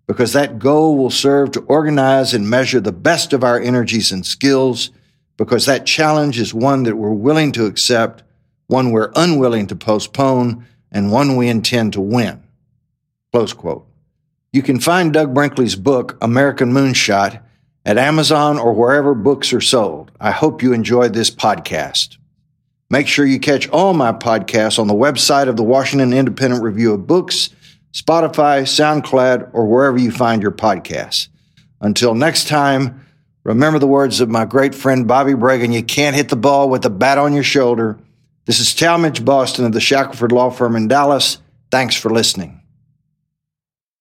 Because 0.09 0.33
that 0.33 0.59
goal 0.59 0.99
will 0.99 1.13
serve 1.13 1.53
to 1.53 1.61
organize 1.61 2.35
and 2.35 2.51
measure 2.51 2.81
the 2.81 2.91
best 2.91 3.33
of 3.33 3.45
our 3.45 3.61
energies 3.61 4.11
and 4.11 4.27
skills. 4.27 4.91
Because 5.37 5.67
that 5.67 5.87
challenge 5.87 6.41
is 6.41 6.53
one 6.53 6.83
that 6.83 6.97
we're 6.97 7.13
willing 7.13 7.53
to 7.53 7.67
accept, 7.67 8.25
one 8.67 8.91
we're 8.91 9.13
unwilling 9.15 9.69
to 9.69 9.77
postpone, 9.77 10.67
and 10.91 11.13
one 11.13 11.37
we 11.37 11.47
intend 11.47 11.93
to 11.93 12.01
win. 12.01 12.43
Close 13.31 13.53
quote. 13.53 13.87
You 14.53 14.63
can 14.63 14.81
find 14.81 15.13
Doug 15.13 15.33
Brinkley's 15.33 15.77
book, 15.77 16.19
American 16.21 16.73
Moonshot, 16.73 17.41
at 17.87 17.99
Amazon 17.99 18.59
or 18.59 18.73
wherever 18.73 19.15
books 19.15 19.53
are 19.53 19.61
sold. 19.61 20.11
I 20.19 20.33
hope 20.33 20.61
you 20.61 20.73
enjoyed 20.73 21.15
this 21.15 21.31
podcast. 21.31 22.17
Make 22.93 23.07
sure 23.07 23.25
you 23.25 23.39
catch 23.39 23.69
all 23.69 23.95
my 23.95 24.13
podcasts 24.13 24.81
on 24.81 24.89
the 24.89 24.95
website 24.95 25.49
of 25.49 25.57
the 25.57 25.63
Washington 25.63 26.13
Independent 26.13 26.61
Review 26.61 26.93
of 26.93 27.07
Books, 27.07 27.51
Spotify, 27.93 28.63
SoundCloud, 28.63 29.51
or 29.53 29.67
wherever 29.67 29.97
you 29.97 30.11
find 30.11 30.43
your 30.43 30.51
podcasts. 30.51 31.29
Until 31.81 32.17
next 32.17 32.49
time, 32.49 33.07
remember 33.45 33.79
the 33.79 33.87
words 33.87 34.21
of 34.21 34.29
my 34.29 34.45
great 34.45 34.75
friend 34.75 35.07
Bobby 35.07 35.35
Bragan 35.35 35.73
you 35.73 35.85
can't 35.85 36.17
hit 36.17 36.31
the 36.31 36.37
ball 36.37 36.69
with 36.69 36.85
a 36.85 36.91
bat 36.91 37.17
on 37.17 37.33
your 37.33 37.45
shoulder. 37.45 37.97
This 38.47 38.59
is 38.59 38.69
Talmage 38.69 39.25
Boston 39.25 39.65
of 39.65 39.73
the 39.73 39.81
Shackelford 39.81 40.33
Law 40.33 40.51
Firm 40.51 40.75
in 40.75 40.89
Dallas. 40.89 41.39
Thanks 41.71 41.95
for 41.95 42.11
listening. 42.11 42.60